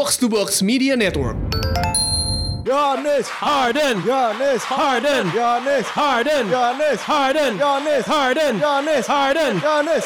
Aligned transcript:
Box 0.00 0.16
to 0.16 0.32
Box 0.32 0.64
Media 0.64 0.96
Network. 0.96 1.36
Giannis 2.64 3.28
Harden, 3.28 4.00
Giannis 4.00 4.64
Harden, 4.64 5.28
Giannis 5.28 5.84
Harden, 5.84 6.48
Giannis 6.48 7.00
Harden, 7.04 7.60
Giannis 7.60 8.04
Harden, 8.08 8.54
Giannis 8.56 9.04
Harden. 9.04 9.60
Giannis 9.60 10.04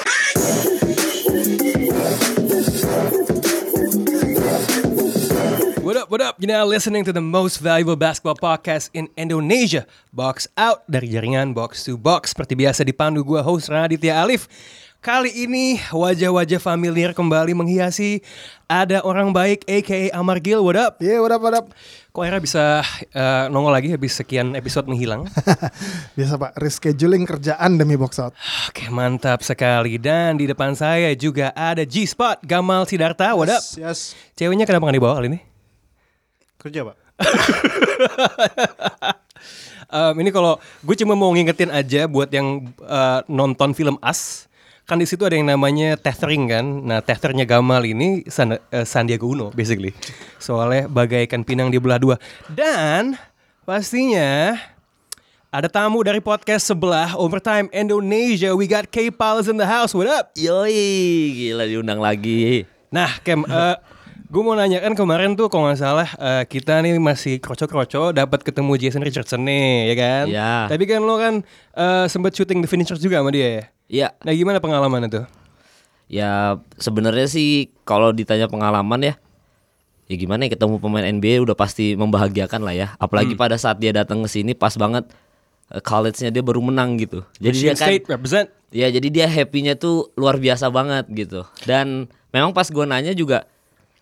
What 5.79 5.95
up, 5.95 6.11
what 6.11 6.21
up? 6.21 6.43
You're 6.43 6.51
now 6.51 6.67
listening 6.67 7.07
to 7.07 7.15
the 7.15 7.23
most 7.23 7.63
valuable 7.63 7.95
basketball 7.95 8.35
podcast 8.35 8.91
in 8.99 9.07
Indonesia. 9.15 9.87
Box 10.11 10.51
out 10.59 10.83
dari 10.91 11.07
jaringan 11.07 11.55
Box 11.55 11.87
to 11.87 11.95
Box. 11.95 12.35
Seperti 12.35 12.59
biasa 12.59 12.83
dipandu 12.83 13.23
gua 13.23 13.47
host 13.47 13.71
Raditya 13.71 14.27
Alif. 14.27 14.51
Kali 15.05 15.29
ini 15.37 15.77
wajah-wajah 15.93 16.57
familiar 16.57 17.13
kembali 17.13 17.53
menghiasi 17.53 18.25
ada 18.65 19.05
orang 19.05 19.37
baik 19.37 19.61
aka 19.69 20.09
Amar 20.17 20.41
Gil. 20.41 20.65
What 20.65 20.81
up? 20.81 20.97
Iya 20.97 21.21
what 21.21 21.29
up 21.29 21.45
what 21.45 21.55
up 21.61 21.67
Kok 22.09 22.25
era 22.25 22.41
bisa 22.41 22.81
eh, 23.13 23.45
nongol 23.53 23.77
lagi 23.77 23.93
habis 23.93 24.17
sekian 24.17 24.57
episode 24.57 24.89
menghilang? 24.89 25.29
Biasa 26.17 26.41
pak 26.41 26.57
rescheduling 26.57 27.29
kerjaan 27.29 27.77
demi 27.77 28.01
box 28.01 28.17
out 28.17 28.33
Oke, 28.73 28.89
mantap 28.89 29.45
sekali. 29.45 30.01
Dan 30.01 30.41
di 30.41 30.49
depan 30.49 30.73
saya 30.73 31.13
juga 31.13 31.53
ada 31.53 31.85
G-Spot 31.85 32.41
Gamal 32.41 32.89
Sidarta. 32.89 33.37
What 33.37 33.53
up? 33.53 33.61
Yes 33.77 34.17
Ceweknya 34.41 34.65
kenapa 34.65 34.89
nggak 34.89 35.05
dibawa 35.05 35.21
kali 35.21 35.37
ini? 35.37 35.41
Kerja 36.57 36.81
pak 36.81 36.97
Em, 39.95 40.17
ini 40.25 40.33
kalau 40.33 40.57
gue 40.81 40.97
cuma 40.97 41.13
mau 41.13 41.29
ngingetin 41.29 41.69
aja 41.69 42.09
buat 42.09 42.33
yang 42.33 42.73
eh, 42.81 43.21
nonton 43.29 43.77
film 43.77 44.01
As, 44.01 44.49
kan 44.85 45.01
di 45.01 45.09
situ 45.09 45.25
ada 45.25 45.33
yang 45.33 45.49
namanya 45.49 45.97
tethering 45.97 46.45
kan. 46.49 46.65
Nah, 46.65 47.01
tethernya 47.01 47.49
Gamal 47.49 47.89
ini 47.89 48.25
San, 48.29 48.57
eh, 48.57 48.87
Sandiaga 48.87 49.25
Uno 49.25 49.49
basically. 49.53 49.97
Soalnya 50.37 50.89
bagaikan 50.89 51.41
pinang 51.41 51.73
di 51.73 51.81
belah 51.81 51.97
dua. 51.97 52.17
Dan 52.53 53.17
pastinya 53.65 54.61
ada 55.49 55.69
tamu 55.73 56.05
dari 56.05 56.21
podcast 56.21 56.69
sebelah 56.69 57.17
Overtime 57.17 57.73
Indonesia. 57.73 58.53
We 58.53 58.69
got 58.69 58.93
K 58.93 59.09
Pals 59.09 59.49
in 59.49 59.57
the 59.57 59.65
house. 59.65 59.97
What 59.97 60.09
up? 60.11 60.37
Yoi, 60.37 61.33
gila 61.33 61.65
diundang 61.65 62.05
lagi. 62.05 62.69
Nah, 62.93 63.19
Kem, 63.25 63.43
eh 63.49 63.77
gue 64.35 64.43
mau 64.43 64.59
nanya 64.59 64.83
kan 64.83 64.99
kemarin 64.99 65.39
tuh 65.39 65.47
kalau 65.47 65.71
nggak 65.71 65.79
salah 65.79 66.11
eh, 66.19 66.43
kita 66.51 66.83
nih 66.83 66.99
masih 66.99 67.39
kroco-kroco 67.39 68.11
dapat 68.11 68.43
ketemu 68.43 68.75
Jason 68.75 69.07
Richardson 69.07 69.47
nih, 69.47 69.87
ya 69.87 69.95
kan? 69.95 70.25
Iya. 70.27 70.53
Tapi 70.75 70.85
kan 70.91 71.01
lo 71.07 71.15
kan 71.15 71.35
eh, 71.71 72.05
sempat 72.11 72.35
syuting 72.35 72.59
The 72.59 72.69
Finishers 72.69 72.99
juga 72.99 73.23
sama 73.23 73.31
dia 73.31 73.47
ya? 73.47 73.65
Ya, 73.87 74.09
Nah 74.27 74.35
gimana 74.35 74.59
pengalaman 74.59 75.07
itu? 75.07 75.23
ya 76.05 76.61
sebenarnya 76.77 77.31
sih 77.31 77.73
kalau 77.87 78.11
ditanya 78.11 78.45
pengalaman 78.45 79.01
ya, 79.01 79.15
ya 80.05 80.15
gimana 80.19 80.45
ya 80.45 80.53
ketemu 80.53 80.77
pemain 80.77 81.07
NBA 81.07 81.41
udah 81.41 81.55
pasti 81.55 81.95
membahagiakan 81.95 82.61
lah 82.61 82.75
ya. 82.75 82.89
Apalagi 82.99 83.39
pada 83.39 83.55
saat 83.55 83.79
dia 83.79 83.95
datang 83.95 84.21
ke 84.21 84.29
sini 84.29 84.51
pas 84.53 84.75
banget 84.75 85.07
eh, 85.71 85.79
college-nya 85.79 86.35
dia 86.35 86.43
baru 86.43 86.59
menang 86.59 86.99
gitu. 86.99 87.23
Jadi 87.39 87.55
dia 87.57 87.71
Michigan 87.71 87.77
kan, 87.79 87.87
State 87.87 88.07
represent. 88.11 88.47
ya 88.75 88.91
jadi 88.91 89.09
dia 89.15 89.27
happy-nya 89.31 89.79
tuh 89.79 90.11
luar 90.19 90.43
biasa 90.43 90.67
banget 90.75 91.07
gitu. 91.15 91.47
Dan 91.63 92.11
memang 92.35 92.51
pas 92.51 92.67
gue 92.67 92.83
nanya 92.85 93.15
juga, 93.15 93.47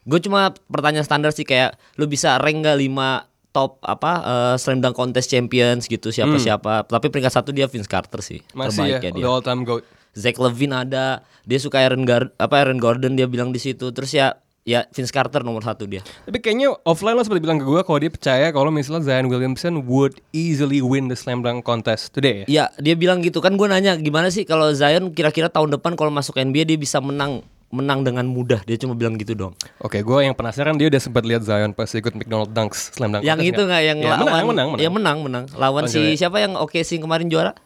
gue 0.03 0.19
cuma 0.19 0.50
pertanyaan 0.67 1.06
standar 1.06 1.31
sih 1.31 1.47
kayak 1.47 1.78
lu 1.95 2.06
bisa 2.06 2.34
rank 2.39 2.62
gak 2.62 2.78
5 2.78 3.31
top 3.53 3.78
apa 3.84 4.12
eh, 4.25 4.55
slam 4.56 4.81
dunk 4.81 4.97
contest 4.97 5.28
champions 5.28 5.84
gitu 5.86 6.09
siapa-siapa. 6.09 6.89
Tapi 6.89 7.06
peringkat 7.12 7.33
satu 7.33 7.53
dia 7.53 7.69
Vince 7.69 7.86
Carter 7.86 8.25
sih, 8.25 8.41
Masih 8.56 8.81
ya, 8.81 8.98
terbaik 8.98 9.05
ya 9.05 9.11
dia. 9.12 9.22
the 9.22 9.28
all 9.28 9.44
time 9.44 9.62
goat. 9.62 9.84
Zach 10.12 10.36
Levine 10.36 10.77
ada, 10.77 11.25
dia 11.44 11.56
suka 11.56 11.81
Aaron 11.81 12.05
Gar 12.05 12.33
apa 12.36 12.61
Aaron 12.61 12.77
Gordon 12.77 13.17
dia 13.17 13.25
bilang 13.25 13.48
di 13.48 13.61
situ. 13.61 13.92
Terus 13.92 14.12
ya 14.12 14.36
ya 14.62 14.86
Vince 14.92 15.12
Carter 15.12 15.41
nomor 15.42 15.64
satu 15.64 15.84
dia. 15.84 16.00
Tapi 16.25 16.39
kayaknya 16.39 16.72
offline 16.84 17.16
lo 17.16 17.25
sempat 17.25 17.41
bilang 17.42 17.59
ke 17.59 17.66
gue 17.66 17.81
kalau 17.83 17.98
dia 18.00 18.09
percaya 18.09 18.47
kalau 18.53 18.70
misalnya 18.70 19.05
Zion 19.05 19.27
Williamson 19.28 19.84
would 19.84 20.20
easily 20.33 20.81
win 20.81 21.09
the 21.09 21.16
slam 21.16 21.41
dunk 21.42 21.64
contest 21.64 22.14
today. 22.14 22.44
ya? 22.44 22.47
Iya, 22.48 22.64
dia 22.81 22.94
bilang 22.97 23.20
gitu 23.20 23.41
kan 23.41 23.56
gue 23.56 23.66
nanya 23.69 23.97
gimana 23.99 24.28
sih 24.28 24.44
kalau 24.44 24.71
Zion 24.72 25.12
kira-kira 25.12 25.49
tahun 25.49 25.76
depan 25.76 25.97
kalau 25.97 26.12
masuk 26.15 26.38
NBA 26.38 26.69
dia 26.69 26.78
bisa 26.78 27.03
menang 27.03 27.43
menang 27.72 28.05
dengan 28.05 28.28
mudah. 28.28 28.60
Dia 28.62 28.77
cuma 28.77 28.93
bilang 28.93 29.16
gitu 29.16 29.33
dong. 29.33 29.56
Oke, 29.81 30.05
gue 30.05 30.19
yang 30.21 30.37
penasaran 30.37 30.77
dia 30.77 30.93
udah 30.93 31.00
sempat 31.00 31.25
lihat 31.25 31.41
Zion 31.43 31.72
pas 31.72 31.88
ikut 31.88 32.12
McDonald 32.12 32.53
Dunks 32.53 32.93
slam 32.93 33.16
dunk 33.16 33.25
yang 33.25 33.41
itu 33.41 33.56
nggak 33.59 33.83
yang 33.83 33.99
Ya, 33.99 34.15
lawan 34.15 34.22
menang, 34.22 34.47
menang, 34.47 34.69
menang. 34.69 34.84
Ya 34.84 34.91
menang, 34.93 35.19
menang. 35.25 35.44
Lawan 35.50 35.59
Lawan 35.59 35.84
si 35.88 35.97
cewek. 36.12 36.21
siapa 36.21 36.37
yang 36.38 36.53
oke 36.55 36.77
sih 36.78 37.00
kemarin 37.00 37.27
juara? 37.27 37.56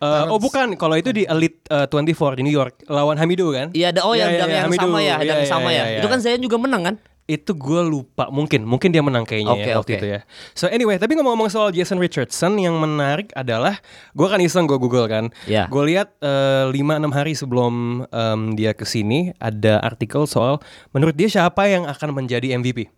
Eh, 0.00 0.24
oh 0.32 0.40
bukan, 0.40 0.80
kalau 0.80 0.96
itu 0.96 1.12
di 1.12 1.28
Elite 1.28 1.60
eh, 1.68 1.84
24 1.84 2.40
di 2.40 2.48
New 2.48 2.56
York 2.56 2.88
lawan 2.88 3.20
Hamido 3.20 3.52
kan? 3.52 3.68
Iya, 3.76 3.92
oh 4.00 4.16
Iya, 4.16 4.24
yang 4.24 4.30
iya, 4.32 4.40
yang, 4.40 4.48
iya, 4.48 4.56
yang 4.56 4.64
Hamidu. 4.64 4.80
sama 4.80 4.98
ya, 4.98 5.04
Iya, 5.04 5.16
yang 5.28 5.40
iya, 5.44 5.50
sama 5.52 5.68
iya, 5.68 5.76
ya. 5.76 5.84
iya. 5.84 5.98
Itu 6.00 6.08
kan 6.08 6.18
Zion 6.24 6.40
juga 6.40 6.56
menang 6.56 6.82
kan? 6.88 6.94
Itu 7.30 7.54
gue 7.54 7.78
lupa, 7.86 8.26
mungkin 8.34 8.66
mungkin 8.66 8.90
dia 8.90 8.98
menang 9.06 9.22
kayaknya 9.22 9.54
Oke, 9.54 9.70
ya 9.70 9.74
waktu 9.78 9.92
oke. 9.94 10.00
itu 10.02 10.06
ya. 10.18 10.20
So 10.58 10.66
anyway, 10.66 10.98
tapi 10.98 11.14
ngomong-ngomong 11.14 11.46
soal 11.46 11.70
Jason 11.70 12.02
Richardson 12.02 12.58
yang 12.58 12.74
menarik 12.82 13.30
adalah 13.38 13.78
gue 14.18 14.26
kan 14.26 14.42
iseng 14.42 14.66
gue 14.66 14.74
Google 14.82 15.06
kan. 15.06 15.30
Ya. 15.46 15.70
Gue 15.70 15.94
lihat 15.94 16.18
5-6 16.18 16.74
hari 17.14 17.32
sebelum 17.38 18.02
em, 18.10 18.40
dia 18.58 18.74
ke 18.74 18.82
sini 18.82 19.30
ada 19.38 19.78
artikel 19.78 20.26
soal 20.26 20.58
menurut 20.90 21.14
dia 21.14 21.30
siapa 21.30 21.70
yang 21.70 21.86
akan 21.86 22.18
menjadi 22.18 22.58
MVP. 22.58 22.90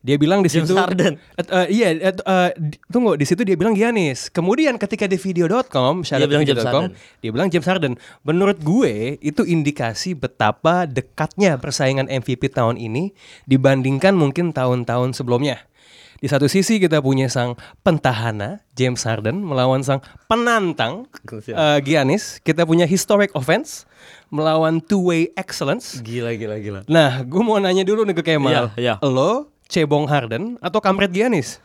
Dia 0.00 0.16
bilang 0.16 0.40
di 0.40 0.48
situ 0.48 0.72
Harden. 0.72 1.20
Eh, 1.36 1.44
eh, 1.44 1.66
iya, 1.68 1.88
eh, 1.92 2.14
eh, 2.16 2.50
di- 2.56 2.80
tunggu 2.88 3.20
di 3.20 3.28
situ 3.28 3.44
dia 3.44 3.52
bilang 3.52 3.76
Giannis. 3.76 4.32
Kemudian 4.32 4.80
ketika 4.80 5.04
di 5.04 5.20
video.com, 5.20 6.00
Dia 6.00 6.24
bilang 6.24 6.40
James 6.42 6.64
Harden. 6.64 6.90
dia 7.20 7.30
bilang 7.30 7.48
James 7.52 7.68
Harden. 7.68 7.94
Menurut 8.24 8.56
gue 8.58 9.20
itu 9.20 9.44
indikasi 9.44 10.16
betapa 10.16 10.88
dekatnya 10.88 11.60
persaingan 11.60 12.08
MVP 12.08 12.48
tahun 12.48 12.80
ini 12.80 13.12
dibandingkan 13.44 14.16
mungkin 14.16 14.56
tahun-tahun 14.56 15.12
sebelumnya. 15.12 15.68
Di 16.16 16.28
satu 16.28 16.48
sisi 16.48 16.76
kita 16.76 17.00
punya 17.00 17.28
sang 17.28 17.56
pentahana 17.80 18.60
James 18.72 19.04
Harden 19.04 19.40
melawan 19.40 19.80
sang 19.80 20.00
penantang 20.28 21.08
eh, 21.56 21.80
Giannis. 21.80 22.40
Kita 22.40 22.64
punya 22.64 22.84
historic 22.84 23.32
offense 23.32 23.84
melawan 24.28 24.80
two 24.80 25.00
way 25.02 25.28
excellence. 25.34 26.00
Gila 26.00 26.32
gila 26.36 26.56
gila. 26.56 26.80
Nah, 26.88 27.20
gue 27.20 27.40
mau 27.40 27.56
nanya 27.56 27.84
dulu 27.84 28.04
nih 28.04 28.16
ke 28.16 28.24
Kemal. 28.24 28.48
Iya, 28.48 28.64
iya. 28.76 28.94
Lo 29.00 29.48
cebong 29.70 30.10
Harden 30.10 30.58
atau 30.58 30.82
kampret 30.82 31.14
Giannis? 31.14 31.62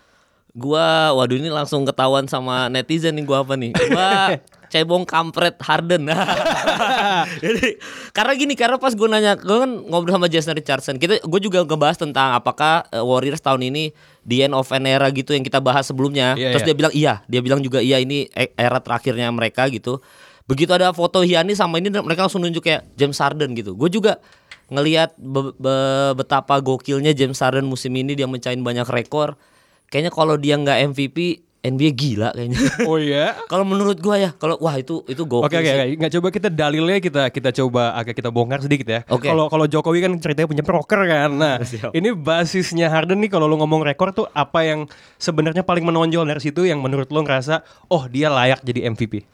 Gua 0.56 1.12
waduh 1.12 1.36
ini 1.36 1.52
langsung 1.52 1.84
ketahuan 1.84 2.32
sama 2.32 2.72
netizen 2.72 3.18
nih 3.20 3.26
gua 3.28 3.44
apa 3.44 3.60
nih. 3.60 3.76
Gua 3.76 4.40
cebong 4.72 5.04
kampret 5.04 5.56
Harden. 5.60 6.10
Jadi 7.44 7.80
karena 8.12 8.34
gini 8.36 8.54
karena 8.60 8.76
pas 8.76 8.92
gue 8.92 9.08
nanya 9.08 9.40
gue 9.40 9.58
kan 9.62 9.72
ngobrol 9.88 10.20
sama 10.20 10.28
Jason 10.28 10.52
Richardson. 10.52 10.96
Kita 11.00 11.24
gue 11.24 11.40
juga 11.40 11.64
ngebahas 11.64 11.96
tentang 11.96 12.36
apakah 12.36 12.84
eh, 12.92 13.00
Warriors 13.00 13.40
tahun 13.40 13.72
ini 13.72 13.96
the 14.28 14.44
end 14.44 14.56
of 14.58 14.68
an 14.76 14.84
era 14.84 15.08
gitu 15.16 15.32
yang 15.32 15.48
kita 15.48 15.64
bahas 15.64 15.88
sebelumnya. 15.88 16.36
Iya, 16.36 16.58
Terus 16.58 16.64
iya. 16.64 16.68
dia 16.68 16.76
bilang 16.76 16.94
iya, 16.94 17.14
dia 17.30 17.42
bilang 17.42 17.62
juga 17.64 17.80
iya 17.80 18.04
ini 18.04 18.28
e- 18.36 18.54
era 18.58 18.84
terakhirnya 18.84 19.32
mereka 19.32 19.70
gitu. 19.72 20.04
Begitu 20.46 20.70
ada 20.76 20.94
foto 20.94 21.26
Giannis 21.26 21.58
sama 21.58 21.82
ini 21.82 21.90
mereka 21.90 22.30
langsung 22.30 22.44
nunjuk 22.44 22.62
kayak 22.62 22.86
James 23.00 23.18
Harden 23.18 23.58
gitu. 23.58 23.74
Gue 23.74 23.90
juga 23.90 24.22
ngelihat 24.68 25.14
be- 25.16 25.54
be- 25.56 26.14
betapa 26.16 26.58
gokilnya 26.58 27.12
James 27.12 27.38
Harden 27.38 27.66
musim 27.66 27.94
ini 27.94 28.14
dia 28.14 28.26
mencahin 28.26 28.62
banyak 28.62 28.88
rekor. 28.88 29.38
Kayaknya 29.88 30.12
kalau 30.12 30.36
dia 30.36 30.58
nggak 30.58 30.92
MVP 30.92 31.18
NBA 31.66 31.92
gila 31.98 32.30
kayaknya. 32.30 32.62
Oh 32.90 33.02
iya. 33.02 33.34
kalau 33.50 33.66
menurut 33.66 33.98
gua 33.98 34.22
ya, 34.22 34.30
kalau 34.38 34.54
wah 34.62 34.78
itu 34.78 35.02
itu 35.06 35.26
gokil 35.26 35.50
Oke 35.50 35.58
oke 35.58 35.66
sih. 35.66 35.74
oke. 35.74 35.98
Nggak 35.98 36.12
coba 36.14 36.28
kita 36.30 36.48
dalilnya 36.54 36.98
kita 37.02 37.24
kita 37.34 37.50
coba 37.50 37.98
agak 37.98 38.14
kita 38.14 38.30
bongkar 38.30 38.62
sedikit 38.62 38.86
ya. 38.86 39.00
Oke. 39.10 39.26
Kalau 39.26 39.50
kalau 39.50 39.66
Jokowi 39.66 40.06
kan 40.06 40.14
ceritanya 40.22 40.46
punya 40.46 40.62
proker 40.62 41.02
kan. 41.10 41.30
Nah, 41.34 41.58
ini 41.98 42.14
basisnya 42.14 42.94
Harden 42.94 43.18
nih 43.18 43.34
kalau 43.34 43.50
lo 43.50 43.58
ngomong 43.58 43.82
rekor 43.82 44.14
tuh 44.14 44.30
apa 44.30 44.62
yang 44.62 44.86
sebenarnya 45.18 45.66
paling 45.66 45.82
menonjol 45.82 46.26
dari 46.26 46.42
situ 46.42 46.70
yang 46.70 46.86
menurut 46.86 47.10
lo 47.10 47.26
ngerasa 47.26 47.66
oh 47.90 48.06
dia 48.06 48.30
layak 48.30 48.62
jadi 48.62 48.86
MVP. 48.86 49.26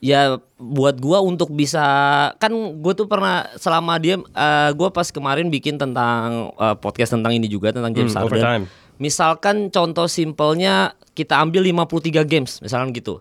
Ya 0.00 0.40
buat 0.56 0.96
gua 0.96 1.20
untuk 1.20 1.52
bisa 1.52 1.84
kan 2.36 2.52
gue 2.80 2.92
tuh 2.94 3.04
pernah 3.04 3.44
selama 3.54 4.00
dia 4.00 4.16
eh, 4.16 4.70
gua 4.72 4.88
pas 4.88 5.04
kemarin 5.06 5.52
bikin 5.52 5.76
tentang 5.76 6.50
eh, 6.52 6.76
podcast 6.76 7.12
tentang 7.12 7.36
ini 7.36 7.44
juga 7.44 7.68
tentang 7.68 7.92
James 7.92 8.10
Hmm, 8.10 8.24
Harden. 8.24 8.32
overtime. 8.32 8.64
Misalkan 8.96 9.68
contoh 9.68 10.08
simpelnya 10.08 10.92
kita 11.12 11.36
ambil 11.36 11.64
53 11.64 12.24
games 12.24 12.60
misalkan 12.60 12.92
gitu. 12.92 13.20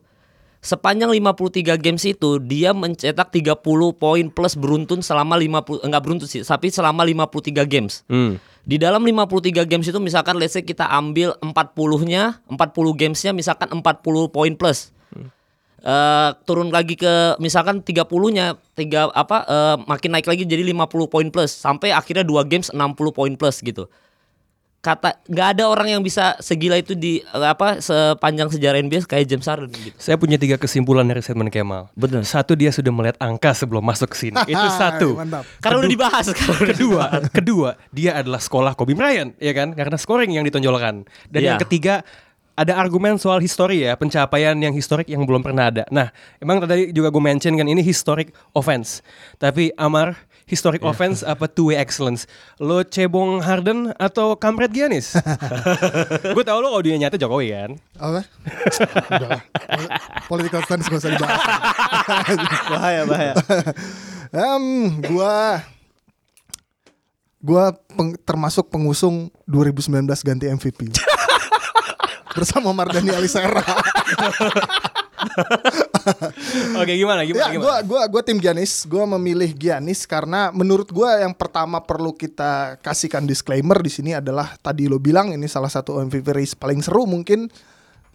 Sepanjang 0.59 1.07
53 1.07 1.79
games 1.79 2.03
itu 2.03 2.35
dia 2.37 2.75
mencetak 2.75 3.31
30 3.31 3.63
poin 3.95 4.25
plus 4.27 4.59
beruntun 4.59 4.99
selama 4.99 5.35
50 5.35 5.83
enggak 5.83 6.03
beruntun 6.03 6.27
sih, 6.27 6.43
tapi 6.43 6.67
selama 6.67 7.03
53 7.03 7.63
games. 7.63 8.03
Hmm. 8.07 8.35
Di 8.63 8.75
dalam 8.75 8.99
53 8.99 9.63
games 9.63 9.87
itu 9.87 9.99
misalkan 9.99 10.35
let's 10.35 10.51
say 10.51 10.61
kita 10.61 10.83
ambil 10.85 11.31
40-nya, 11.39 12.43
40 12.47 12.59
gamesnya 12.93 13.31
misalkan 13.31 13.71
40 13.71 13.83
poin 14.27 14.51
plus. 14.53 14.91
Eh, 15.79 16.29
turun 16.43 16.67
lagi 16.69 16.99
ke 16.99 17.39
misalkan 17.39 17.79
30-nya 17.79 18.59
tiga 18.75 19.07
apa 19.15 19.37
eh, 19.47 19.75
makin 19.87 20.11
naik 20.11 20.27
lagi 20.27 20.43
jadi 20.43 20.59
50 20.61 21.07
poin 21.07 21.27
plus 21.31 21.55
sampai 21.55 21.95
akhirnya 21.95 22.27
dua 22.27 22.43
games 22.43 22.67
60 22.67 22.79
poin 23.09 23.31
plus 23.33 23.63
gitu. 23.63 23.87
kata 24.79 25.19
nggak 25.27 25.47
ada 25.59 25.67
orang 25.67 25.91
yang 25.91 25.99
bisa 25.99 26.39
segila 26.39 26.79
itu 26.79 26.95
di 26.95 27.19
eh, 27.19 27.47
apa 27.47 27.83
sepanjang 27.83 28.47
sejarah 28.47 28.79
NBA 28.79 29.03
kayak 29.03 29.27
James 29.27 29.43
Harden 29.43 29.67
gitu. 29.71 29.91
Saya 29.99 30.15
punya 30.15 30.39
tiga 30.39 30.55
kesimpulan 30.55 31.03
dari 31.03 31.19
statement 31.19 31.51
Kemal. 31.51 31.91
Bener. 31.99 32.23
Satu 32.23 32.55
dia 32.55 32.71
sudah 32.71 32.87
melihat 32.87 33.19
angka 33.19 33.51
sebelum 33.51 33.83
masuk 33.83 34.15
ke 34.15 34.27
sini. 34.27 34.39
Itu 34.51 34.67
satu. 34.79 35.19
Mantap. 35.19 35.43
Karena 35.59 35.83
udah 35.83 35.91
dibahas 35.91 36.25
sekarang. 36.31 36.75
kedua, 36.75 37.03
kedua 37.43 37.69
dia 37.91 38.23
adalah 38.23 38.39
sekolah 38.39 38.71
Kobe 38.75 38.95
Bryant, 38.95 39.35
ya 39.43 39.51
kan? 39.51 39.75
Karena 39.75 39.99
scoring 39.99 40.31
yang 40.39 40.47
ditonjolkan. 40.47 41.03
Dan 41.27 41.39
Iya. 41.43 41.47
yang 41.55 41.59
ketiga 41.59 42.07
ada 42.59 42.75
argumen 42.75 43.15
soal 43.15 43.39
histori 43.39 43.87
ya, 43.87 43.95
pencapaian 43.95 44.51
yang 44.59 44.75
historik 44.75 45.07
yang 45.07 45.23
belum 45.23 45.39
pernah 45.39 45.71
ada. 45.71 45.87
Nah, 45.87 46.11
emang 46.43 46.59
tadi 46.59 46.91
juga 46.91 47.07
gue 47.07 47.23
mention 47.23 47.55
kan 47.55 47.63
ini 47.63 47.79
historic 47.79 48.35
offense. 48.51 48.99
Tapi 49.39 49.71
Amar, 49.79 50.19
historic 50.43 50.83
offense 50.83 51.23
apa 51.23 51.47
two 51.47 51.71
way 51.71 51.79
excellence? 51.79 52.27
Lo 52.59 52.83
cebong 52.83 53.39
Harden 53.39 53.95
atau 53.95 54.35
kampret 54.35 54.75
Giannis? 54.75 55.15
gue 56.35 56.43
tau 56.43 56.59
lo 56.59 56.75
audio 56.75 56.91
nyata 56.99 57.15
Jokowi 57.15 57.47
kan? 57.55 57.71
Apa? 57.95 58.27
Udah 59.07 59.29
lah. 59.39 59.41
Political 60.27 60.61
stance 60.67 60.91
gak 60.91 60.99
usah 60.99 61.11
dibahas. 61.15 61.39
bahaya 62.75 63.01
bahaya 63.07 63.33
Em, 64.29 64.63
gua 65.09 65.63
gua 67.39 67.71
peng- 67.95 68.19
termasuk 68.21 68.67
pengusung 68.67 69.31
2019 69.47 70.05
ganti 70.21 70.45
MVP. 70.45 70.91
Bersama 72.39 72.71
Mardani 72.71 73.11
Alisera. 73.11 73.59
Oke, 76.79 76.93
gimana? 76.95 77.27
Gimana? 77.27 77.51
ya, 77.51 77.59
gimana? 77.59 77.59
gua 77.59 77.75
gua 77.83 78.01
gua 78.07 78.21
tim 78.23 78.39
Giannis. 78.39 78.87
Gua 78.87 79.03
memilih 79.03 79.51
Giannis 79.51 80.07
karena 80.07 80.47
menurut 80.55 80.87
gua 80.87 81.19
yang 81.19 81.35
pertama 81.35 81.83
perlu 81.83 82.15
kita 82.15 82.79
kasihkan 82.79 83.27
disclaimer 83.27 83.75
di 83.83 83.91
sini 83.91 84.15
adalah 84.15 84.55
tadi 84.63 84.87
lo 84.87 84.97
bilang 85.03 85.35
ini 85.35 85.51
salah 85.51 85.67
satu 85.67 85.99
MVP 85.99 86.31
race 86.31 86.55
paling 86.55 86.79
seru 86.79 87.03
mungkin 87.03 87.51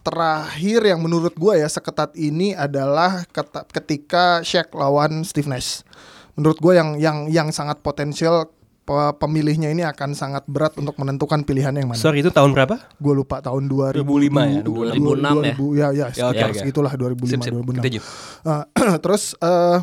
terakhir 0.01 0.85
yang 0.85 1.01
menurut 1.01 1.37
gua 1.37 1.61
ya 1.61 1.69
seketat 1.69 2.17
ini 2.17 2.57
adalah 2.57 3.25
ketika 3.69 4.41
Shaq 4.41 4.73
lawan 4.73 5.21
Steve 5.21 5.49
Nash. 5.49 5.85
Menurut 6.33 6.57
gua 6.57 6.73
yang 6.81 6.89
yang 6.97 7.17
yang 7.29 7.47
sangat 7.53 7.79
potensial 7.85 8.49
pemilihnya 9.17 9.73
ini 9.73 9.81
akan 9.81 10.13
sangat 10.13 10.45
berat 10.45 10.77
untuk 10.77 10.93
menentukan 11.01 11.41
pilihan 11.41 11.73
yang 11.73 11.89
mana. 11.89 11.97
Sorry, 11.97 12.21
itu 12.21 12.29
tahun 12.29 12.53
berapa? 12.53 12.77
Gue 13.01 13.13
lupa 13.17 13.41
tahun 13.41 13.65
2000, 13.65 14.05
2005 14.05 14.61
ya, 14.61 14.61
2006 14.61 15.41
ya? 15.49 15.53
2000, 15.57 15.79
ya 15.81 15.87
ya, 15.89 16.05
sekitar 16.13 16.29
oke, 16.29 16.45
oke. 16.53 16.59
segitulah 16.61 16.93
2005 16.93 17.25
Sip, 17.25 17.39
sip. 17.41 17.53
2006. 17.57 17.81
Kita 17.81 17.89
jujur. 17.89 18.03
Uh, 18.45 18.63
terus 19.03 19.23
eh 19.41 19.79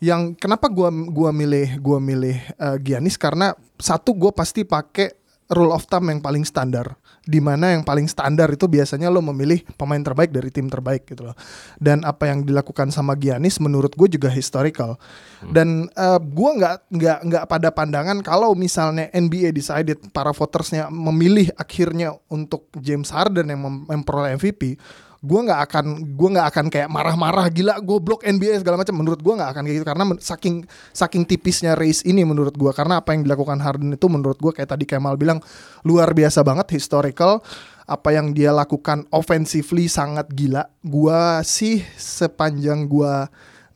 yang 0.00 0.32
kenapa 0.32 0.66
gua 0.72 0.88
gua 1.12 1.30
milih 1.30 1.76
gua 1.76 2.00
milih 2.00 2.32
eh, 2.40 2.76
Giannis 2.80 3.20
karena 3.20 3.52
satu 3.76 4.16
gua 4.16 4.32
pasti 4.32 4.64
pakai 4.64 5.12
rule 5.52 5.76
of 5.76 5.84
thumb 5.92 6.08
yang 6.08 6.24
paling 6.24 6.42
standar 6.48 6.96
di 7.24 7.38
mana 7.38 7.76
yang 7.76 7.84
paling 7.84 8.08
standar 8.08 8.48
itu 8.48 8.64
biasanya 8.64 9.12
lo 9.12 9.20
memilih 9.20 9.60
pemain 9.76 10.00
terbaik 10.00 10.32
dari 10.32 10.48
tim 10.48 10.66
terbaik 10.66 11.04
gitu 11.04 11.28
loh. 11.28 11.36
Dan 11.76 12.02
apa 12.08 12.32
yang 12.32 12.42
dilakukan 12.44 12.88
sama 12.88 13.12
Giannis 13.16 13.60
menurut 13.60 13.92
gue 13.92 14.08
juga 14.08 14.32
historical. 14.32 14.96
Dan 15.40 15.88
eh, 15.92 16.20
gua 16.20 16.50
nggak 16.56 16.76
nggak 16.92 17.18
nggak 17.28 17.44
pada 17.48 17.68
pandangan 17.72 18.18
kalau 18.20 18.52
misalnya 18.52 19.08
NBA 19.12 19.56
decided 19.56 20.00
para 20.12 20.32
votersnya 20.36 20.92
memilih 20.92 21.48
akhirnya 21.56 22.12
untuk 22.28 22.68
James 22.76 23.08
Harden 23.08 23.48
yang 23.48 23.60
mem- 23.60 23.84
memperoleh 23.88 24.36
MVP 24.36 24.76
gue 25.20 25.40
nggak 25.44 25.60
akan 25.68 26.16
gue 26.16 26.28
nggak 26.32 26.48
akan 26.48 26.66
kayak 26.72 26.88
marah-marah 26.88 27.52
gila 27.52 27.76
goblok 27.84 28.24
NBA 28.24 28.64
segala 28.64 28.80
macam. 28.80 28.96
Menurut 28.96 29.20
gue 29.20 29.34
nggak 29.36 29.50
akan 29.52 29.62
kayak 29.68 29.76
gitu. 29.76 29.86
Karena 29.86 30.04
saking 30.16 30.56
saking 30.96 31.22
tipisnya 31.28 31.76
race 31.76 32.00
ini 32.08 32.24
menurut 32.24 32.56
gue 32.56 32.72
karena 32.72 33.04
apa 33.04 33.12
yang 33.12 33.28
dilakukan 33.28 33.60
Harden 33.60 33.92
itu 33.92 34.06
menurut 34.08 34.40
gue 34.40 34.52
kayak 34.56 34.72
tadi 34.72 34.88
Kemal 34.88 35.20
bilang 35.20 35.44
luar 35.84 36.16
biasa 36.16 36.40
banget 36.40 36.72
historical. 36.72 37.44
Apa 37.90 38.14
yang 38.14 38.32
dia 38.32 38.54
lakukan 38.54 39.04
offensively 39.10 39.90
sangat 39.90 40.30
gila. 40.30 40.62
Gue 40.80 41.42
sih 41.42 41.82
sepanjang 41.98 42.86
gue 42.86 43.14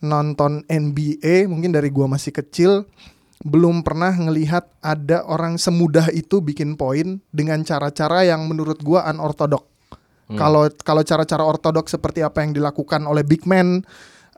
nonton 0.05 0.63
NBA 0.71 1.51
mungkin 1.51 1.75
dari 1.75 1.91
gue 1.91 2.07
masih 2.07 2.31
kecil 2.31 2.87
belum 3.45 3.85
pernah 3.85 4.17
ngelihat 4.17 4.81
ada 4.81 5.21
orang 5.29 5.61
semudah 5.61 6.09
itu 6.17 6.41
bikin 6.41 6.81
poin 6.81 7.21
dengan 7.29 7.61
cara-cara 7.61 8.25
yang 8.25 8.49
menurut 8.49 8.81
gua 8.81 9.05
unorthodox. 9.13 9.74
Kalau 10.33 10.73
kalau 10.81 11.03
cara-cara 11.05 11.45
ortodok 11.45 11.87
seperti 11.93 12.25
apa 12.25 12.41
yang 12.41 12.57
dilakukan 12.57 13.05
oleh 13.05 13.21
big 13.21 13.45
man 13.45 13.85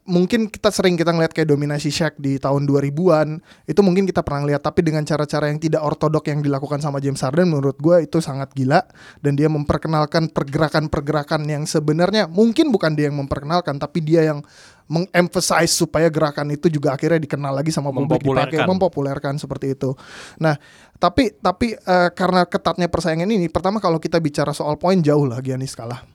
mungkin 0.07 0.47
kita 0.47 0.71
sering 0.71 0.95
kita 0.95 1.11
ngeliat 1.11 1.35
kayak 1.35 1.51
dominasi 1.51 1.91
Shaq 1.91 2.15
di 2.23 2.39
tahun 2.39 2.65
2000-an 2.65 3.43
itu 3.67 3.81
mungkin 3.83 4.07
kita 4.07 4.23
pernah 4.23 4.47
lihat 4.47 4.63
tapi 4.63 4.87
dengan 4.87 5.03
cara-cara 5.03 5.51
yang 5.51 5.59
tidak 5.59 5.83
ortodok 5.83 6.31
yang 6.31 6.41
dilakukan 6.41 6.79
sama 6.79 7.03
James 7.03 7.19
Harden 7.21 7.51
menurut 7.51 7.77
gue 7.83 8.07
itu 8.07 8.23
sangat 8.23 8.55
gila. 8.55 8.87
Dan 9.19 9.35
dia 9.35 9.51
memperkenalkan 9.51 10.31
pergerakan-pergerakan 10.31 11.43
yang 11.51 11.67
sebenarnya 11.67 12.31
mungkin 12.31 12.71
bukan 12.71 12.95
dia 12.95 13.11
yang 13.11 13.19
memperkenalkan 13.19 13.83
tapi 13.83 14.01
dia 14.01 14.23
yang 14.31 14.47
mengemphasize 14.87 15.75
supaya 15.75 16.07
gerakan 16.07 16.55
itu 16.55 16.71
juga 16.71 16.95
akhirnya 16.95 17.19
dikenal 17.19 17.59
lagi 17.59 17.75
sama 17.75 17.91
publik 17.91 18.23
dipakai 18.23 18.63
Mempopulerkan. 18.67 19.35
seperti 19.37 19.75
itu. 19.75 19.93
Nah, 20.39 20.55
tapi 20.97 21.35
tapi 21.37 21.75
eh, 21.75 22.11
karena 22.15 22.47
ketatnya 22.47 22.87
persaingan 22.87 23.27
ini, 23.27 23.51
pertama 23.51 23.83
kalau 23.83 23.99
kita 23.99 24.23
bicara 24.23 24.55
soal 24.55 24.79
poin 24.79 24.99
jauh 25.03 25.27
lah 25.27 25.43
Giannis 25.43 25.75
kalah. 25.75 26.07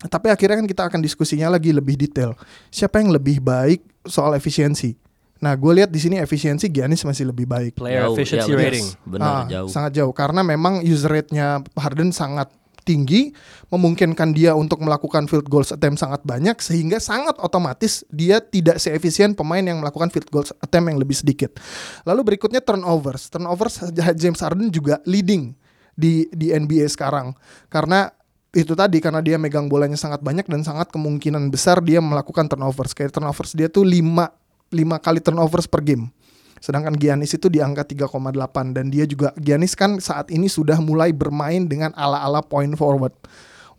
Tapi 0.00 0.32
akhirnya 0.32 0.64
kan 0.64 0.68
kita 0.68 0.82
akan 0.88 1.00
diskusinya 1.04 1.52
lagi 1.52 1.76
lebih 1.76 1.92
detail. 1.96 2.32
Siapa 2.72 3.04
yang 3.04 3.12
lebih 3.12 3.40
baik 3.44 3.84
soal 4.08 4.32
efisiensi? 4.32 4.96
Nah, 5.40 5.56
gue 5.56 5.72
lihat 5.72 5.88
di 5.88 5.96
sini 6.00 6.20
efisiensi 6.20 6.68
Giannis 6.68 7.00
masih 7.04 7.28
lebih 7.32 7.48
baik. 7.48 7.76
Player 7.80 8.04
Jauh, 8.04 8.12
efficiency 8.16 8.48
ya, 8.48 8.56
benar. 8.56 8.64
rating. 8.72 8.88
Benar 9.08 9.28
Ah, 9.28 9.44
jauh. 9.48 9.68
Sangat 9.68 9.92
jauh 9.96 10.12
karena 10.12 10.40
memang 10.44 10.84
user 10.84 11.08
rate-nya 11.08 11.64
Harden 11.76 12.12
sangat 12.12 12.48
tinggi, 12.82 13.30
memungkinkan 13.68 14.32
dia 14.34 14.56
untuk 14.56 14.82
melakukan 14.82 15.28
field 15.30 15.46
goals 15.46 15.70
attempt 15.70 16.00
sangat 16.00 16.24
banyak 16.24 16.56
sehingga 16.58 16.98
sangat 16.98 17.36
otomatis 17.38 18.02
dia 18.10 18.40
tidak 18.40 18.80
seefisien 18.82 19.36
pemain 19.36 19.62
yang 19.62 19.78
melakukan 19.78 20.08
field 20.08 20.28
goals 20.28 20.50
attempt 20.60 20.90
yang 20.90 20.98
lebih 20.98 21.16
sedikit. 21.16 21.56
Lalu 22.08 22.34
berikutnya 22.34 22.64
turnovers. 22.64 23.28
Turnovers 23.28 23.80
James 24.20 24.40
Harden 24.40 24.72
juga 24.72 24.98
leading 25.04 25.54
di 25.94 26.24
di 26.32 26.48
NBA 26.54 26.88
sekarang 26.88 27.36
karena 27.68 28.08
itu 28.50 28.74
tadi 28.74 28.98
karena 28.98 29.22
dia 29.22 29.38
megang 29.38 29.70
bolanya 29.70 29.94
sangat 29.94 30.24
banyak 30.26 30.48
dan 30.50 30.66
sangat 30.66 30.90
kemungkinan 30.90 31.54
besar 31.54 31.78
dia 31.78 32.02
melakukan 32.02 32.50
turnovers. 32.50 32.96
Kayak 32.96 33.14
turnovers 33.20 33.54
dia 33.54 33.70
tuh 33.70 33.86
5 33.86 33.94
5 34.70 35.04
kali 35.04 35.20
turnovers 35.22 35.66
per 35.70 35.82
game. 35.82 36.10
Sedangkan 36.60 36.92
Giannis 36.94 37.32
itu 37.32 37.48
di 37.48 37.58
angka 37.64 37.88
3,8 37.88 38.76
dan 38.76 38.92
dia 38.92 39.08
juga 39.08 39.32
Giannis 39.40 39.72
kan 39.72 39.96
saat 39.96 40.28
ini 40.28 40.46
sudah 40.46 40.76
mulai 40.78 41.10
bermain 41.10 41.64
dengan 41.64 41.90
ala-ala 41.96 42.44
point 42.44 42.76
forward. 42.76 43.16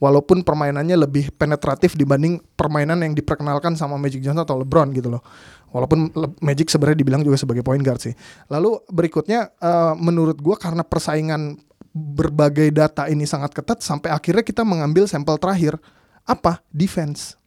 Walaupun 0.02 0.42
permainannya 0.42 0.98
lebih 0.98 1.30
penetratif 1.38 1.94
dibanding 1.94 2.42
permainan 2.58 3.06
yang 3.06 3.14
diperkenalkan 3.14 3.78
sama 3.78 4.02
Magic 4.02 4.26
Johnson 4.26 4.42
atau 4.42 4.58
LeBron 4.58 4.90
gitu 4.98 5.14
loh. 5.14 5.22
Walaupun 5.70 6.10
Magic 6.42 6.74
sebenarnya 6.74 7.06
dibilang 7.06 7.22
juga 7.22 7.38
sebagai 7.38 7.62
point 7.62 7.86
guard 7.86 8.02
sih. 8.02 8.18
Lalu 8.50 8.82
berikutnya 8.90 9.54
eh, 9.54 9.94
menurut 10.02 10.42
gua 10.42 10.58
karena 10.58 10.82
persaingan 10.82 11.54
berbagai 11.94 12.74
data 12.74 13.06
ini 13.14 13.30
sangat 13.30 13.54
ketat 13.54 13.86
sampai 13.86 14.10
akhirnya 14.10 14.42
kita 14.42 14.66
mengambil 14.66 15.06
sampel 15.06 15.38
terakhir 15.38 15.78
apa? 16.26 16.66
Defense. 16.74 17.38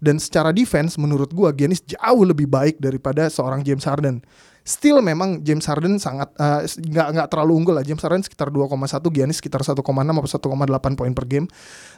Dan 0.00 0.16
secara 0.16 0.48
defense 0.48 0.96
menurut 0.96 1.28
gua 1.28 1.52
Giannis 1.52 1.84
jauh 1.84 2.24
lebih 2.24 2.48
baik 2.48 2.80
daripada 2.80 3.28
seorang 3.28 3.60
James 3.60 3.84
Harden. 3.84 4.24
Still 4.68 5.00
memang 5.00 5.40
James 5.40 5.64
Harden 5.64 5.96
sangat 5.96 6.28
eh, 6.36 6.68
nggak 6.68 7.08
nggak 7.16 7.28
terlalu 7.32 7.52
unggul 7.56 7.74
lah. 7.80 7.84
James 7.88 8.04
Harden 8.04 8.20
sekitar 8.20 8.52
2,1, 8.52 9.00
Giannis 9.08 9.40
sekitar 9.40 9.64
1,6 9.64 9.80
atau 9.80 10.28
1,8 10.28 10.92
poin 10.92 11.12
per 11.16 11.24
game. 11.24 11.48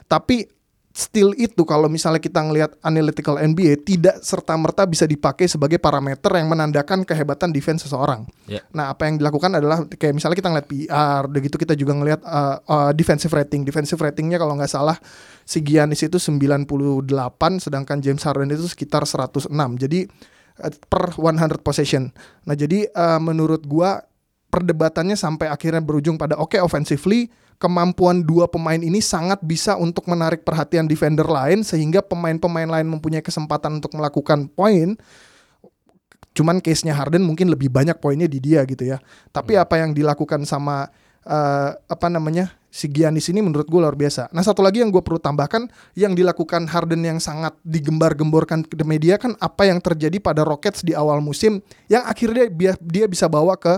Tapi 0.07 0.47
still 0.91 1.31
itu 1.39 1.63
kalau 1.63 1.87
misalnya 1.87 2.19
kita 2.19 2.43
ngelihat 2.43 2.75
analytical 2.83 3.39
NBA 3.39 3.87
tidak 3.87 4.19
serta 4.23 4.59
merta 4.59 4.83
bisa 4.83 5.07
dipakai 5.07 5.47
sebagai 5.47 5.79
parameter 5.79 6.27
yang 6.35 6.51
menandakan 6.51 7.07
kehebatan 7.07 7.55
defense 7.55 7.87
seseorang. 7.87 8.27
Ya. 8.47 8.59
Nah, 8.75 8.91
apa 8.91 9.07
yang 9.07 9.15
dilakukan 9.19 9.55
adalah 9.55 9.87
kayak 9.87 10.15
misalnya 10.15 10.37
kita 10.39 10.49
ngeliat 10.51 10.67
PR, 10.67 11.21
udah 11.31 11.41
gitu 11.43 11.57
kita 11.59 11.73
juga 11.79 11.95
ngeliat 11.95 12.21
uh, 12.23 12.57
uh, 12.67 12.91
defensive 12.91 13.31
rating. 13.31 13.63
Defensive 13.63 13.99
ratingnya 13.99 14.35
kalau 14.39 14.55
nggak 14.59 14.71
salah 14.71 14.99
si 15.47 15.63
Giannis 15.63 16.03
itu 16.03 16.19
98, 16.19 17.07
sedangkan 17.59 17.97
James 18.03 18.23
Harden 18.27 18.51
itu 18.51 18.67
sekitar 18.67 19.07
106. 19.07 19.51
Jadi 19.79 19.99
uh, 20.07 20.40
per 20.87 21.17
100 21.17 21.59
possession. 21.65 22.13
Nah, 22.45 22.53
jadi 22.53 22.87
uh, 22.93 23.17
menurut 23.17 23.65
gua 23.65 24.05
perdebatannya 24.51 25.15
sampai 25.15 25.47
akhirnya 25.47 25.79
berujung 25.79 26.19
pada 26.19 26.35
oke 26.35 26.59
offensively 26.59 27.31
kemampuan 27.61 28.25
dua 28.25 28.49
pemain 28.49 28.81
ini 28.81 28.99
sangat 28.99 29.39
bisa 29.45 29.77
untuk 29.77 30.09
menarik 30.09 30.41
perhatian 30.41 30.89
defender 30.89 31.23
lain 31.23 31.61
sehingga 31.61 32.03
pemain-pemain 32.03 32.67
lain 32.67 32.89
mempunyai 32.89 33.23
kesempatan 33.23 33.79
untuk 33.79 33.93
melakukan 33.95 34.49
poin 34.51 34.97
cuman 36.31 36.63
case-nya 36.63 36.95
Harden 36.95 37.21
mungkin 37.27 37.51
lebih 37.51 37.67
banyak 37.67 37.99
poinnya 37.99 38.27
di 38.27 38.39
dia 38.39 38.63
gitu 38.63 38.87
ya. 38.87 39.03
Tapi 39.35 39.59
apa 39.59 39.79
yang 39.79 39.91
dilakukan 39.91 40.47
sama 40.47 40.87
eh, 41.25 41.69
apa 41.75 42.07
namanya 42.07 42.53
si 42.71 42.87
Giannis 42.87 43.27
ini 43.27 43.43
menurut 43.43 43.67
gue 43.67 43.79
luar 43.83 43.99
biasa. 43.99 44.31
Nah 44.31 44.41
satu 44.41 44.63
lagi 44.63 44.79
yang 44.79 44.89
gue 44.89 45.03
perlu 45.03 45.19
tambahkan 45.19 45.67
yang 45.93 46.15
dilakukan 46.15 46.71
Harden 46.71 47.03
yang 47.03 47.19
sangat 47.19 47.51
digembar-gemborkan 47.67 48.63
ke 48.63 48.79
media 48.87 49.19
kan 49.19 49.35
apa 49.43 49.67
yang 49.67 49.83
terjadi 49.83 50.17
pada 50.23 50.47
Rockets 50.47 50.81
di 50.81 50.95
awal 50.95 51.19
musim 51.19 51.59
yang 51.91 52.07
akhirnya 52.07 52.47
dia, 52.47 52.73
dia 52.79 53.05
bisa 53.11 53.27
bawa 53.27 53.59
ke 53.59 53.75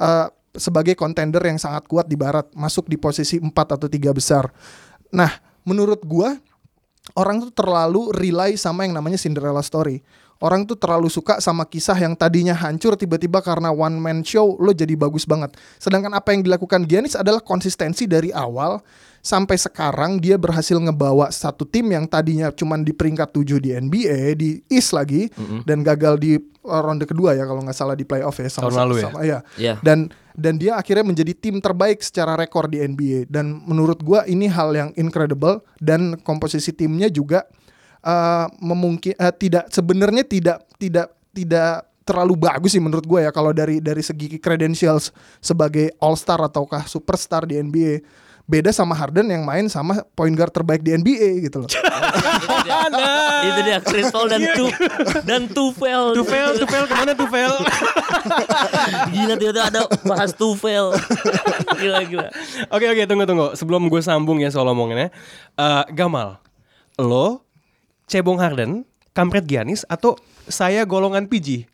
eh, 0.00 0.28
sebagai 0.56 0.98
kontender 0.98 1.42
yang 1.46 1.62
sangat 1.62 1.86
kuat 1.86 2.10
di 2.10 2.18
barat, 2.18 2.50
masuk 2.58 2.90
di 2.90 2.98
posisi 2.98 3.38
4 3.38 3.54
atau 3.54 3.86
tiga 3.86 4.10
besar. 4.10 4.50
Nah, 5.14 5.30
menurut 5.62 6.02
gua 6.02 6.34
orang 7.14 7.42
tuh 7.42 7.52
terlalu 7.54 8.10
rely 8.14 8.58
sama 8.58 8.86
yang 8.86 8.94
namanya 8.94 9.18
Cinderella 9.18 9.62
story. 9.62 10.02
Orang 10.40 10.64
tuh 10.64 10.72
terlalu 10.72 11.12
suka 11.12 11.36
sama 11.44 11.68
kisah 11.68 12.00
yang 12.00 12.16
tadinya 12.16 12.56
hancur 12.56 12.96
tiba-tiba 12.96 13.44
karena 13.44 13.68
one 13.68 14.00
man 14.00 14.24
show 14.24 14.56
lo 14.56 14.72
jadi 14.72 14.96
bagus 14.96 15.28
banget. 15.28 15.52
Sedangkan 15.76 16.16
apa 16.16 16.32
yang 16.32 16.40
dilakukan 16.40 16.88
Giannis 16.88 17.12
adalah 17.12 17.44
konsistensi 17.44 18.08
dari 18.08 18.32
awal 18.32 18.80
sampai 19.20 19.60
sekarang 19.60 20.16
dia 20.16 20.40
berhasil 20.40 20.80
ngebawa 20.80 21.28
satu 21.28 21.68
tim 21.68 21.92
yang 21.92 22.08
tadinya 22.08 22.48
cuman 22.48 22.80
di 22.80 22.96
peringkat 22.96 23.28
7 23.36 23.60
di 23.60 23.70
NBA 23.76 24.18
di 24.40 24.50
East 24.72 24.96
lagi 24.96 25.28
dan 25.68 25.84
gagal 25.84 26.16
di 26.16 26.40
uh, 26.40 26.80
ronde 26.80 27.04
kedua 27.04 27.36
ya 27.36 27.44
kalau 27.44 27.60
nggak 27.60 27.76
salah 27.76 27.92
di 27.92 28.08
playoff 28.08 28.40
ya 28.40 28.48
sama 28.48 28.72
Tahun 28.72 28.80
lalu 28.80 28.94
ya? 28.96 29.04
sama, 29.04 29.18
ya. 29.20 29.38
Iya. 29.60 29.74
Dan 29.84 30.08
dan 30.32 30.56
dia 30.56 30.80
akhirnya 30.80 31.04
menjadi 31.04 31.36
tim 31.36 31.60
terbaik 31.60 32.00
secara 32.00 32.32
rekor 32.32 32.72
di 32.72 32.80
NBA 32.80 33.28
dan 33.28 33.60
menurut 33.68 34.00
gua 34.00 34.24
ini 34.24 34.48
hal 34.48 34.72
yang 34.72 34.90
incredible 34.96 35.60
dan 35.84 36.16
komposisi 36.24 36.72
timnya 36.72 37.12
juga 37.12 37.44
uh, 38.04 38.46
memungkin 38.60 39.14
uh, 39.16 39.32
tidak 39.32 39.68
sebenarnya 39.72 40.24
tidak 40.24 40.58
tidak 40.76 41.08
tidak 41.30 41.86
terlalu 42.02 42.34
bagus 42.34 42.74
sih 42.74 42.82
menurut 42.82 43.06
gue 43.06 43.20
ya 43.22 43.30
kalau 43.30 43.54
dari 43.54 43.78
dari 43.78 44.02
segi 44.02 44.40
credentials 44.42 45.14
sebagai 45.38 45.94
all 46.02 46.18
star 46.18 46.42
ataukah 46.42 46.82
superstar 46.88 47.46
di 47.46 47.60
NBA 47.60 48.02
beda 48.50 48.74
sama 48.74 48.98
Harden 48.98 49.30
yang 49.30 49.46
main 49.46 49.70
sama 49.70 50.02
point 50.18 50.34
guard 50.34 50.50
terbaik 50.50 50.82
di 50.82 50.90
NBA 50.90 51.46
gitu 51.46 51.62
loh. 51.62 51.70
itu 53.46 53.60
dia 53.62 53.78
Chris 53.78 54.10
Paul 54.10 54.26
dan 54.26 54.42
tu 54.58 54.66
dan 55.22 55.46
Tufel. 55.46 56.18
Tufel, 56.18 56.58
Tufel 56.58 56.84
ke 56.90 56.94
mana 56.98 57.14
Tufel? 57.14 57.54
Gila 59.14 59.34
tiba-tiba 59.38 59.64
ada 59.70 59.80
bahas 60.02 60.34
Tufel. 60.34 60.90
Gila 61.80 62.02
gila. 62.10 62.28
Oke 62.74 62.90
oke 62.90 63.02
tunggu 63.06 63.24
tunggu 63.30 63.46
sebelum 63.54 63.86
gue 63.86 64.02
sambung 64.02 64.42
ya 64.42 64.50
soal 64.50 64.66
omongannya. 64.74 65.14
Eh, 65.54 65.84
Gamal, 65.94 66.42
lo 66.98 67.46
cebong 68.10 68.42
Harden, 68.42 68.82
kampret 69.14 69.46
Giannis 69.46 69.86
atau 69.86 70.18
saya 70.50 70.82
golongan 70.82 71.30
PG? 71.30 71.70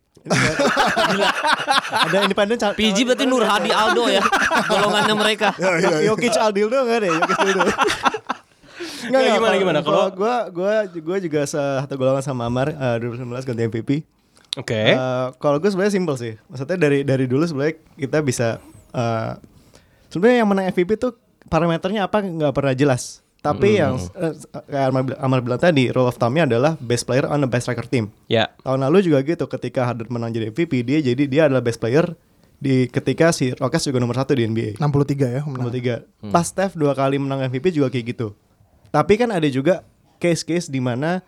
Ada 1.87 2.27
independen 2.27 2.57
PG 2.59 2.97
berarti 3.07 3.25
Nur 3.25 3.41
Hadi 3.41 3.71
Aldo 3.71 4.05
ya 4.05 4.21
golongannya 4.67 5.15
mereka. 5.15 5.55
Jokic 6.03 6.35
Aldildo 6.35 6.77
enggak 6.83 6.99
deh, 7.01 7.11
Jokic 7.11 7.37
Aldildo. 7.39 7.71
Nggak, 9.07 9.21
gimana, 9.39 9.55
gimana? 9.55 9.79
Kalau- 9.81 10.11
gue 10.11 10.35
gue 10.51 10.73
gue 10.99 11.17
juga 11.29 11.41
satu 11.47 11.95
golongan 11.95 12.21
sama 12.21 12.45
Amar 12.45 12.69
eh, 12.69 12.97
2019 12.99 13.47
ganti 13.47 13.61
MVP. 13.65 13.89
Oke. 14.57 14.81
Eh, 14.93 15.27
kalau 15.37 15.57
gue 15.57 15.69
sebenarnya 15.69 15.93
simpel 15.95 16.15
sih. 16.17 16.33
Maksudnya 16.49 16.77
dari 16.77 17.05
dari 17.07 17.25
dulu 17.25 17.45
sebenarnya 17.45 17.75
kita 17.95 18.19
bisa 18.19 18.59
eh, 18.91 19.31
sebenarnya 20.11 20.37
yang 20.43 20.49
menang 20.49 20.65
MVP 20.69 20.97
tuh 20.97 21.15
parameternya 21.47 22.05
apa 22.05 22.19
nggak 22.19 22.53
pernah 22.53 22.73
jelas. 22.75 23.23
Tapi 23.37 23.79
yang 23.79 23.95
eh, 23.95 24.33
kayak 24.65 24.87
Amar, 24.89 25.03
bilang- 25.03 25.21
Amar 25.21 25.39
bilang 25.39 25.61
tadi, 25.61 25.87
rule 25.87 26.09
of 26.09 26.17
thumb-nya 26.17 26.43
adalah 26.43 26.75
best 26.77 27.05
player 27.05 27.23
on 27.25 27.39
the 27.39 27.47
best 27.47 27.65
record 27.65 27.87
team. 27.87 28.11
Ya. 28.27 28.51
Tahun 28.59 28.81
lalu 28.81 29.07
juga 29.07 29.21
gitu 29.21 29.45
ketika 29.47 29.85
Harden 29.85 30.09
menang 30.09 30.31
jadi 30.31 30.49
MVP 30.49 30.83
dia 30.83 30.99
jadi 30.99 31.23
dia 31.23 31.41
adalah 31.47 31.61
best 31.61 31.77
player 31.77 32.11
di 32.57 32.89
ketika 32.89 33.29
si 33.29 33.53
Rockets 33.53 33.85
juga 33.85 34.01
nomor 34.01 34.17
satu 34.17 34.33
di 34.33 34.43
NBA. 34.43 34.75
63 34.75 34.83
ya. 35.31 35.41
menang. 35.45 35.63
Nomor 35.63 35.71
tiga. 35.71 35.95
Pas 36.27 36.43
Steph 36.43 36.73
dua 36.73 36.91
kali 36.91 37.17
menang 37.17 37.45
MVP 37.45 37.71
juga 37.71 37.87
kayak 37.87 38.05
gitu. 38.11 38.33
Tapi 38.89 39.13
kan 39.15 39.29
ada 39.29 39.45
juga 39.45 39.85
case-case 40.17 40.67
di 40.67 40.81
mana 40.81 41.21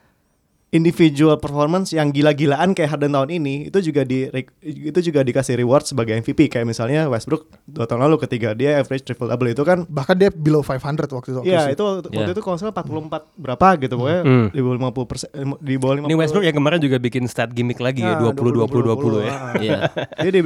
individual 0.69 1.33
performance 1.35 1.89
yang 1.89 2.13
gila-gilaan 2.13 2.77
kayak 2.77 2.93
Harden 2.93 3.09
tahun 3.09 3.29
ini 3.33 3.73
itu 3.73 3.81
juga 3.81 4.05
di 4.05 4.29
itu 4.61 4.99
juga 5.01 5.25
dikasih 5.25 5.57
reward 5.57 5.81
sebagai 5.81 6.13
MVP 6.15 6.45
kayak 6.45 6.61
misalnya 6.63 7.09
Westbrook 7.09 7.49
dua 7.65 7.89
tahun 7.89 8.05
lalu 8.05 8.21
ketika 8.21 8.53
dia 8.53 8.77
average 8.77 9.01
triple 9.01 9.25
double 9.25 9.49
itu 9.49 9.65
kan 9.65 9.89
Bahkan 9.89 10.15
dia 10.15 10.29
below 10.29 10.61
500 10.61 11.09
waktu 11.09 11.29
itu. 11.31 11.41
Iya 11.41 11.73
itu 11.73 11.81
Iya. 11.81 12.21
waktu 12.21 12.31
itu 12.31 12.41
kalau 12.41 12.53
nggak 12.53 12.69
salah 12.69 12.75
44 12.85 13.33
berapa 13.33 13.67
gitu 13.81 13.93
pokoknya 13.97 14.21
Hmm. 14.21 14.47
di 14.47 14.61
bawah 14.61 14.75
50 14.77 15.05
persen 15.05 15.29
di 15.57 15.73
bawah 15.75 15.93
50 15.97 16.05
Ini 16.05 16.15
Westbrook 16.15 16.45
yang 16.45 16.55
kemarin 16.55 16.79
juga 16.79 16.97
bikin 16.97 17.23
stat 17.25 17.49
gimmick 17.49 17.81
lagi 17.81 18.05
ya, 18.05 18.13
Nah, 18.13 18.29
20 18.29 18.53
20 18.53 18.85
20, 18.85 19.25
ya. 19.25 19.33
ah. 19.33 19.53
Iya. 19.57 19.77
Dia 20.21 20.31
di, 20.31 20.41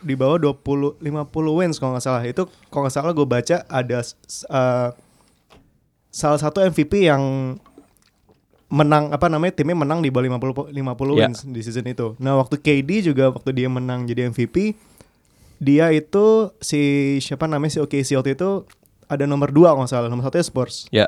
di 0.00 0.14
bawah 0.16 0.40
20 0.40 1.04
50 1.04 1.04
wins 1.52 1.76
kalau 1.76 1.92
nggak 1.92 2.02
salah. 2.02 2.24
Itu 2.24 2.48
kalau 2.72 2.88
nggak 2.88 2.96
salah 2.96 3.12
gue 3.12 3.26
baca 3.26 3.56
ada 3.62 3.98
uh, 4.48 4.88
salah 6.08 6.40
satu 6.40 6.64
MVP 6.64 7.04
yang 7.04 7.20
menang 8.66 9.14
apa 9.14 9.30
namanya 9.30 9.54
timnya 9.54 9.78
menang 9.78 10.02
di 10.02 10.10
bawah 10.10 10.26
50 10.26 10.50
po- 10.52 10.68
50 10.68 11.14
Ya. 11.14 11.30
wins 11.30 11.46
di 11.46 11.60
season 11.62 11.86
itu. 11.86 12.18
Nah, 12.18 12.34
waktu 12.34 12.58
KD 12.58 13.06
juga 13.06 13.30
waktu 13.30 13.54
dia 13.54 13.70
menang 13.70 14.04
jadi 14.04 14.26
MVP 14.26 14.74
dia 15.56 15.88
itu 15.88 16.50
si 16.60 16.80
siapa 17.18 17.48
namanya 17.48 17.72
si 17.72 17.80
OKC 17.80 18.12
waktu 18.14 18.36
itu 18.36 18.66
ada 19.06 19.24
nomor 19.24 19.54
dua 19.54 19.72
kalau 19.72 19.88
salah 19.88 20.10
nomor 20.10 20.26
satunya 20.26 20.44
Spurs. 20.44 20.76
Ya. 20.90 21.06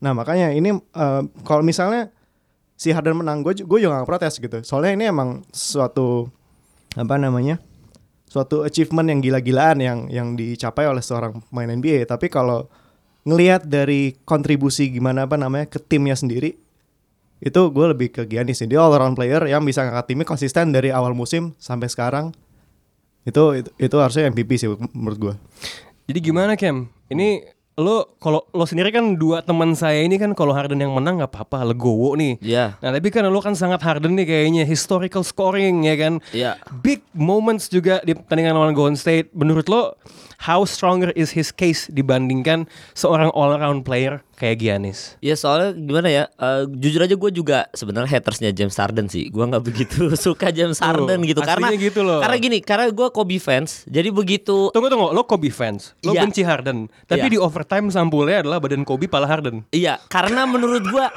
Nah 0.00 0.10
makanya 0.10 0.50
ini 0.50 0.74
eh, 0.74 1.22
kalau 1.44 1.62
misalnya 1.62 2.10
si 2.74 2.90
Harden 2.90 3.14
menang 3.14 3.46
gue 3.46 3.54
gue 3.54 3.78
juga 3.78 4.02
gak 4.02 4.08
protes 4.08 4.40
gitu. 4.40 4.58
Soalnya 4.66 4.98
ini 4.98 5.04
emang 5.06 5.46
suatu 5.54 6.26
apa 6.96 7.14
namanya 7.14 7.62
suatu 8.26 8.66
achievement 8.66 9.06
yang 9.06 9.20
gila-gilaan 9.22 9.78
yang 9.78 9.98
yang 10.10 10.28
dicapai 10.34 10.90
oleh 10.90 11.04
seorang 11.04 11.38
pemain 11.46 11.70
NBA. 11.70 12.08
Tapi 12.10 12.26
kalau 12.26 12.66
ngelihat 13.22 13.62
dari 13.62 14.18
kontribusi 14.26 14.90
gimana 14.90 15.30
apa 15.30 15.38
namanya 15.38 15.70
ke 15.70 15.78
timnya 15.78 16.18
sendiri 16.18 16.58
itu 17.42 17.60
gue 17.70 17.86
lebih 17.90 18.08
ke 18.14 18.22
Giannis 18.28 18.62
sih. 18.62 18.68
Dia 18.70 18.84
all 18.84 18.94
around 18.94 19.18
player 19.18 19.42
yang 19.46 19.64
bisa 19.66 19.82
ngangkat 19.82 20.12
timnya 20.12 20.26
konsisten 20.28 20.70
dari 20.70 20.94
awal 20.94 21.16
musim 21.16 21.56
sampai 21.58 21.90
sekarang. 21.90 22.30
Itu 23.24 23.56
itu, 23.56 23.70
itu 23.80 23.96
harusnya 23.98 24.28
MVP 24.30 24.60
sih 24.60 24.68
menurut 24.92 25.18
gue. 25.18 25.34
Jadi 26.04 26.18
gimana 26.20 26.54
Kem? 26.54 26.86
Ini 27.08 27.54
lo 27.74 28.14
kalau 28.22 28.46
lo 28.54 28.62
sendiri 28.62 28.94
kan 28.94 29.18
dua 29.18 29.42
teman 29.42 29.74
saya 29.74 30.06
ini 30.06 30.14
kan 30.14 30.30
kalau 30.30 30.54
Harden 30.54 30.78
yang 30.78 30.94
menang 30.94 31.18
nggak 31.18 31.32
apa-apa 31.34 31.74
legowo 31.74 32.14
nih. 32.14 32.38
Iya. 32.38 32.78
Nah 32.78 32.90
tapi 32.94 33.10
kan 33.10 33.26
lo 33.26 33.40
kan 33.42 33.58
sangat 33.58 33.82
Harden 33.82 34.14
nih 34.14 34.30
kayaknya 34.30 34.62
historical 34.62 35.26
scoring 35.26 35.82
ya 35.82 35.98
kan. 35.98 36.22
Iya. 36.30 36.54
Big 36.86 37.02
moments 37.10 37.66
juga 37.66 37.98
di 38.06 38.14
pertandingan 38.14 38.54
lawan 38.54 38.78
Golden 38.78 38.94
State. 38.94 39.34
Menurut 39.34 39.66
lo 39.66 39.98
how 40.38 40.62
stronger 40.62 41.10
is 41.18 41.34
his 41.34 41.50
case 41.50 41.90
dibandingkan 41.90 42.70
seorang 42.94 43.34
all 43.34 43.50
around 43.50 43.82
player 43.82 44.22
kayak 44.34 44.56
Giannis? 44.56 45.14
Ya 45.18 45.34
soalnya 45.34 45.72
gimana 45.72 46.06
ya, 46.06 46.24
eh, 46.28 46.62
jujur 46.68 47.00
aja 47.00 47.14
gue 47.14 47.30
juga 47.30 47.66
sebenarnya 47.70 48.10
hatersnya 48.12 48.50
James 48.50 48.74
Harden 48.74 49.06
sih. 49.06 49.26
Gue 49.28 49.42
nggak 49.42 49.62
begitu 49.62 50.10
suka 50.26 50.50
James 50.50 50.76
Harden 50.76 51.22
gitu 51.22 51.40
karena 51.40 51.70
gitu 51.72 52.00
loh. 52.00 52.18
karena 52.18 52.36
gini, 52.36 52.58
karena 52.58 52.88
gue 52.88 53.08
Kobe 53.08 53.38
fans. 53.38 53.82
Jadi 53.84 54.08
begitu 54.08 54.68
Tunggu 54.70 54.86
tunggu, 54.86 55.10
lo 55.10 55.24
Kobe 55.24 55.48
fans, 55.48 55.94
lo 56.00 56.12
Iya. 56.12 56.22
benci 56.22 56.42
Harden, 56.42 56.86
tapi 57.04 57.26
Iya. 57.26 57.32
di 57.32 57.38
overtime 57.38 57.88
sampulnya 57.88 58.42
adalah 58.42 58.58
badan 58.58 58.82
Kobe 58.82 59.06
pala 59.06 59.24
Harden. 59.24 59.64
Iya, 59.70 59.98
karena 60.06 60.44
menurut 60.44 60.84
gua 60.84 61.08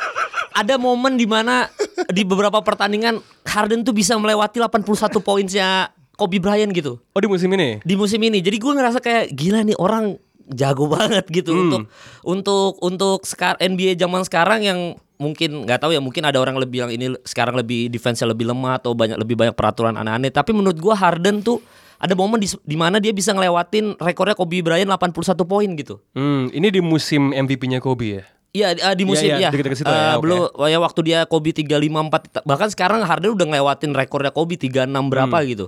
ada 0.51 0.75
momen 0.75 1.15
di 1.15 1.25
mana 1.25 1.69
di 2.07 2.21
beberapa 2.21 2.57
pertandingan 2.59 3.17
Harden 3.43 3.81
tuh 3.81 3.91
bisa 3.91 4.13
melewati 4.15 4.57
81 4.57 4.85
poinnya 5.19 5.89
Kobe 6.13 6.37
Bryant 6.37 6.73
gitu 6.73 6.97
Oh 7.13 7.21
di 7.21 7.29
musim 7.29 7.45
ini? 7.51 7.77
di 7.79 7.93
musim 7.93 8.17
ini. 8.17 8.41
Jadi 8.41 8.57
gua 8.57 8.73
ngerasa 8.73 8.97
kayak 8.97 9.29
gila 9.31 9.61
nih 9.61 9.77
orang 9.77 10.17
jago 10.49 10.87
banget 10.87 11.27
gitu 11.29 11.51
untuk 11.53 11.81
untuk 12.23 12.71
untuk 12.79 13.19
sekar 13.23 13.55
NBA 13.57 13.95
zaman 13.95 14.23
sekarang 14.23 14.61
yang 14.61 14.79
mungkin 15.17 15.65
nggak 15.65 15.81
tahu 15.81 15.91
ya 15.91 15.99
mungkin 15.99 16.23
ada 16.23 16.37
orang 16.37 16.55
lebih 16.55 16.85
yang 16.85 16.91
ini 16.91 17.17
sekarang 17.23 17.53
lebih 17.53 17.89
defense 17.89 18.21
lebih 18.21 18.45
lemah 18.45 18.77
atau 18.77 18.93
banyak 18.93 19.17
lebih 19.17 19.33
banyak 19.33 19.51
peraturan 19.51 19.93
aneh-aneh 19.93 20.29
tapi 20.29 20.53
menurut 20.53 20.77
gua 20.77 20.93
Harden 20.93 21.41
tuh 21.41 21.57
ada 21.97 22.13
momen 22.13 22.37
di, 22.37 22.45
di 22.61 22.77
mana 22.77 23.01
dia 23.01 23.09
bisa 23.09 23.33
ngelewatin 23.33 23.97
rekornya 23.97 24.37
Kobe 24.37 24.61
Bryant 24.61 24.85
81 24.85 25.17
poin 25.43 25.65
gitu. 25.73 25.97
Hmm, 26.13 26.45
ini 26.51 26.69
di 26.69 26.77
musim 26.77 27.33
MVP-nya 27.33 27.81
Kobe 27.81 28.21
ya? 28.21 28.23
Iya 28.53 28.67
eh, 28.73 28.93
di 28.93 29.01
musim 29.01 29.25
Iya, 29.27 29.35
iya, 29.35 29.43
ya. 29.43 29.49
deket-deket 29.49 29.77
situ 29.81 29.89
Eh, 29.89 29.97
ya, 29.97 30.13
oke. 30.13 30.21
Belum 30.21 30.39
ya 30.63 30.77
waktu 30.77 30.99
dia 31.03 31.19
Kobe 31.25 31.49
354 31.51 32.45
bahkan 32.45 32.69
sekarang 32.69 33.01
Harden 33.01 33.33
udah 33.33 33.47
ngelewatin 33.49 33.91
rekornya 33.91 34.29
Kobe 34.29 34.55
36 34.55 34.69
berapa 35.09 35.33
Hmm. 35.35 35.49
gitu. 35.49 35.65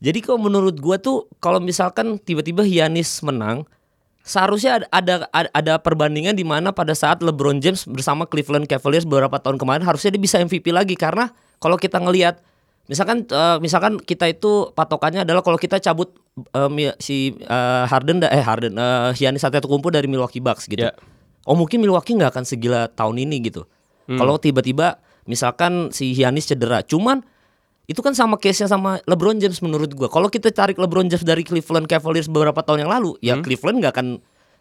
Jadi 0.00 0.18
kalau 0.22 0.40
menurut 0.40 0.80
gua 0.80 0.96
tuh 0.96 1.28
kalau 1.36 1.60
misalkan 1.60 2.16
tiba-tiba 2.16 2.64
Giannis 2.64 3.20
menang 3.20 3.68
seharusnya 4.28 4.84
ada, 4.92 5.24
ada 5.32 5.48
ada- 5.56 5.80
perbandingan 5.80 6.36
di 6.36 6.44
mana 6.44 6.70
pada 6.70 6.92
saat 6.92 7.24
LeBron 7.24 7.64
James 7.64 7.88
bersama 7.88 8.28
Cleveland 8.28 8.68
Cavaliers 8.68 9.08
beberapa 9.08 9.40
tahun 9.40 9.56
kemarin 9.56 9.82
harusnya 9.82 10.12
dia 10.12 10.20
bisa 10.20 10.36
MVP 10.36 10.68
lagi 10.68 10.94
karena 10.94 11.32
kalau 11.58 11.80
kita 11.80 11.96
ngelihat 11.96 12.44
misalkan 12.86 13.24
eh, 13.24 13.56
misalkan 13.64 13.96
kita 13.96 14.28
itu 14.28 14.68
patokannya 14.76 15.24
adalah 15.24 15.40
kalau 15.40 15.56
kita 15.56 15.80
cabut 15.80 16.12
mi- 16.68 16.92
si 17.00 17.32
eh, 17.40 17.84
Harden 17.88 18.20
eh 18.22 18.44
Harden 18.44 18.76
eh, 18.76 19.10
Giannis 19.16 19.42
Antetokounmpo 19.42 19.88
dari 19.88 20.06
Milwaukee 20.06 20.44
Bucks 20.44 20.68
gitu. 20.68 20.84
Ya. 20.84 20.92
Oh 21.48 21.56
mungkin 21.56 21.80
Milwaukee 21.80 22.12
nggak 22.12 22.36
akan 22.36 22.44
segila 22.44 22.92
tahun 22.92 23.24
ini 23.24 23.48
gitu. 23.48 23.64
Kalau 24.08 24.40
tiba-tiba 24.40 25.00
misalkan 25.28 25.92
si 25.92 26.16
Giannis 26.16 26.48
cedera, 26.48 26.80
cuman 26.80 27.20
itu 27.88 28.04
kan 28.04 28.12
sama 28.12 28.36
case-nya 28.36 28.68
sama 28.68 29.00
LeBron 29.08 29.40
James 29.40 29.64
menurut 29.64 29.88
gua. 29.96 30.12
Kalau 30.12 30.28
kita 30.28 30.52
tarik 30.52 30.76
LeBron 30.76 31.08
James 31.08 31.24
dari 31.24 31.40
Cleveland 31.40 31.88
Cavaliers 31.88 32.28
beberapa 32.28 32.60
tahun 32.60 32.84
yang 32.84 32.92
lalu, 32.92 33.16
ya 33.24 33.40
Cleveland 33.40 33.80
nggak 33.80 33.92
akan 33.96 34.08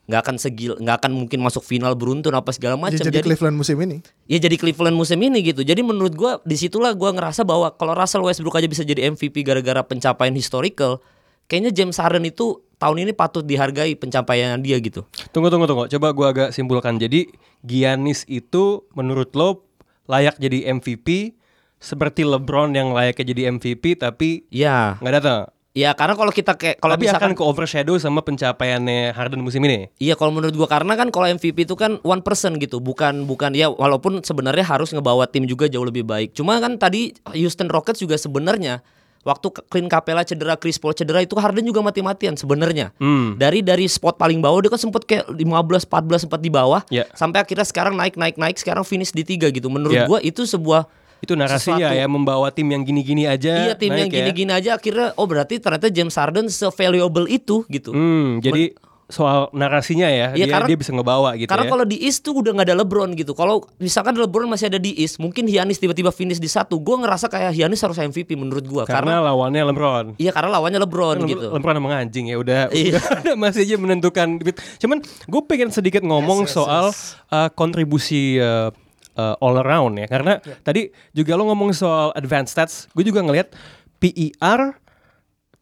nggak 0.08 0.22
akan 0.24 0.36
segil 0.40 0.80
nggak 0.80 1.04
akan 1.04 1.12
mungkin 1.12 1.44
masuk 1.44 1.68
final 1.68 1.92
beruntun 1.92 2.32
apa 2.32 2.56
segala 2.56 2.80
macam. 2.80 2.96
Dia 2.96 3.12
jadi 3.12 3.20
Cleveland 3.20 3.60
musim 3.60 3.76
ini. 3.84 4.00
ya 4.32 4.40
jadi 4.40 4.56
Cleveland 4.56 4.96
musim 4.96 5.20
ini 5.20 5.44
gitu. 5.44 5.60
Jadi 5.68 5.84
menurut 5.84 6.16
gua 6.16 6.40
di 6.48 6.56
situlah 6.56 6.96
gua 6.96 7.12
ngerasa 7.12 7.44
bahwa 7.44 7.76
kalau 7.76 7.92
Russell 7.92 8.24
Westbrook 8.24 8.56
aja 8.56 8.72
bisa 8.72 8.88
jadi 8.88 9.12
MVP 9.12 9.44
gara-gara 9.44 9.84
pencapaian 9.84 10.32
historical, 10.32 11.04
kayaknya 11.52 11.76
James 11.76 12.00
Harden 12.00 12.24
itu 12.24 12.64
tahun 12.80 13.04
ini 13.04 13.12
patut 13.12 13.44
dihargai 13.44 14.00
pencapaian 14.00 14.56
dia 14.64 14.80
gitu. 14.80 15.04
Tunggu 15.36 15.52
tunggu 15.52 15.68
tunggu. 15.68 15.92
Coba 15.92 16.16
gua 16.16 16.32
agak 16.32 16.50
simpulkan. 16.56 16.96
Jadi 16.96 17.28
Giannis 17.60 18.24
itu 18.32 18.88
menurut 18.96 19.36
lo 19.36 19.68
layak 20.08 20.40
jadi 20.40 20.72
MVP 20.72 21.36
seperti 21.78 22.22
LeBron 22.22 22.74
yang 22.74 22.92
layaknya 22.92 23.26
jadi 23.28 23.42
MVP 23.52 23.84
tapi 23.96 24.46
Ya, 24.50 24.98
nggak 24.98 25.14
datang. 25.14 25.42
ya 25.72 25.94
karena 25.94 26.18
kalau 26.18 26.32
kita 26.32 26.58
kayak 26.58 26.82
kalau 26.82 26.98
misalkan 26.98 27.32
akan 27.32 27.38
ke 27.38 27.44
overshadow 27.46 27.94
sama 27.98 28.26
pencapaiannya 28.26 29.14
Harden 29.14 29.40
musim 29.40 29.62
ini. 29.62 29.94
Iya 29.98 30.18
kalau 30.18 30.34
menurut 30.34 30.54
gua 30.54 30.66
karena 30.66 30.98
kan 30.98 31.14
kalau 31.14 31.30
MVP 31.30 31.70
itu 31.70 31.78
kan 31.78 32.02
one 32.02 32.22
person 32.22 32.58
gitu, 32.58 32.82
bukan 32.82 33.24
bukan 33.24 33.54
ya 33.54 33.70
walaupun 33.70 34.22
sebenarnya 34.22 34.66
harus 34.66 34.90
ngebawa 34.90 35.30
tim 35.30 35.46
juga 35.46 35.70
jauh 35.70 35.86
lebih 35.86 36.02
baik. 36.02 36.34
Cuma 36.34 36.58
kan 36.58 36.76
tadi 36.76 37.14
Houston 37.32 37.70
Rockets 37.70 38.02
juga 38.02 38.18
sebenarnya 38.18 38.82
waktu 39.22 39.54
Clint 39.68 39.86
Capella 39.86 40.24
cedera, 40.24 40.56
Chris 40.56 40.80
Paul 40.80 40.96
cedera 40.96 41.20
itu 41.20 41.36
Harden 41.36 41.62
juga 41.62 41.86
mati-matian 41.86 42.34
sebenarnya. 42.34 42.90
Hmm. 42.98 43.36
Dari 43.36 43.62
dari 43.62 43.86
spot 43.86 44.16
paling 44.16 44.42
bawah 44.42 44.66
dia 44.66 44.72
kan 44.72 44.82
sempat 44.82 45.06
kayak 45.06 45.30
15 45.30 45.46
14 45.86 46.26
sempat 46.26 46.42
di 46.42 46.50
bawah 46.50 46.82
Ya. 46.90 47.06
sampai 47.14 47.46
akhirnya 47.46 47.68
sekarang 47.68 47.94
naik 47.94 48.18
naik 48.18 48.34
naik 48.34 48.58
sekarang 48.58 48.82
finish 48.82 49.12
di 49.12 49.22
tiga 49.22 49.54
gitu. 49.54 49.70
Menurut 49.70 49.94
Ya. 49.94 50.10
gua 50.10 50.18
itu 50.24 50.42
sebuah 50.42 50.90
Itu 51.18 51.34
narasinya 51.34 51.88
Sesuatu. 51.88 52.00
ya 52.00 52.06
membawa 52.06 52.48
tim 52.50 52.68
yang 52.68 52.82
gini-gini 52.82 53.26
aja. 53.26 53.66
iya 53.66 53.74
tim 53.74 53.90
yang 53.90 54.08
ya. 54.08 54.22
gini-gini 54.22 54.52
aja 54.52 54.76
akhirnya 54.76 55.14
oh 55.14 55.26
berarti 55.26 55.58
ternyata 55.58 55.88
James 55.88 56.14
Harden 56.14 56.46
se-valuable 56.48 57.26
itu 57.26 57.66
gitu. 57.68 57.90
Hmm, 57.90 58.38
jadi 58.38 58.78
soal 59.08 59.48
narasinya 59.56 60.04
ya, 60.04 60.36
Iya, 60.36 60.44
dia, 60.44 60.52
karena- 60.52 60.68
dia 60.68 60.76
bisa 60.76 60.92
ngebawa 60.92 61.32
gitu 61.40 61.48
Karena 61.48 61.64
ya. 61.64 61.72
kalau 61.72 61.88
di 61.88 61.96
East 62.04 62.28
tuh 62.28 62.44
udah 62.44 62.52
nggak 62.52 62.68
ada 62.68 62.76
LeBron 62.76 63.16
gitu. 63.16 63.32
Kalau 63.32 63.64
misalkan 63.80 64.12
LeBron 64.14 64.52
masih 64.52 64.68
ada 64.68 64.76
di 64.76 65.00
East, 65.00 65.16
mungkin 65.18 65.48
Giannis 65.48 65.80
tiba-tiba 65.80 66.12
finish 66.12 66.38
di 66.38 66.52
satu. 66.52 66.76
Gue 66.78 67.00
ngerasa 67.00 67.32
kayak 67.32 67.56
Giannis 67.56 67.80
harus 67.80 67.96
MVP 67.96 68.36
menurut 68.36 68.68
gue. 68.68 68.84
karena, 68.84 69.16
Karena, 69.16 69.32
lawannya 69.32 69.64
LeBron. 69.64 70.06
iya 70.20 70.36
karena 70.36 70.52
lawannya 70.54 70.84
LeBron 70.84 71.18
Kan 71.18 71.30
gitu. 71.32 71.48
LeBron 71.50 71.76
emang 71.80 71.94
anjing 71.98 72.28
ya 72.28 72.36
udah, 72.36 72.68
Iya. 72.70 73.00
udah 73.24 73.36
masih 73.40 73.64
aja 73.64 73.76
menentukan. 73.80 74.28
Cuman 74.76 74.98
gue 75.00 75.42
pengen 75.48 75.72
sedikit 75.72 76.04
ngomong 76.04 76.44
soal 76.46 76.92
uh, 77.32 77.48
kontribusi 77.50 78.44
uh, 78.44 78.76
uh, 79.18 79.36
all 79.44 79.58
around 79.60 79.98
ya 79.98 80.08
karena 80.08 80.40
tadi 80.62 80.94
juga 81.12 81.36
lo 81.36 81.50
ngomong 81.50 81.74
soal 81.74 82.14
advanced 82.16 82.54
stats, 82.56 82.88
gue 82.94 83.04
juga 83.04 83.26
ngelihat 83.26 83.52
PER 83.98 84.78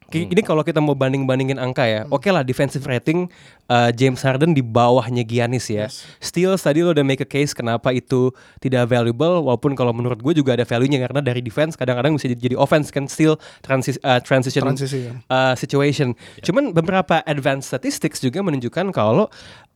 Kayak 0.05 0.38
Ini 0.38 0.41
kalau 0.45 0.62
kita 0.62 0.77
mau 0.77 0.93
banding-bandingin 0.93 1.57
angka 1.57 1.81
ya, 1.89 2.05
oke 2.13 2.29
lah 2.29 2.45
defensive 2.45 2.85
rating 2.85 3.25
uh, 3.65 3.89
James 3.89 4.21
Harden 4.21 4.53
di 4.53 4.62
bawahnya 4.62 5.25
Giannis 5.25 5.65
ya. 5.65 5.89
Steals 6.21 6.62
tadi 6.62 6.85
lo 6.85 6.93
udah 6.93 7.01
make 7.01 7.25
a 7.25 7.29
case 7.29 7.57
kenapa 7.57 7.89
itu 7.89 8.29
tidak 8.62 8.85
valuable, 8.85 9.41
walaupun 9.41 9.74
kalau 9.74 9.89
menurut 9.97 10.21
gue 10.21 10.38
juga 10.38 10.53
ada 10.53 10.62
value-nya 10.62 11.01
karena 11.09 11.25
dari 11.25 11.41
defense 11.41 11.74
kadang-kadang 11.74 12.21
bisa 12.21 12.29
jadi 12.29 12.53
offense 12.53 12.93
kan 12.93 13.09
still 13.09 13.41
transi- 13.65 13.97
uh, 14.05 14.21
transition 14.21 14.62
Transisi, 14.62 15.09
ya. 15.09 15.13
uh, 15.25 15.57
situation. 15.57 16.13
Cuman 16.45 16.69
beberapa 16.69 17.25
advanced 17.25 17.74
statistics 17.74 18.21
juga 18.21 18.45
menunjukkan 18.45 18.93
kalau 18.93 19.25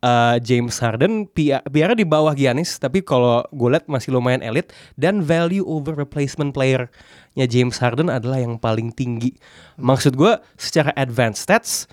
uh, 0.04 0.36
James 0.40 0.76
Harden 0.80 1.28
biarnya 1.68 1.96
di 1.96 2.08
bawah 2.08 2.32
Giannis, 2.36 2.76
tapi 2.80 3.04
kalau 3.04 3.44
gue 3.52 3.68
lihat 3.72 3.86
masih 3.86 4.16
lumayan 4.16 4.44
elit 4.44 4.72
dan 4.96 5.24
value 5.24 5.64
over 5.64 5.96
replacement 5.96 6.52
player-nya 6.52 7.46
James 7.48 7.76
Harden 7.80 8.08
adalah 8.08 8.40
yang 8.40 8.56
paling 8.56 8.92
tinggi. 8.92 9.36
Maksud 9.80 10.16
gue 10.16 10.36
secara 10.56 10.92
advanced 10.96 11.44
stats 11.48 11.88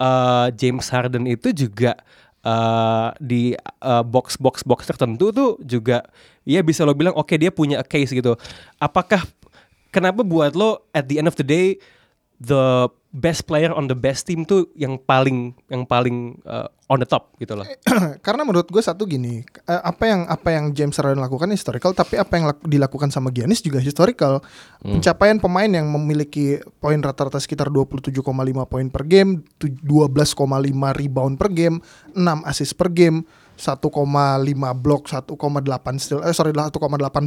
uh, 0.00 0.48
James 0.56 0.88
Harden 0.88 1.28
itu 1.28 1.52
juga 1.52 1.96
uh, 2.44 3.12
di 3.20 3.52
uh, 3.84 4.04
box 4.04 4.40
box 4.40 4.64
box 4.64 4.88
tertentu 4.88 5.30
tuh 5.30 5.50
juga 5.62 6.04
ya 6.48 6.64
bisa 6.64 6.82
lo 6.88 6.96
bilang 6.96 7.14
oke 7.16 7.36
dia 7.36 7.52
punya 7.52 7.80
a 7.80 7.86
case 7.86 8.12
gitu. 8.16 8.36
Apakah 8.80 9.24
kenapa 9.92 10.24
buat 10.24 10.56
lo 10.56 10.88
at 10.96 11.06
the 11.06 11.20
end 11.20 11.28
of 11.28 11.36
the 11.36 11.46
day 11.46 11.76
the 12.40 12.88
best 13.12 13.44
player 13.44 13.74
on 13.74 13.90
the 13.90 13.98
best 13.98 14.24
team 14.24 14.48
tuh 14.48 14.70
yang 14.72 14.96
paling 14.96 15.52
yang 15.68 15.84
paling 15.84 16.40
on 16.90 16.98
the 16.98 17.06
top 17.06 17.30
gitu 17.38 17.54
loh. 17.54 17.62
karena 18.26 18.42
menurut 18.42 18.66
gue 18.66 18.82
satu 18.82 19.06
gini 19.06 19.46
eh, 19.46 19.80
apa 19.80 20.10
yang 20.10 20.26
apa 20.26 20.48
yang 20.50 20.74
James 20.74 20.98
Harden 20.98 21.22
lakukan 21.22 21.46
historical 21.54 21.94
tapi 21.94 22.18
apa 22.18 22.34
yang 22.34 22.50
laku- 22.50 22.66
dilakukan 22.66 23.14
sama 23.14 23.30
Giannis 23.30 23.62
juga 23.62 23.78
historical. 23.78 24.42
Pencapaian 24.82 25.38
pemain 25.38 25.70
yang 25.70 25.86
memiliki 25.86 26.58
poin 26.82 26.98
rata-rata 26.98 27.38
sekitar 27.38 27.70
27,5 27.70 28.10
poin 28.66 28.86
per 28.90 29.06
game 29.06 29.46
tu- 29.54 29.70
12,5 29.70 30.34
rebound 30.98 31.38
per 31.38 31.48
game 31.54 31.78
6 32.12 32.50
assist 32.50 32.74
per 32.74 32.90
game 32.90 33.22
1,5 33.60 33.84
block 34.80 35.02
1,8 35.04 36.00
steal 36.00 36.24
eh 36.24 36.32
sorry 36.32 36.56
1,8 36.56 36.72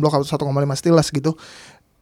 block 0.01 0.13
atau 0.17 0.25
1,5 0.25 0.49
steals 0.73 1.07
gitu 1.13 1.37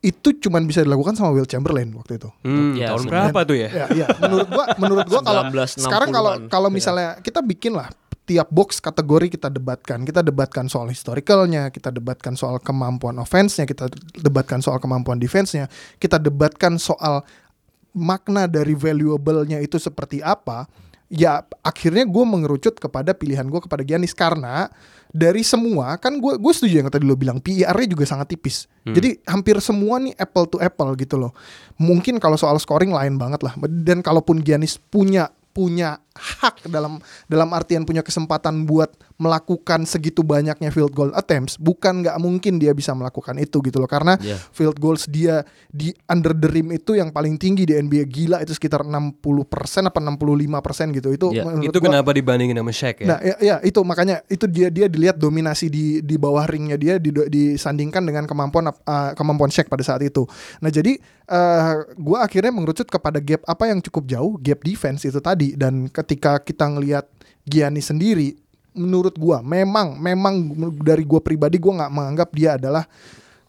itu 0.01 0.33
cuman 0.41 0.65
bisa 0.65 0.81
dilakukan 0.81 1.13
sama 1.13 1.29
Will 1.29 1.45
Chamberlain 1.45 1.93
waktu 1.93 2.17
itu 2.17 2.29
Hmm, 2.41 2.73
Ya, 2.73 2.89
tahun 2.89 3.05
berapa 3.05 3.39
tuh 3.45 3.53
ya? 3.53 3.69
Ya, 3.69 3.85
iya. 3.93 4.07
Menurut 4.17 4.47
gua, 4.49 4.65
menurut 4.81 5.05
gua 5.05 5.21
kalau 5.21 5.41
1960-an. 5.47 5.77
sekarang 5.77 6.09
kalau 6.09 6.31
kalau 6.49 6.69
misalnya 6.73 7.21
kita 7.21 7.45
bikin 7.45 7.77
lah 7.77 7.93
tiap 8.25 8.47
box 8.49 8.79
kategori 8.79 9.27
kita 9.29 9.49
debatkan, 9.49 10.01
kita 10.01 10.21
debatkan 10.21 10.65
soal 10.65 10.87
historicalnya, 10.87 11.69
kita 11.69 11.91
debatkan 11.91 12.33
soal 12.33 12.57
kemampuan 12.57 13.17
offense-nya, 13.17 13.65
kita 13.65 13.89
debatkan 14.15 14.61
soal 14.61 14.77
kemampuan 14.77 15.19
defense-nya, 15.19 15.67
kita 15.97 16.15
debatkan 16.15 16.79
soal 16.79 17.25
makna 17.91 18.47
dari 18.47 18.71
valuable-nya 18.71 19.59
itu 19.59 19.75
seperti 19.75 20.23
apa. 20.23 20.63
Ya 21.11 21.43
akhirnya 21.59 22.07
gue 22.07 22.23
mengerucut 22.23 22.79
kepada 22.79 23.11
pilihan 23.11 23.43
gue 23.51 23.59
kepada 23.59 23.83
Giannis 23.83 24.15
karena 24.15 24.71
dari 25.11 25.43
semua 25.43 25.99
kan 25.99 26.23
gue 26.23 26.39
gue 26.39 26.53
setuju 26.55 26.79
yang 26.79 26.87
tadi 26.87 27.03
lo 27.03 27.19
bilang 27.19 27.43
PER-nya 27.43 27.87
juga 27.91 28.07
sangat 28.07 28.31
tipis. 28.31 28.71
Jadi 28.87 29.19
hampir 29.27 29.59
semua 29.59 29.99
nih 29.99 30.15
apple 30.15 30.47
to 30.47 30.57
apple 30.63 30.95
gitu 30.95 31.19
loh. 31.19 31.35
Mungkin 31.75 32.15
kalau 32.23 32.39
soal 32.39 32.55
scoring 32.63 32.95
lain 32.95 33.19
banget 33.19 33.43
lah. 33.43 33.53
Dan 33.59 33.99
kalaupun 33.99 34.39
Giannis 34.39 34.79
punya 34.79 35.27
punya 35.51 35.99
hak 36.11 36.67
dalam 36.67 36.99
dalam 37.25 37.49
artian 37.51 37.81
punya 37.81 38.01
kesempatan 38.01 38.63
buat 38.63 38.91
melakukan 39.15 39.85
segitu 39.85 40.21
banyaknya 40.21 40.67
field 40.67 40.91
goal 40.91 41.13
attempts 41.13 41.55
bukan 41.55 42.01
nggak 42.01 42.17
mungkin 42.17 42.57
dia 42.57 42.73
bisa 42.73 42.91
melakukan 42.91 43.37
itu 43.37 43.61
gitu 43.61 43.77
loh 43.77 43.87
karena 43.87 44.17
Iya. 44.17 44.35
field 44.51 44.75
goals 44.75 45.07
dia 45.07 45.41
di 45.67 45.89
under 46.05 46.33
the 46.33 46.45
rim 46.45 46.67
itu 46.69 46.93
yang 46.93 47.09
paling 47.09 47.37
tinggi 47.37 47.63
di 47.63 47.73
NBA 47.73 48.05
gila 48.05 48.37
itu 48.39 48.51
sekitar 48.51 48.83
60% 48.83 49.21
apa 49.83 49.99
65% 50.01 50.91
gitu 50.91 51.09
itu 51.09 51.27
Iya, 51.31 51.43
menurut 51.45 51.69
Itu 51.69 51.79
gua- 51.79 51.87
kenapa 51.87 52.11
dibandingin 52.11 52.55
sama 52.55 52.73
Shaq 52.73 52.95
ya? 53.01 53.07
Nah, 53.07 53.19
ya, 53.21 53.35
ya, 53.39 53.55
itu 53.61 53.79
makanya 53.81 54.19
itu 54.27 54.45
dia 54.45 54.67
dia 54.67 54.85
dilihat 54.85 55.15
dominasi 55.15 55.69
di 55.69 55.85
di 56.01 56.15
bawah 56.17 56.43
ringnya 56.43 56.75
dia 56.75 56.97
di, 56.97 57.13
disandingkan 57.13 58.03
dengan 58.03 58.25
kemampuan 58.25 58.67
uh, 58.67 59.11
kemampuan 59.13 59.47
Shaq 59.47 59.67
pada 59.67 59.81
saat 59.81 60.01
itu. 60.01 60.27
Nah, 60.59 60.67
jadi 60.67 60.97
uh, 61.27 61.87
gua 61.95 62.25
akhirnya 62.25 62.49
mengerucut 62.49 62.85
kepada 62.85 63.17
gap 63.17 63.45
apa 63.45 63.63
yang 63.65 63.79
cukup 63.79 64.03
jauh, 64.07 64.33
gap 64.37 64.59
defense 64.61 65.05
itu 65.05 65.19
tadi 65.19 65.53
dan 65.53 65.87
ketika 66.01 66.41
kita 66.41 66.65
ngelihat 66.67 67.05
Giannis 67.45 67.89
sendiri 67.93 68.37
menurut 68.73 69.15
gua 69.19 69.43
memang 69.45 69.97
memang 69.99 70.33
dari 70.81 71.05
gua 71.05 71.21
pribadi 71.21 71.61
gua 71.61 71.85
nggak 71.85 71.93
menganggap 71.93 72.29
dia 72.33 72.49
adalah 72.57 72.85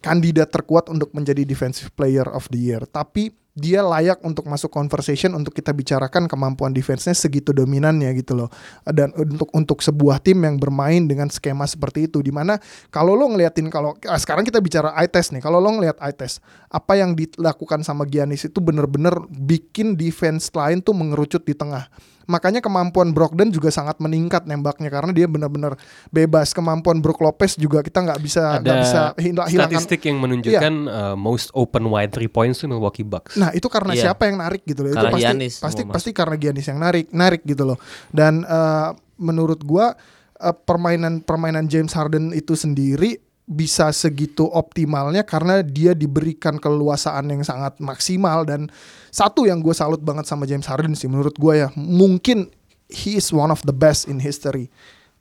kandidat 0.02 0.50
terkuat 0.50 0.90
untuk 0.90 1.14
menjadi 1.14 1.46
defensive 1.46 1.94
player 1.94 2.26
of 2.26 2.50
the 2.50 2.58
year. 2.58 2.82
Tapi 2.90 3.30
dia 3.52 3.84
layak 3.84 4.24
untuk 4.24 4.48
masuk 4.48 4.72
conversation 4.72 5.36
untuk 5.36 5.52
kita 5.52 5.76
bicarakan 5.76 6.24
kemampuan 6.24 6.72
defense-nya 6.72 7.12
segitu 7.12 7.52
dominannya 7.52 8.08
gitu 8.16 8.32
loh. 8.34 8.50
Dan 8.82 9.12
untuk 9.14 9.48
untuk 9.52 9.78
sebuah 9.84 10.18
tim 10.24 10.42
yang 10.42 10.56
bermain 10.58 11.04
dengan 11.04 11.28
skema 11.30 11.68
seperti 11.68 12.10
itu 12.10 12.24
di 12.24 12.34
mana 12.34 12.58
kalau 12.90 13.14
lo 13.14 13.30
ngeliatin 13.30 13.68
kalau 13.70 13.94
ah, 14.08 14.18
sekarang 14.18 14.42
kita 14.42 14.58
bicara 14.58 14.96
eye 14.98 15.08
test 15.08 15.30
nih 15.36 15.44
kalau 15.44 15.62
lo 15.62 15.68
ngeliat 15.68 16.00
eye 16.02 16.16
test 16.16 16.40
apa 16.72 16.96
yang 16.98 17.12
dilakukan 17.12 17.84
sama 17.84 18.08
Giannis 18.08 18.48
itu 18.48 18.58
bener-bener 18.58 19.14
bikin 19.28 19.94
defense 20.00 20.48
lain 20.56 20.80
tuh 20.80 20.96
mengerucut 20.96 21.44
di 21.44 21.52
tengah 21.52 21.92
makanya 22.26 22.60
kemampuan 22.60 23.10
Brogdon 23.10 23.48
juga 23.48 23.70
sangat 23.70 23.98
meningkat 23.98 24.44
nembaknya 24.44 24.90
karena 24.90 25.14
dia 25.14 25.30
benar-benar 25.30 25.78
bebas 26.08 26.50
kemampuan 26.50 26.98
Brook 26.98 27.22
Lopez 27.22 27.54
juga 27.54 27.80
kita 27.80 28.02
nggak 28.02 28.20
bisa 28.20 28.58
nggak 28.58 28.78
bisa 28.82 29.00
hila- 29.16 29.48
hilangkan 29.48 29.78
statistik 29.78 30.02
yang 30.04 30.18
menunjukkan 30.18 30.74
uh, 30.86 31.14
most 31.14 31.48
open 31.54 31.86
wide 31.86 32.10
three 32.10 32.28
points 32.28 32.58
itu 32.58 32.66
Milwaukee 32.66 33.06
Bucks. 33.06 33.38
Nah 33.38 33.54
itu 33.54 33.70
karena 33.70 33.94
Iya. 33.94 34.02
siapa 34.10 34.26
yang 34.26 34.42
narik 34.42 34.66
gitu 34.66 34.82
loh. 34.82 34.90
Itu 34.90 34.98
Karena 34.98 35.12
pasti 35.14 35.22
Giannis 35.24 35.54
pasti 35.62 35.82
pasti 35.86 36.10
karena 36.10 36.34
Giannis 36.34 36.66
yang 36.66 36.78
narik 36.82 37.06
narik 37.14 37.42
gitu 37.46 37.62
loh. 37.62 37.78
Dan 38.10 38.42
eh, 38.42 38.88
menurut 39.16 39.62
gua 39.62 39.94
eh, 40.36 40.56
permainan 40.66 41.22
permainan 41.22 41.70
James 41.70 41.94
Harden 41.94 42.34
itu 42.34 42.58
sendiri 42.58 43.21
bisa 43.42 43.90
segitu 43.90 44.46
optimalnya 44.48 45.26
karena 45.26 45.60
dia 45.60 45.92
diberikan 45.92 46.56
keleluasaan 46.62 47.26
yang 47.26 47.42
sangat 47.42 47.76
maksimal 47.82 48.46
dan 48.46 48.70
satu 49.10 49.44
yang 49.44 49.58
gue 49.58 49.74
salut 49.74 49.98
banget 49.98 50.30
sama 50.30 50.46
James 50.46 50.64
Harden 50.64 50.94
sih 50.94 51.10
menurut 51.10 51.34
gua 51.36 51.66
ya. 51.66 51.68
Mungkin 51.74 52.48
he 52.92 53.18
is 53.18 53.34
one 53.34 53.50
of 53.50 53.60
the 53.66 53.74
best 53.74 54.06
in 54.06 54.22
history 54.22 54.70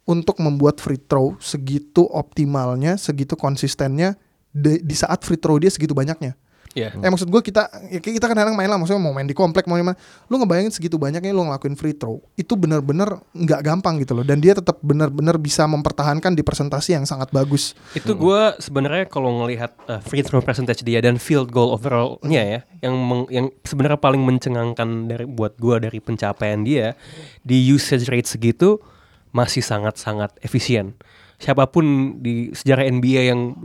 untuk 0.06 0.38
membuat 0.44 0.78
free 0.84 1.00
throw 1.00 1.38
segitu 1.40 2.06
optimalnya 2.10 2.98
segitu 2.98 3.38
konsistennya 3.38 4.18
di, 4.52 4.82
di 4.84 4.96
saat 4.98 5.24
free 5.24 5.40
throw 5.40 5.56
dia 5.56 5.72
segitu 5.72 5.96
banyaknya 5.96 6.36
Iya. 6.72 6.96
Eh 6.96 7.10
maksud 7.12 7.28
gue 7.28 7.42
kita 7.44 7.68
ya 7.92 8.00
kita 8.00 8.32
kadang-kadang 8.32 8.56
main 8.56 8.70
lah 8.72 8.80
maksudnya 8.80 9.04
mau 9.04 9.12
main 9.12 9.28
di 9.28 9.36
komplek 9.36 9.68
mau 9.68 9.76
main 9.76 9.92
lu 10.32 10.36
ngebayangin 10.40 10.72
segitu 10.72 10.96
banyaknya 10.96 11.36
lu 11.36 11.44
ngelakuin 11.44 11.76
free 11.76 11.92
throw 11.92 12.24
itu 12.40 12.56
bener-bener 12.56 13.20
nggak 13.36 13.60
gampang 13.60 14.00
gitu 14.00 14.16
loh 14.16 14.24
dan 14.24 14.40
dia 14.40 14.56
tetap 14.56 14.80
bener-bener 14.80 15.36
bisa 15.36 15.68
mempertahankan 15.68 16.32
di 16.32 16.44
presentasi 16.44 16.96
yang 16.96 17.04
sangat 17.04 17.28
bagus. 17.36 17.76
Itu 17.92 18.16
gue 18.16 18.56
sebenarnya 18.64 19.12
kalau 19.12 19.44
ngelihat 19.44 19.72
uh, 19.92 20.00
free 20.00 20.24
throw 20.24 20.40
percentage 20.40 20.84
dia 20.88 21.04
dan 21.04 21.20
field 21.20 21.52
goal 21.52 21.76
overallnya 21.76 22.44
ya, 22.44 22.60
yang 22.80 22.96
meng- 22.96 23.30
yang 23.32 23.46
sebenarnya 23.68 24.00
paling 24.00 24.24
mencengangkan 24.24 25.12
dari 25.12 25.28
buat 25.28 25.60
gue 25.60 25.76
dari 25.84 26.00
pencapaian 26.00 26.64
dia 26.64 26.96
di 27.44 27.60
usage 27.68 28.08
rate 28.08 28.32
segitu 28.32 28.80
masih 29.32 29.64
sangat-sangat 29.64 30.36
efisien. 30.44 30.96
Siapa 31.42 31.66
pun 31.74 32.18
di 32.22 32.54
sejarah 32.54 32.86
NBA 32.86 33.34
yang 33.34 33.58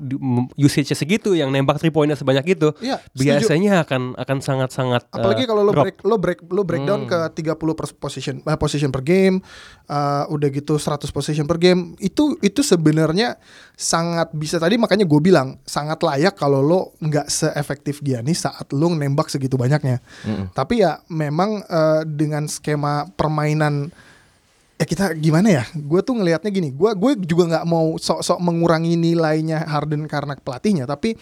usage-nya 0.56 0.96
segitu, 0.96 1.36
yang 1.36 1.52
nembak 1.52 1.76
three 1.76 1.92
pointnya 1.92 2.16
sebanyak 2.16 2.56
itu, 2.56 2.72
setuju. 2.72 3.20
biasanya 3.20 3.84
akan 3.84 4.16
akan 4.16 4.38
sangat-sangat 4.40 5.12
uh, 5.12 5.20
Apalagi 5.20 5.44
kalau 5.44 5.60
lo 5.60 5.76
drop. 5.76 5.84
break 5.84 5.98
lo 6.00 6.16
break 6.16 6.38
lo 6.48 6.62
breakdown 6.64 7.04
ke 7.04 7.44
30 7.44 7.52
per 7.76 7.86
position 8.00 8.34
eh, 8.40 8.56
position 8.56 8.88
per 8.88 9.04
game, 9.04 9.44
uh, 9.92 10.24
udah 10.32 10.48
gitu 10.48 10.80
100 10.80 11.04
position 11.12 11.44
per 11.44 11.60
game, 11.60 11.92
itu 12.00 12.40
itu 12.40 12.64
sebenarnya 12.64 13.36
sangat 13.76 14.32
bisa 14.32 14.56
tadi 14.56 14.80
makanya 14.80 15.04
gue 15.04 15.20
bilang 15.20 15.60
sangat 15.68 16.00
layak 16.00 16.32
kalau 16.32 16.64
lo 16.64 16.96
nggak 17.04 17.28
seefektif 17.28 18.00
Giannis 18.00 18.48
saat 18.48 18.72
lo 18.72 18.88
nembak 18.88 19.28
segitu 19.28 19.60
banyaknya. 19.60 20.00
Tapi 20.56 20.80
ya 20.80 21.04
memang 21.12 21.60
uh, 21.68 22.08
dengan 22.08 22.48
skema 22.48 23.04
permainan 23.12 23.92
ya 24.76 24.84
kita 24.84 25.04
gimana 25.16 25.48
ya? 25.48 25.64
Gue 25.72 26.04
tuh 26.04 26.16
ngelihatnya 26.16 26.52
gini, 26.52 26.68
gue 26.72 26.90
gue 26.92 27.12
juga 27.24 27.56
nggak 27.56 27.66
mau 27.68 27.96
sok-sok 27.96 28.38
mengurangi 28.40 28.96
nilainya 28.96 29.64
Harden 29.64 30.04
karena 30.04 30.36
pelatihnya, 30.36 30.84
tapi 30.84 31.16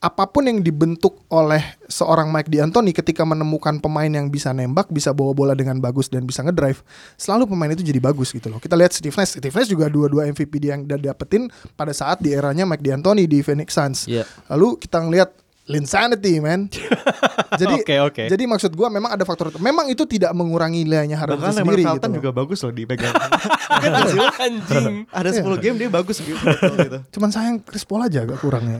apa 0.00 0.24
pun 0.24 0.48
yang 0.48 0.64
dibentuk 0.64 1.20
oleh 1.28 1.60
seorang 1.84 2.32
Mike 2.32 2.48
D'Antoni 2.48 2.96
ketika 2.96 3.28
menemukan 3.28 3.76
pemain 3.76 4.08
yang 4.08 4.32
bisa 4.32 4.48
nembak, 4.56 4.88
bisa 4.88 5.12
bawa 5.12 5.36
bola 5.36 5.52
dengan 5.52 5.76
bagus 5.76 6.08
dan 6.08 6.24
bisa 6.24 6.40
ngedrive, 6.40 6.80
selalu 7.20 7.44
pemain 7.52 7.68
itu 7.68 7.84
jadi 7.84 8.00
bagus 8.00 8.32
gitu 8.32 8.48
loh. 8.48 8.56
Kita 8.56 8.72
lihat 8.72 8.96
Steve 8.96 9.12
Nash, 9.12 9.36
Steve 9.36 9.52
Nash 9.52 9.68
juga 9.68 9.92
dua-dua 9.92 10.32
MVP 10.32 10.64
dia 10.64 10.80
yang 10.80 10.88
dia 10.88 10.96
dapetin 10.96 11.52
pada 11.76 11.92
saat 11.92 12.24
di 12.24 12.32
eranya 12.32 12.64
Mike 12.64 12.80
D'Antoni 12.80 13.28
di 13.28 13.44
Phoenix 13.44 13.76
Suns. 13.76 14.08
Iya. 14.08 14.24
Lalu 14.48 14.80
kita 14.80 14.96
ngelihat 15.04 15.30
Linsanity 15.66 16.38
man. 16.38 16.70
jadi 17.60 17.74
Oke, 17.82 17.96
oke. 17.98 18.22
jadi 18.30 18.44
maksud 18.46 18.70
gua 18.78 18.86
memang 18.86 19.18
ada 19.18 19.26
faktor 19.26 19.50
itu. 19.50 19.58
Memang 19.58 19.90
itu 19.90 20.06
tidak 20.06 20.30
mengurangi 20.30 20.86
nilainya 20.86 21.18
Harden 21.18 21.42
Bahkan 21.42 21.58
sendiri 21.58 21.82
Felton 21.82 22.10
gitu. 22.14 22.18
juga 22.22 22.30
bagus 22.30 22.62
loh 22.62 22.70
dipegang. 22.70 23.10
Kan 23.10 23.90
hasil 24.06 24.22
Anjing. 24.38 25.10
ada 25.10 25.28
10 25.34 25.42
game 25.58 25.76
dia 25.82 25.90
bagus 25.90 26.22
gitu. 26.22 26.38
gitu. 26.38 26.98
Cuman 27.18 27.34
sayang 27.34 27.58
Chris 27.66 27.82
Paul 27.82 28.06
aja 28.06 28.22
agak 28.22 28.38
kurangnya. 28.38 28.78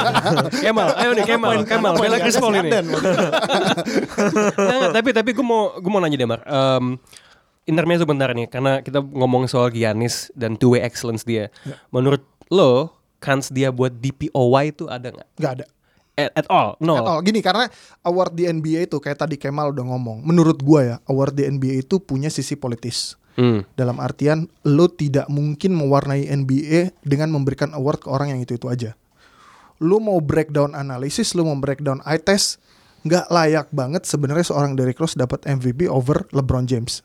Kemal, 0.64 0.96
ayo 0.96 1.10
nih 1.12 1.24
Kemal, 1.28 1.60
Kemal, 1.68 1.92
bela 2.00 2.16
Chris 2.16 2.40
Paul 2.40 2.56
ini. 2.56 2.72
Nggak, 2.72 4.88
tapi 4.96 5.10
tapi 5.12 5.30
gue 5.36 5.44
mau 5.44 5.76
gue 5.76 5.90
mau 5.92 6.00
nanya 6.00 6.16
deh 6.16 6.28
Mar. 6.28 6.40
Um, 6.48 6.96
intermezzo 7.68 8.08
bentar 8.08 8.32
nih 8.32 8.48
karena 8.48 8.80
kita 8.80 9.04
ngomong 9.04 9.44
soal 9.44 9.68
Giannis 9.68 10.32
dan 10.32 10.56
two 10.56 10.72
way 10.72 10.80
excellence 10.80 11.24
dia. 11.24 11.52
Menurut 11.92 12.24
lo 12.48 12.96
kans 13.20 13.48
dia 13.48 13.72
buat 13.72 13.92
DPOY 13.92 14.64
itu 14.72 14.84
ada 14.88 15.12
nggak? 15.12 15.28
Gak 15.40 15.52
ada. 15.60 15.64
At, 16.14 16.30
at 16.38 16.46
all, 16.46 16.78
no. 16.78 16.94
At 16.94 17.06
all. 17.06 17.20
Gini 17.26 17.42
karena 17.42 17.66
award 18.06 18.38
di 18.38 18.46
NBA 18.46 18.86
itu 18.86 19.02
kayak 19.02 19.26
tadi 19.26 19.34
Kemal 19.34 19.74
udah 19.74 19.82
ngomong. 19.82 20.22
Menurut 20.22 20.62
gua 20.62 20.80
ya, 20.82 20.96
award 21.10 21.34
di 21.34 21.42
NBA 21.46 21.86
itu 21.86 21.98
punya 21.98 22.30
sisi 22.30 22.54
politis. 22.54 23.18
Hmm. 23.34 23.66
Dalam 23.74 23.98
artian 23.98 24.46
lo 24.62 24.86
tidak 24.86 25.26
mungkin 25.26 25.74
mewarnai 25.74 26.30
NBA 26.30 26.94
dengan 27.02 27.34
memberikan 27.34 27.74
award 27.74 28.06
ke 28.06 28.08
orang 28.10 28.30
yang 28.30 28.40
itu-itu 28.40 28.70
aja. 28.70 28.90
Lo 29.82 29.98
mau 29.98 30.22
breakdown 30.22 30.78
analisis, 30.78 31.34
lo 31.34 31.42
mau 31.42 31.58
breakdown 31.58 31.98
eye 32.06 32.22
test, 32.22 32.62
nggak 33.04 33.28
layak 33.28 33.68
banget 33.74 34.08
sebenarnya 34.08 34.48
seorang 34.48 34.78
Derrick 34.78 34.96
Rose 34.96 35.18
dapat 35.18 35.44
MVP 35.44 35.84
over 35.90 36.24
LeBron 36.32 36.64
James. 36.64 37.03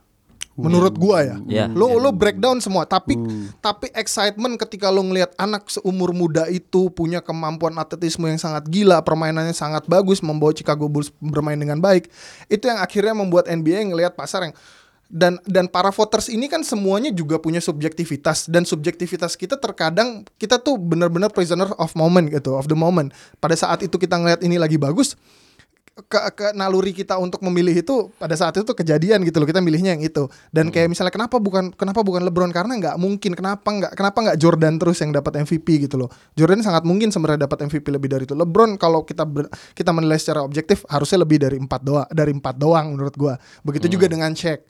Menurut 0.59 0.95
gua 0.99 1.23
ya. 1.23 1.37
Ya. 1.47 1.65
Lo 1.71 1.95
lo 1.97 2.11
breakdown 2.11 2.59
semua, 2.59 2.83
tapi 2.83 3.15
tapi 3.63 3.87
excitement 3.95 4.59
ketika 4.59 4.91
lo 4.91 5.01
ngelihat 5.01 5.31
anak 5.39 5.71
seumur 5.71 6.11
muda 6.11 6.45
itu 6.51 6.91
punya 6.91 7.23
kemampuan 7.23 7.75
atletisme 7.79 8.27
yang 8.27 8.39
sangat 8.39 8.67
gila, 8.67 8.99
permainannya 9.01 9.55
sangat 9.55 9.87
bagus, 9.87 10.19
membawa 10.19 10.51
Chicago 10.51 10.91
Bulls 10.91 11.09
bermain 11.23 11.57
dengan 11.57 11.79
baik. 11.79 12.11
Itu 12.51 12.67
yang 12.67 12.83
akhirnya 12.83 13.15
membuat 13.15 13.47
NBA 13.47 13.89
ngelihat 13.89 14.13
pasar 14.13 14.51
yang 14.51 14.55
dan 15.09 15.41
dan 15.49 15.65
para 15.65 15.89
voters 15.89 16.29
ini 16.29 16.45
kan 16.45 16.61
semuanya 16.61 17.09
juga 17.09 17.41
punya 17.41 17.57
subjektivitas 17.57 18.45
dan 18.45 18.61
subjektivitas 18.61 19.33
kita 19.33 19.57
terkadang 19.57 20.21
kita 20.37 20.61
tuh 20.61 20.77
benar-benar 20.77 21.33
prisoner 21.33 21.65
of 21.81 21.89
moment 21.97 22.29
gitu, 22.29 22.53
of 22.53 22.69
the 22.69 22.77
moment. 22.77 23.09
Pada 23.41 23.57
saat 23.57 23.81
itu 23.81 23.97
kita 23.97 24.21
ngelihat 24.21 24.45
ini 24.45 24.61
lagi 24.61 24.77
bagus, 24.77 25.17
ke, 26.05 26.19
ke 26.37 26.47
naluri 26.55 26.95
kita 26.95 27.17
untuk 27.19 27.43
memilih 27.43 27.83
itu 27.83 28.07
pada 28.15 28.37
saat 28.37 28.55
itu 28.55 28.71
kejadian 28.71 29.25
gitu 29.27 29.41
loh 29.41 29.47
kita 29.49 29.59
milihnya 29.59 29.97
yang 29.97 30.03
itu. 30.03 30.29
Dan 30.53 30.71
kayak 30.71 30.93
misalnya 30.93 31.11
kenapa 31.11 31.41
bukan 31.41 31.73
kenapa 31.75 32.05
bukan 32.05 32.23
LeBron? 32.23 32.53
Karena 32.55 32.77
nggak 32.77 32.95
mungkin 32.95 33.35
kenapa 33.35 33.67
nggak 33.67 33.91
kenapa 33.97 34.17
nggak 34.29 34.37
Jordan 34.39 34.79
terus 34.79 34.97
yang 35.03 35.11
dapat 35.11 35.41
MVP 35.43 35.89
gitu 35.89 35.99
loh? 35.99 36.09
Jordan 36.37 36.61
sangat 36.63 36.85
mungkin 36.85 37.09
sebenarnya 37.11 37.49
dapat 37.49 37.67
MVP 37.67 37.85
lebih 37.89 38.09
dari 38.11 38.23
itu. 38.23 38.37
LeBron 38.37 38.77
kalau 38.77 39.03
kita 39.03 39.27
ber- 39.27 39.51
kita 39.75 39.91
menilai 39.91 40.21
secara 40.21 40.45
objektif 40.45 40.85
harusnya 40.87 41.25
lebih 41.25 41.41
dari 41.41 41.57
empat 41.57 41.81
doang 41.83 42.07
dari 42.13 42.31
empat 42.31 42.55
doang 42.55 42.95
menurut 42.95 43.15
gua. 43.17 43.33
Begitu 43.65 43.89
juga 43.89 44.05
dengan 44.05 44.31
Shaq. 44.31 44.61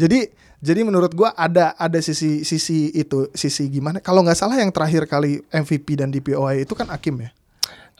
Jadi 0.00 0.30
jadi 0.60 0.80
menurut 0.84 1.12
gua 1.12 1.34
ada 1.34 1.74
ada 1.76 1.98
sisi 1.98 2.46
sisi 2.46 2.94
itu 2.94 3.28
sisi 3.34 3.66
gimana? 3.68 3.98
Kalau 3.98 4.22
nggak 4.22 4.38
salah 4.38 4.56
yang 4.60 4.70
terakhir 4.70 5.04
kali 5.10 5.42
MVP 5.50 5.98
dan 5.98 6.12
DPOI 6.14 6.64
itu 6.68 6.72
kan 6.78 6.88
Hakim 6.88 7.20
ya 7.20 7.32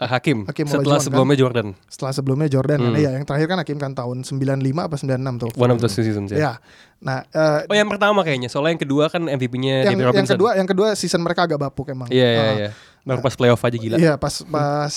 Hakim, 0.09 0.49
Hakim 0.49 0.65
setelah 0.65 0.97
Olajuwon, 0.97 1.05
sebelumnya 1.05 1.37
Jordan, 1.37 1.67
setelah 1.93 2.13
sebelumnya 2.17 2.49
Jordan 2.49 2.79
kan 2.81 2.93
ya 2.97 3.11
yang 3.13 3.25
terakhir 3.29 3.47
kan 3.53 3.59
Hakim 3.61 3.77
kan 3.77 3.93
tahun 3.93 4.25
95 4.25 4.65
apa 4.81 4.97
96 4.97 5.43
tuh 5.45 5.51
one 5.61 5.71
of 5.73 5.79
those 5.81 5.93
seasons 5.93 6.33
ya. 6.33 6.39
ya 6.41 6.53
nah 7.01 7.25
eh, 7.29 7.69
Oh 7.69 7.77
yang 7.77 7.89
pertama 7.89 8.21
kayaknya, 8.25 8.49
soalnya 8.49 8.77
yang 8.77 8.83
kedua 8.85 9.05
kan 9.13 9.25
MVP-nya 9.25 9.93
yang 9.93 9.97
yang 10.13 10.29
kedua 10.29 10.51
yang 10.57 10.69
kedua 10.69 10.93
season 10.97 11.21
mereka 11.21 11.45
agak 11.45 11.61
bapuk 11.61 11.93
emang 11.93 12.09
Iya 12.09 12.29
iya 12.29 12.41
Eh, 12.41 12.57
iya. 12.65 12.71
Baru 13.01 13.25
pas 13.25 13.33
playoff 13.33 13.65
aja 13.65 13.77
gila. 13.81 13.97
Iya 13.97 14.21
pas 14.21 14.45
pas 14.45 14.95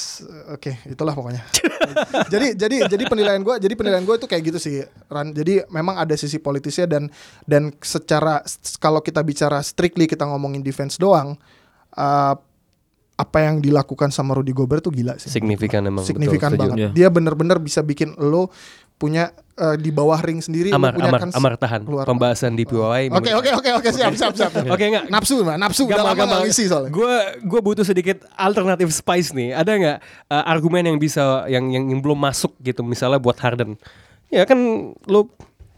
oke 0.51 0.71
itulah 0.91 1.15
pokoknya. 1.15 1.39
jadi 2.33 2.51
jadi 2.51 2.75
jadi 2.91 3.03
penilaian 3.07 3.39
gue 3.39 3.55
jadi 3.63 3.73
penilaian 3.79 4.03
gue 4.03 4.15
itu 4.19 4.27
kayak 4.27 4.43
gitu 4.51 4.59
sih 4.59 4.83
Ran. 5.07 5.31
Jadi 5.31 5.63
memang 5.71 5.95
ada 5.95 6.11
sisi 6.19 6.35
politisnya 6.35 6.83
dan 6.83 7.07
dan 7.47 7.71
secara 7.79 8.43
kalau 8.83 8.99
kita 8.99 9.23
bicara 9.23 9.63
strictly 9.63 10.03
kita 10.03 10.27
ngomongin 10.27 10.59
defense 10.59 10.99
doang 10.99 11.39
eh, 11.95 12.35
apa 13.13 13.45
yang 13.45 13.61
dilakukan 13.61 14.09
sama 14.09 14.33
Rudy 14.33 14.51
Gobert 14.51 14.81
tuh 14.81 14.93
gila 14.93 15.17
sih. 15.21 15.29
Signifikan 15.29 15.85
emang. 15.85 16.01
Signifikan 16.01 16.53
betul, 16.53 16.65
setuju. 16.65 16.73
banget. 16.73 16.81
Iya. 16.81 16.89
Dia 16.97 17.07
bener-bener 17.13 17.57
bisa 17.61 17.85
bikin 17.85 18.17
lo 18.17 18.49
punya 18.97 19.35
eh, 19.59 19.75
di 19.75 19.91
bawah 19.91 20.15
ring 20.23 20.39
sendiri 20.39 20.71
Amar, 20.71 20.95
punya 20.95 21.11
amar, 21.11 21.19
kan 21.27 21.29
amar 21.35 21.53
tahan. 21.59 21.81
keluar. 21.83 22.05
Pembahasan 22.07 22.57
di 22.57 22.63
POI. 22.65 23.11
Oke 23.11 23.35
oke 23.35 23.49
oke 23.53 23.69
oke 23.83 23.89
siap 23.93 24.13
siap 24.15 24.33
siap. 24.33 24.51
Oke 24.73 24.83
enggak. 24.89 25.11
Nafsu 25.11 25.43
mah, 25.43 25.59
nafsu 25.59 25.85
udah 25.85 26.13
lama 26.13 26.23
nggak 26.23 26.41
ngisi 26.47 26.71
soalnya. 26.71 26.89
Gue 26.89 27.13
gue 27.43 27.59
butuh 27.61 27.85
sedikit 27.85 28.23
alternatif 28.33 28.89
spice 28.95 29.35
nih. 29.35 29.53
Ada 29.53 29.71
nggak 29.75 29.97
uh, 30.31 30.43
argumen 30.47 30.87
yang 30.87 30.97
bisa 30.97 31.45
yang, 31.51 31.67
yang 31.69 31.91
yang 31.91 31.99
belum 32.01 32.17
masuk 32.17 32.55
gitu 32.63 32.81
misalnya 32.81 33.19
buat 33.19 33.37
Harden? 33.37 33.75
Ya 34.33 34.47
kan 34.47 34.57
lu 35.05 35.29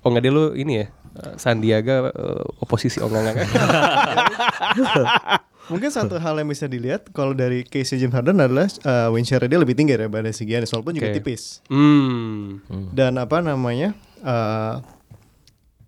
oh 0.05 0.07
nggak 0.07 0.23
dia 0.23 0.31
lu 0.31 0.53
ini 0.53 0.85
ya 0.85 0.87
uh, 1.19 1.33
Sandiaga 1.35 2.13
uh, 2.13 2.45
oposisi 2.61 3.01
oh 3.01 3.09
enggak 3.09 3.35
enggak. 3.35 3.49
Mungkin 5.67 5.89
satu 5.89 6.15
hal 6.15 6.35
yang 6.35 6.45
bisa 6.45 6.65
dilihat 6.65 7.09
kalau 7.09 7.31
dari 7.31 7.61
case 7.61 7.95
James 7.95 8.11
Harden 8.11 8.37
adalah 8.37 8.65
uh, 8.81 9.09
win 9.09 9.21
share 9.21 9.43
dia 9.43 9.55
lebih 9.55 9.73
tinggi 9.73 9.93
daripada 9.93 10.29
si 10.29 10.43
Giannis 10.43 10.69
walaupun 10.69 10.93
juga 10.93 11.07
Oke. 11.07 11.17
tipis. 11.17 11.65
Hmm. 11.65 12.61
Dan 12.91 13.15
apa 13.15 13.39
namanya? 13.39 13.93
uh, 14.19 14.79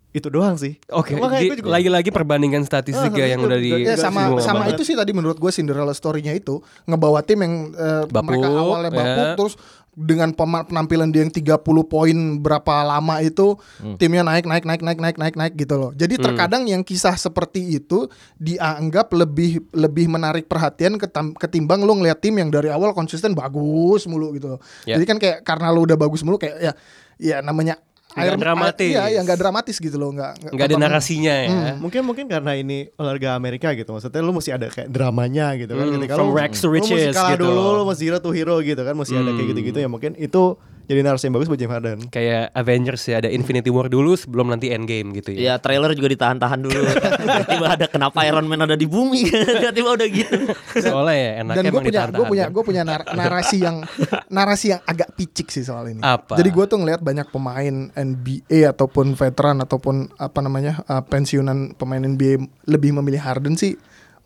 itu 0.09 0.27
doang 0.27 0.57
sih. 0.57 0.81
Oke, 0.89 1.13
di- 1.13 1.21
juga- 1.53 1.69
lagi-lagi 1.69 2.09
perbandingan 2.09 2.63
statistik 2.63 3.05
Ah, 3.07 3.19
ya 3.19 3.27
yang 3.29 3.39
itu- 3.39 3.47
udah 3.47 3.59
di 3.59 3.69
ya 3.85 3.93
sama 3.95 4.25
semua 4.25 4.41
sama 4.41 4.57
banget. 4.63 4.73
itu 4.73 4.81
sih 4.83 4.95
tadi 4.95 5.11
menurut 5.11 5.37
gue 5.37 5.51
Cinderella 5.51 5.93
story-nya 5.93 6.33
itu 6.33 6.57
ngebawa 6.83 7.21
tim 7.21 7.37
yang 7.37 7.53
eh, 7.69 8.03
Bapuk, 8.07 8.33
mereka 8.33 8.47
awalnya 8.49 8.89
bapuk 8.89 9.05
ya. 9.05 9.35
terus 9.35 9.53
dengan 9.97 10.29
penampilan 10.29 11.09
dia 11.09 11.25
yang 11.25 11.33
30 11.33 11.57
poin 11.89 12.17
berapa 12.37 12.85
lama 12.85 13.17
itu 13.25 13.57
timnya 13.97 14.21
naik 14.21 14.45
naik 14.45 14.61
naik 14.61 14.85
naik 14.85 14.99
naik 15.01 15.17
naik 15.17 15.33
naik 15.33 15.53
gitu 15.57 15.73
loh. 15.73 15.89
Jadi 15.97 16.21
terkadang 16.21 16.69
yang 16.69 16.85
kisah 16.85 17.17
seperti 17.17 17.81
itu 17.81 18.05
dianggap 18.37 19.09
lebih 19.17 19.65
lebih 19.73 20.05
menarik 20.05 20.45
perhatian 20.45 21.01
ketimbang 21.41 21.81
lu 21.81 21.97
ngeliat 21.97 22.21
tim 22.21 22.37
yang 22.37 22.53
dari 22.53 22.69
awal 22.69 22.93
konsisten 22.93 23.33
bagus 23.33 24.05
mulu 24.05 24.37
gitu 24.37 24.53
loh. 24.53 24.59
Ya. 24.85 25.01
Jadi 25.01 25.05
kan 25.09 25.17
kayak 25.17 25.41
karena 25.41 25.73
lu 25.73 25.89
udah 25.89 25.97
bagus 25.97 26.21
mulu 26.21 26.37
kayak 26.37 26.61
ya 26.61 26.71
ya 27.17 27.41
namanya 27.41 27.81
Nggak 28.17 28.39
dramatis. 28.39 28.89
Iya, 28.89 29.03
ya 29.09 29.19
nggak 29.21 29.37
dramatis 29.37 29.75
gitu 29.77 29.95
loh, 29.95 30.09
nggak 30.11 30.31
nggak 30.51 30.65
ada 30.65 30.77
narasinya 30.77 31.33
ya. 31.37 31.49
Mungkin 31.77 32.01
mungkin 32.01 32.25
karena 32.25 32.51
ini 32.53 32.89
olahraga 32.95 33.33
Amerika 33.33 33.71
gitu. 33.71 33.93
Maksudnya 33.93 34.19
lu 34.19 34.33
mesti 34.33 34.51
ada 34.51 34.67
kayak 34.67 34.89
dramanya 34.89 35.53
gitu 35.55 35.71
kan. 35.71 35.85
Hmm, 35.85 35.95
Ketika 36.01 36.13
from 36.15 36.27
lu, 36.27 36.35
rags 36.35 36.57
to 36.57 36.67
lu 36.67 36.73
mesti 36.75 36.93
riches 36.97 37.13
kalah 37.13 37.31
gitu. 37.37 37.45
dulu, 37.45 37.61
lu 37.77 37.83
mesti 37.85 38.03
zero 38.03 38.17
to 38.17 38.29
hero 38.31 38.55
gitu 38.59 38.81
kan. 38.81 38.93
Mesti 38.93 39.13
ada 39.13 39.23
kayak 39.27 39.37
Hmm. 39.37 39.49
gitu-gitu 39.53 39.77
ya. 39.77 39.87
Mungkin 39.87 40.11
itu 40.17 40.43
jadi 40.87 41.03
narasi 41.03 41.27
yang 41.27 41.35
bagus 41.35 41.51
buat 41.51 41.59
James 41.59 41.75
Harden. 41.75 41.99
Kayak 42.07 42.47
Avengers 42.55 43.03
ya 43.03 43.19
ada 43.19 43.27
Infinity 43.27 43.67
War 43.67 43.91
dulu 43.91 44.15
sebelum 44.15 44.47
nanti 44.47 44.71
Endgame 44.71 45.11
gitu 45.19 45.35
ya. 45.35 45.39
Ya 45.43 45.53
trailer 45.59 45.91
juga 45.91 46.07
ditahan-tahan 46.15 46.63
dulu. 46.63 46.79
Tiba-tiba 47.19 47.67
ada 47.75 47.85
kenapa 47.91 48.23
Iron 48.23 48.47
Man 48.47 48.63
ada 48.63 48.79
di 48.79 48.87
bumi. 48.87 49.27
Tiba-tiba 49.59 49.99
udah 49.99 50.07
gitu. 50.07 50.37
Soalnya 50.79 51.17
ya 51.19 51.31
enaknya 51.43 51.59
Dan 51.59 51.65
gue 51.67 51.81
punya 51.83 52.01
gue 52.07 52.25
punya 52.25 52.45
kan. 52.47 52.53
gue 52.55 52.63
punya 52.63 52.81
nar- 52.87 53.07
narasi 53.11 53.57
yang 53.59 53.83
narasi 54.31 54.65
yang 54.71 54.81
agak 54.87 55.11
picik 55.13 55.51
sih 55.51 55.67
soal 55.67 55.91
ini. 55.91 55.99
Apa? 55.99 56.39
Jadi 56.39 56.49
gue 56.55 56.65
tuh 56.65 56.79
ngelihat 56.79 57.03
banyak 57.03 57.27
pemain 57.29 57.75
NBA 57.91 58.71
ataupun 58.71 59.11
veteran 59.13 59.59
ataupun 59.59 60.15
apa 60.15 60.39
namanya 60.39 60.87
uh, 60.87 61.03
pensiunan 61.03 61.75
pemain 61.75 61.99
NBA 61.99 62.47
lebih 62.63 62.95
memilih 62.95 63.19
Harden 63.19 63.59
sih. 63.59 63.75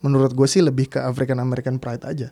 Menurut 0.06 0.34
gue 0.34 0.45
sih 0.45 0.62
lebih 0.62 0.93
ke 0.93 1.00
African 1.02 1.41
American 1.41 1.82
pride 1.82 2.06
aja. 2.06 2.30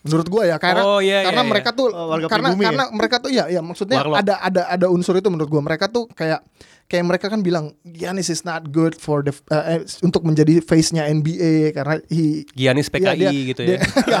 Menurut 0.00 0.26
gue 0.26 0.42
ya 0.48 0.56
karena 0.56 0.82
Oh, 0.82 1.00
iya, 1.04 1.28
karena 1.28 1.44
iya, 1.44 1.46
iya. 1.46 1.52
mereka 1.52 1.70
tuh 1.76 1.92
Oh, 1.92 2.08
warga 2.08 2.26
karena 2.32 2.48
pribumi 2.52 2.64
ya? 2.64 2.68
karena 2.72 2.84
mereka 2.88 3.16
tuh 3.20 3.30
ya 3.30 3.44
ya 3.46 3.60
maksudnya 3.60 3.98
Warlock. 4.00 4.18
ada 4.24 4.34
ada 4.40 4.62
ada 4.72 4.86
unsur 4.88 5.12
itu 5.14 5.28
menurut 5.28 5.52
gue 5.52 5.60
mereka 5.60 5.92
tuh 5.92 6.08
kayak 6.08 6.40
kayak 6.88 7.04
mereka 7.06 7.26
kan 7.28 7.38
bilang 7.38 7.76
Giannis 7.86 8.32
is 8.32 8.42
not 8.42 8.66
good 8.72 8.96
for 8.96 9.20
the 9.20 9.30
uh, 9.52 9.76
eh, 9.76 9.84
untuk 10.00 10.26
menjadi 10.26 10.58
face-nya 10.58 11.06
NBA 11.06 11.70
karena 11.70 12.00
he 12.08 12.42
Giannis 12.50 12.88
PKI 12.88 13.04
Iya, 13.04 13.14
dia- 13.30 13.46
gitu 13.52 13.62
dia, 13.62 13.78
ya. 14.10 14.20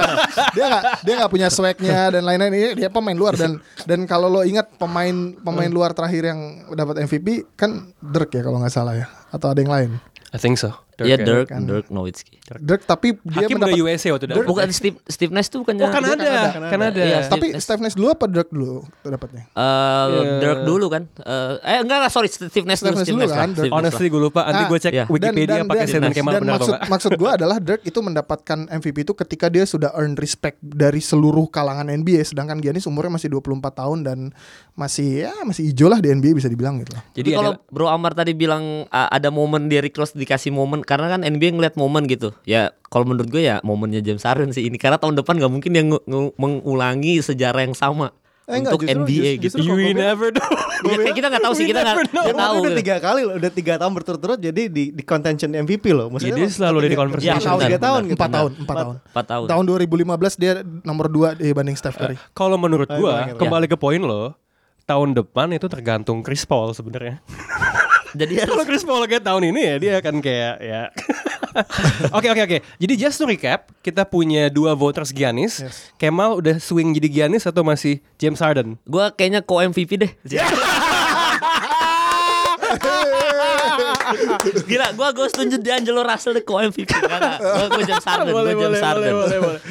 Dia 0.52 0.64
nggak 0.68 0.82
dia 1.02 1.14
nggak 1.18 1.32
punya 1.32 1.48
swagnya 1.48 2.12
dan 2.12 2.22
lain-lain 2.22 2.52
ini 2.54 2.68
dia 2.76 2.92
pemain 2.92 3.16
luar 3.16 3.34
dan 3.34 3.58
dan 3.88 4.04
kalau 4.04 4.28
lo 4.28 4.44
ingat 4.44 4.70
pemain 4.76 5.32
pemain 5.40 5.72
luar 5.72 5.96
terakhir 5.96 6.30
yang 6.30 6.70
dapat 6.70 7.08
MVP 7.08 7.56
kan 7.56 7.90
Dirk 7.98 8.30
ya 8.36 8.44
kalau 8.44 8.60
nggak 8.60 8.70
salah 8.70 8.94
ya 8.94 9.08
atau 9.32 9.50
ada 9.50 9.58
yang 9.64 9.72
lain 9.72 9.90
I 10.30 10.38
think 10.38 10.60
so. 10.62 10.70
Iya 11.06 11.16
ya. 11.16 11.24
Dirk, 11.24 11.46
kan. 11.48 11.60
Dirk 11.64 11.86
Nowitzki. 11.88 12.36
Dirk 12.60 12.82
tapi 12.84 13.16
dia 13.22 13.46
Hakim 13.46 13.56
mendapat 13.56 13.76
udah 13.76 13.84
USA 13.86 14.08
waktu 14.12 14.26
itu. 14.26 14.40
Bukan 14.42 14.68
Steve 14.70 14.96
Steve 15.06 15.32
Nash 15.32 15.48
tuh 15.48 15.62
bukannya 15.62 15.84
Oh 15.84 15.90
kan 15.90 16.02
ada, 16.02 16.30
Kanada. 16.50 16.68
kan 16.70 16.80
ada. 16.92 17.00
Iya, 17.00 17.18
tapi 17.26 17.46
Steve 17.50 17.54
Nash. 17.56 17.64
Steve 17.64 17.80
Nash 17.82 17.96
dulu 17.96 18.08
apa 18.10 18.24
Dirk 18.26 18.48
dulu 18.50 18.84
dapatnya 19.02 19.42
Eh, 19.50 20.06
Iya. 20.10 20.30
Dirk 20.40 20.60
dulu 20.64 20.86
kan? 20.88 21.02
Eh, 21.16 21.52
eh 21.62 21.78
enggak 21.80 21.98
lah, 22.02 22.10
sorry 22.10 22.28
Steve 22.28 22.66
Nash 22.66 22.80
Steve 22.82 22.92
dulu, 22.92 23.00
Nash 23.00 23.06
Steve 23.06 23.16
dulu 23.16 23.24
Nash 23.24 23.32
kan, 23.32 23.38
lah, 23.38 23.56
Dirk. 23.56 23.64
Steve 23.64 23.74
Honestly 23.74 24.06
gue 24.08 24.20
lupa. 24.20 24.40
Nanti 24.44 24.62
Ah, 24.62 24.68
gue 24.68 24.78
cek 24.78 24.92
iya. 24.92 25.04
Wikipedia 25.06 25.62
pakai 25.64 25.78
dan, 25.78 25.88
statement 25.88 26.14
Kemal 26.14 26.32
dan 26.36 26.42
benar 26.44 26.54
maksud, 26.58 26.74
maksud 26.86 27.10
gue 27.16 27.30
adalah 27.30 27.56
Dirk 27.58 27.82
itu 27.82 27.98
mendapatkan 27.98 28.58
MVP 28.70 28.96
itu 29.02 29.12
ketika 29.14 29.46
dia 29.48 29.64
sudah 29.64 29.90
earn 29.94 30.14
respect 30.14 30.58
dari 30.60 30.98
seluruh 30.98 31.48
kalangan 31.48 31.86
NBA 31.86 32.22
sedangkan 32.24 32.58
Giannis 32.58 32.84
umurnya 32.84 33.16
masih 33.16 33.28
24 33.30 33.60
tahun 33.72 33.98
dan 34.02 34.18
masih 34.74 35.28
ya 35.28 35.32
masih 35.44 35.68
hijau 35.68 35.88
lah 35.88 36.00
di 36.00 36.08
NBA 36.08 36.32
bisa 36.34 36.48
dibilang 36.48 36.80
gitu 36.80 36.96
loh. 36.96 37.02
Jadi 37.12 37.30
Jadi 37.30 37.36
kalau 37.36 37.52
Bro 37.68 37.86
Amar 37.86 38.12
tadi 38.12 38.32
bilang 38.32 38.84
uh, 38.86 39.08
ada 39.08 39.28
momen 39.28 39.68
Derrick 39.68 39.92
Rose 39.92 40.12
dikasih 40.12 40.50
momen 40.50 40.80
karena 40.90 41.06
kan 41.08 41.22
NBA 41.22 41.54
ngeliat 41.54 41.74
momen 41.74 42.04
gitu. 42.04 42.34
Ya 42.42 42.74
kalau 42.84 43.06
menurut 43.06 43.30
gue 43.30 43.38
ya 43.40 43.62
momennya 43.62 44.02
James 44.02 44.26
Harden 44.26 44.50
sih 44.50 44.66
ini 44.66 44.74
karena 44.74 44.98
tahun 44.98 45.14
depan 45.14 45.38
nggak 45.38 45.52
mungkin 45.52 45.70
nge- 45.70 46.02
mengulangi 46.34 47.22
sejarah 47.22 47.62
yang 47.62 47.72
sama 47.72 48.10
Eh, 48.44 48.58
enggak, 48.58 48.74
untuk 48.74 48.82
justru- 48.82 49.06
NBA 49.06 49.30
justru- 49.38 49.62
gitu. 49.62 49.70
justru 49.70 49.78
You 49.78 49.94
never 49.94 50.34
know. 50.34 50.50
Ya, 50.80 51.12
kita 51.12 51.28
nggak 51.28 51.44
tahu 51.44 51.54
sih 51.54 51.64
kita 51.64 51.80
nggak 51.84 52.34
tahu. 52.34 52.54
udah 52.58 52.72
gitu. 52.72 52.80
tiga 52.82 52.96
kali 52.98 53.20
loh, 53.22 53.34
udah 53.38 53.52
tiga 53.52 53.78
tahun 53.78 53.92
berturut-turut 53.94 54.38
jadi 54.40 54.62
di 54.66 54.90
di 54.90 55.02
contention 55.04 55.52
MVP 55.52 55.92
loh. 55.92 56.10
Maksudnya 56.10 56.34
Jadi 56.40 56.50
selalu 56.50 56.76
ada 56.76 56.88
di 56.88 56.98
conversation. 56.98 57.30
Empat 57.30 57.46
tahun, 57.46 57.60
tiga 57.62 57.78
tahun, 57.78 58.00
gitu. 58.02 58.14
Empat 58.16 58.30
tahun, 58.32 58.50
empat 58.58 58.74
tahun. 58.74 58.94
Empat 59.06 59.26
tahun. 59.28 59.46
Tahun 59.46 59.64
2015 59.68 60.34
dia 60.34 60.52
nomor 60.82 61.06
2 61.06 61.38
dibanding 61.38 61.76
Steph 61.76 61.94
Curry. 61.94 62.16
Kalau 62.32 62.56
menurut 62.56 62.88
Ayo, 62.88 62.98
gua 62.98 63.30
kembali 63.30 63.66
ke 63.68 63.76
poin 63.76 64.00
lo, 64.00 64.34
tahun 64.82 65.14
depan 65.14 65.52
itu 65.52 65.68
tergantung 65.68 66.24
Chris 66.26 66.42
Paul 66.42 66.72
sebenarnya. 66.72 67.22
Jadi 68.12 68.32
harus 68.36 68.50
Kalau 68.50 68.64
Chris 68.64 68.82
Paul 68.82 69.04
kayak 69.04 69.22
tahun 69.22 69.42
ini 69.48 69.60
ya 69.60 69.74
dia 69.76 69.92
akan 69.98 70.14
kayak 70.18 70.54
ya. 70.58 70.80
Oke 72.10 72.26
oke 72.26 72.40
oke. 72.40 72.56
Jadi 72.78 72.92
just 72.94 73.16
to 73.16 73.24
recap, 73.24 73.68
kita 73.80 74.04
punya 74.04 74.46
dua 74.46 74.72
voters 74.72 75.10
Giannis. 75.10 75.58
Yes. 75.58 75.88
Kemal 75.96 76.36
udah 76.36 76.56
swing 76.56 76.92
jadi 76.92 77.06
Giannis 77.10 77.42
atau 77.42 77.60
masih 77.60 77.98
James 78.16 78.38
Harden? 78.38 78.76
gue 78.80 79.04
kayaknya 79.12 79.40
co 79.40 79.58
MVP 79.58 79.90
deh. 79.98 80.10
Gila, 84.62 84.86
gue 84.92 85.06
gue 85.12 85.26
setuju 85.26 85.54
D'Angelo 85.58 86.00
Russell 86.02 86.32
deh 86.32 86.42
co 86.42 86.58
MVP. 86.60 86.86
Gue 86.86 87.82
James 87.82 88.04
Harden, 88.04 88.32
gue 88.32 88.54
James 88.56 88.80
Harden, 88.80 89.12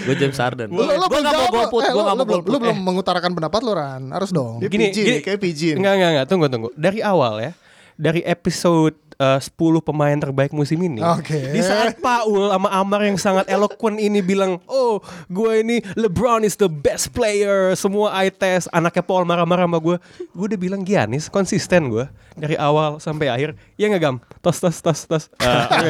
gue 0.06 0.16
James 0.16 0.38
Harden. 0.38 0.68
Lo, 0.70 0.84
lo 0.86 1.06
Gue 1.08 1.20
nggak 1.20 1.34
mau 1.34 1.50
golput, 1.50 1.82
eh, 1.82 1.88
gue 1.88 1.94
lo- 1.94 2.04
nggak 2.04 2.10
lo 2.10 2.18
mau 2.18 2.26
belum- 2.26 2.44
golput. 2.44 2.52
Lo 2.52 2.58
belum 2.60 2.78
mengutarakan 2.78 3.32
pendapat 3.34 3.60
lo 3.62 3.72
Ran, 3.74 4.04
harus 4.12 4.30
dong. 4.32 4.60
Gini, 4.62 4.92
gini. 4.92 5.20
kayak 5.20 5.40
PG. 5.40 5.60
nih. 5.76 5.78
Enggak 5.80 5.94
enggak 5.96 6.10
enggak, 6.12 6.26
tunggu 6.28 6.46
tunggu. 6.48 6.70
Dari 6.76 7.00
awal 7.00 7.34
ya, 7.40 7.52
dari 8.00 8.24
episode 8.24 8.96
eh, 9.14 9.40
10 9.44 9.52
pemain 9.84 10.16
terbaik 10.16 10.56
musim 10.56 10.80
ini. 10.80 11.04
Oke. 11.04 11.52
Di 11.52 11.60
saat 11.60 12.00
Paul 12.00 12.48
sama 12.48 12.72
Amar 12.72 13.04
yang 13.04 13.20
sangat 13.20 13.52
eloquent 13.52 14.00
ini 14.00 14.24
bilang, 14.24 14.64
"Oh, 14.64 15.04
gue 15.28 15.60
ini 15.60 15.84
LeBron 16.00 16.48
is 16.48 16.56
the 16.56 16.72
best 16.72 17.12
player." 17.12 17.76
Semua 17.76 18.16
eye 18.16 18.32
test, 18.32 18.72
anaknya 18.72 19.04
Paul 19.04 19.28
marah-marah 19.28 19.68
sama 19.68 19.84
gue. 19.84 20.00
Gue 20.32 20.46
udah 20.48 20.60
bilang 20.60 20.88
Giannis 20.88 21.28
konsisten 21.28 21.92
gue 21.92 22.08
dari 22.34 22.56
awal 22.56 23.04
sampai 23.04 23.28
akhir. 23.28 23.60
Ya 23.76 23.92
nggak 23.92 24.00
gam? 24.00 24.16
Tos 24.40 24.64
tos 24.64 24.80
tos 24.80 25.04
tos. 25.04 25.24
Oke. 25.36 25.90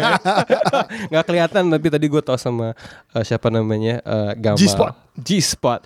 Nggak 1.13 1.25
kelihatan 1.25 1.69
tapi 1.69 1.87
tadi 1.93 2.05
gue 2.09 2.21
tos 2.25 2.41
sama 2.41 2.73
eh, 3.13 3.21
siapa 3.21 3.53
namanya? 3.53 4.01
eh, 4.01 4.31
Gamal. 4.33 4.57
G-Spot. 4.57 4.93
G-Spot. 5.21 5.81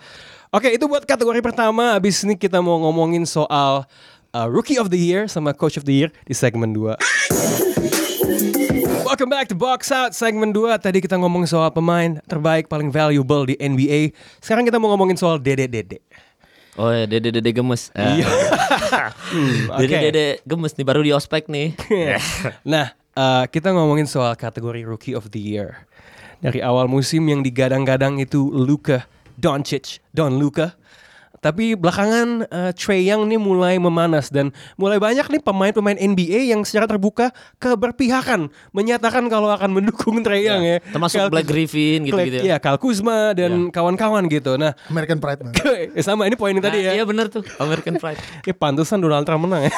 Oke, 0.54 0.70
itu 0.70 0.86
buat 0.86 1.02
kategori 1.02 1.42
pertama. 1.42 1.98
Abis 1.98 2.22
ini 2.22 2.38
kita 2.38 2.62
mau 2.62 2.78
ngomongin 2.78 3.26
soal 3.26 3.90
uh, 4.34 4.50
Rookie 4.50 4.82
of 4.82 4.90
the 4.90 4.98
Year 5.00 5.30
sama 5.30 5.54
Coach 5.54 5.78
of 5.78 5.86
the 5.86 5.94
Year 5.94 6.10
di 6.26 6.34
segmen 6.34 6.74
2. 6.74 6.98
Welcome 9.06 9.30
back 9.30 9.46
to 9.54 9.56
Box 9.56 9.94
Out 9.94 10.18
segmen 10.18 10.52
2. 10.52 10.74
Tadi 10.82 11.00
kita 11.00 11.16
ngomong 11.22 11.46
soal 11.46 11.70
pemain 11.70 12.18
terbaik 12.26 12.66
paling 12.66 12.90
valuable 12.90 13.46
di 13.46 13.56
NBA. 13.62 14.12
Sekarang 14.42 14.66
kita 14.66 14.82
mau 14.82 14.90
ngomongin 14.92 15.16
soal 15.16 15.38
Dede 15.38 15.70
Dede. 15.70 16.02
Oh 16.74 16.90
ya, 16.90 17.06
dede 17.06 17.30
dede 17.30 17.54
gemes. 17.54 17.94
Iya. 17.94 18.26
Hmm, 19.34 19.70
Dede 19.82 20.10
dede 20.10 20.26
gemes 20.46 20.74
nih 20.78 20.86
baru 20.86 21.02
di 21.06 21.14
ospek 21.14 21.46
nih. 21.46 21.78
nah, 22.66 22.94
uh, 23.14 23.46
kita 23.46 23.70
ngomongin 23.74 24.10
soal 24.10 24.34
kategori 24.34 24.82
Rookie 24.86 25.14
of 25.14 25.30
the 25.30 25.42
Year. 25.42 25.86
Dari 26.42 26.66
awal 26.66 26.90
musim 26.90 27.26
yang 27.30 27.46
digadang-gadang 27.46 28.18
itu 28.18 28.50
Luka 28.50 29.06
Doncic, 29.38 30.02
Don 30.14 30.42
Luka. 30.42 30.74
Tapi 31.44 31.76
belakangan 31.76 32.48
uh, 32.48 32.72
Trey 32.72 33.04
Young 33.04 33.28
nih 33.28 33.36
mulai 33.36 33.76
memanas 33.76 34.32
dan 34.32 34.56
mulai 34.80 34.96
banyak 34.96 35.28
nih 35.28 35.42
pemain-pemain 35.44 36.00
NBA 36.00 36.56
yang 36.56 36.64
secara 36.64 36.88
terbuka 36.88 37.36
keberpihakan 37.60 38.48
menyatakan 38.72 39.28
kalau 39.28 39.52
akan 39.52 39.76
mendukung 39.76 40.24
Trey 40.24 40.48
Young 40.48 40.64
ya. 40.64 40.78
Termasuk 40.80 41.20
Kyle- 41.20 41.32
Black 41.34 41.48
Griffin 41.52 42.08
gitu-gitu 42.08 42.40
ya. 42.40 42.44
Iya, 42.48 42.56
Kyle 42.64 42.80
Kuzma 42.80 43.36
dan 43.36 43.68
kawan-kawan 43.70 44.24
gitu. 44.32 44.56
Nah, 44.56 44.72
American 44.88 45.20
Pride 45.20 45.44
man. 45.44 45.52
eh, 45.92 46.00
sama 46.00 46.24
ini 46.26 46.40
poin 46.40 46.56
yang 46.56 46.64
tadi 46.64 46.80
Nah, 46.80 46.86
ya. 46.88 46.92
Iya 46.96 47.04
bener 47.04 47.28
tuh, 47.28 47.44
American 47.60 48.00
Pride. 48.00 48.16
Ini 48.48 48.54
pantesan 48.56 49.04
Donald 49.04 49.28
Trump 49.28 49.44
menang 49.44 49.68
ya. 49.68 49.74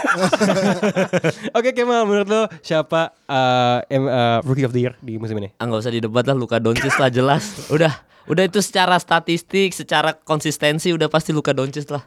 Oke 1.58 1.71
Kemal, 1.71 2.06
menurut 2.06 2.28
lo 2.28 2.41
siapa 2.62 3.15
uh, 3.25 3.80
em- 3.88 4.06
uh, 4.06 4.24
Rookie 4.45 4.63
of 4.63 4.71
the 4.71 4.86
Year 4.86 4.93
di 5.01 5.17
musim 5.17 5.36
ini? 5.41 5.49
Ah 5.58 5.65
nggak 5.65 5.81
usah 5.81 5.91
didebat 5.91 6.23
lah 6.23 6.38
Luka 6.38 6.62
Doncic 6.62 6.93
lah 6.95 7.10
jelas. 7.10 7.43
Udah, 7.75 7.91
udah 8.25 8.43
itu 8.45 8.62
secara 8.62 8.95
statistik, 8.97 9.73
secara 9.73 10.13
konsistensi 10.15 10.93
udah 10.93 11.10
pasti 11.10 11.34
Luka 11.34 11.51
Doncic 11.51 11.89
lah. 11.89 12.05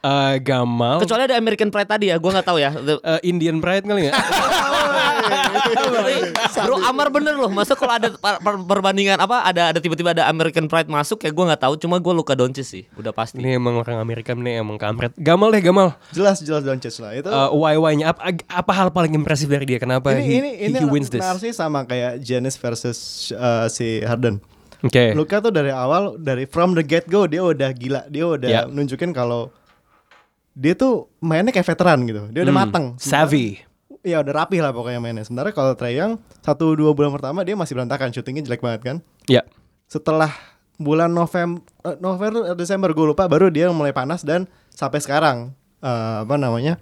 Uh, 0.00 0.36
Gamal, 0.40 1.00
Kecuali 1.00 1.28
ada 1.28 1.36
American 1.36 1.68
Pride 1.68 1.88
tadi 1.88 2.06
ya, 2.08 2.16
gua 2.16 2.38
nggak 2.38 2.46
tahu 2.46 2.58
ya. 2.60 2.70
The- 2.76 3.00
uh, 3.00 3.20
Indian 3.20 3.60
Pride 3.60 3.84
kali 3.84 4.08
nggak? 4.08 4.16
Bro 6.58 6.76
Amar 6.82 7.08
bener 7.08 7.34
loh, 7.34 7.48
masa 7.48 7.72
kalau 7.72 7.92
ada 7.92 8.08
par- 8.14 8.40
perbandingan 8.60 9.16
apa 9.16 9.42
ada 9.42 9.70
ada 9.70 9.78
tiba-tiba 9.78 10.12
ada 10.12 10.26
American 10.26 10.66
Pride 10.66 10.86
masuk 10.86 11.20
ya 11.20 11.30
gua 11.30 11.48
nggak 11.48 11.62
tahu, 11.62 11.74
cuma 11.76 11.96
gua 11.96 12.12
Luka 12.12 12.32
Doncic 12.32 12.62
sih, 12.62 12.84
udah 12.94 13.10
pasti. 13.10 13.38
ini 13.38 13.54
emang 13.54 13.76
orang 13.76 13.98
Amerika 13.98 14.32
ini 14.32 14.56
emang 14.56 14.76
kampret. 14.76 15.14
Gamal 15.14 15.48
deh 15.48 15.60
Gamal. 15.60 15.94
Jelas 16.10 16.40
jelas 16.40 16.62
Doncic 16.62 16.94
lah. 16.98 17.12
Itu 17.14 17.28
Uh, 17.28 17.52
why-why-nya 17.54 18.10
apa, 18.10 18.20
apa 18.42 18.72
hal 18.72 18.88
paling 18.88 19.14
impresif 19.14 19.46
dari 19.46 19.64
dia? 19.64 19.78
Kenapa 19.78 20.10
ini 20.10 20.22
he, 20.22 20.32
ini 20.34 20.50
he- 20.50 20.58
ini 20.68 20.78
he 20.78 20.86
wins 20.86 21.08
this? 21.08 21.20
narasi 21.20 21.50
sama 21.50 21.84
kayak 21.84 22.18
Giannis 22.18 22.54
versus 22.54 22.98
uh, 23.30 23.66
si 23.66 24.00
Harden. 24.00 24.40
Oke. 24.78 25.10
Luka 25.12 25.38
tuh 25.38 25.50
dari 25.50 25.68
awal 25.68 26.16
dari 26.16 26.44
from 26.44 26.72
the 26.72 26.82
get 26.82 27.04
go 27.04 27.24
dia 27.24 27.40
udah 27.40 27.70
gila, 27.70 28.06
dia 28.06 28.24
udah 28.24 28.48
Ya. 28.48 28.62
nunjukin 28.64 29.10
kalau 29.10 29.50
dia 30.52 30.74
tuh 30.74 31.06
mainnya 31.18 31.50
kayak 31.50 31.66
veteran 31.66 32.02
gitu. 32.04 32.22
Dia 32.28 32.42
udah 32.42 32.50
Hmm, 32.52 32.62
mateng. 32.64 32.86
Savvy. 32.96 33.62
Iya 34.00 34.20
udah 34.20 34.34
rapih 34.36 34.60
lah 34.60 34.70
pokoknya 34.70 34.98
mainnya. 34.98 35.22
Sementara 35.22 35.50
kalau 35.50 35.74
Trae 35.74 35.92
Young 35.92 36.16
satu 36.40 36.72
dua 36.72 36.92
bulan 36.92 37.10
pertama 37.10 37.42
dia 37.42 37.52
masih 37.52 37.74
berantakan, 37.74 38.08
syutingnya 38.08 38.42
jelek 38.42 38.60
banget 38.60 38.80
kan. 38.80 38.96
Ya. 39.26 39.42
Setelah 39.84 40.30
bulan 40.76 41.10
November, 41.10 41.60
November 41.98 42.46
atau 42.46 42.56
Desember 42.56 42.90
gue 42.90 43.06
lupa 43.08 43.26
baru 43.26 43.48
dia 43.48 43.66
mulai 43.68 43.90
panas 43.90 44.22
dan 44.22 44.46
sampai 44.70 44.98
sekarang 44.98 45.50
eh, 45.78 46.16
apa 46.22 46.34
namanya? 46.34 46.78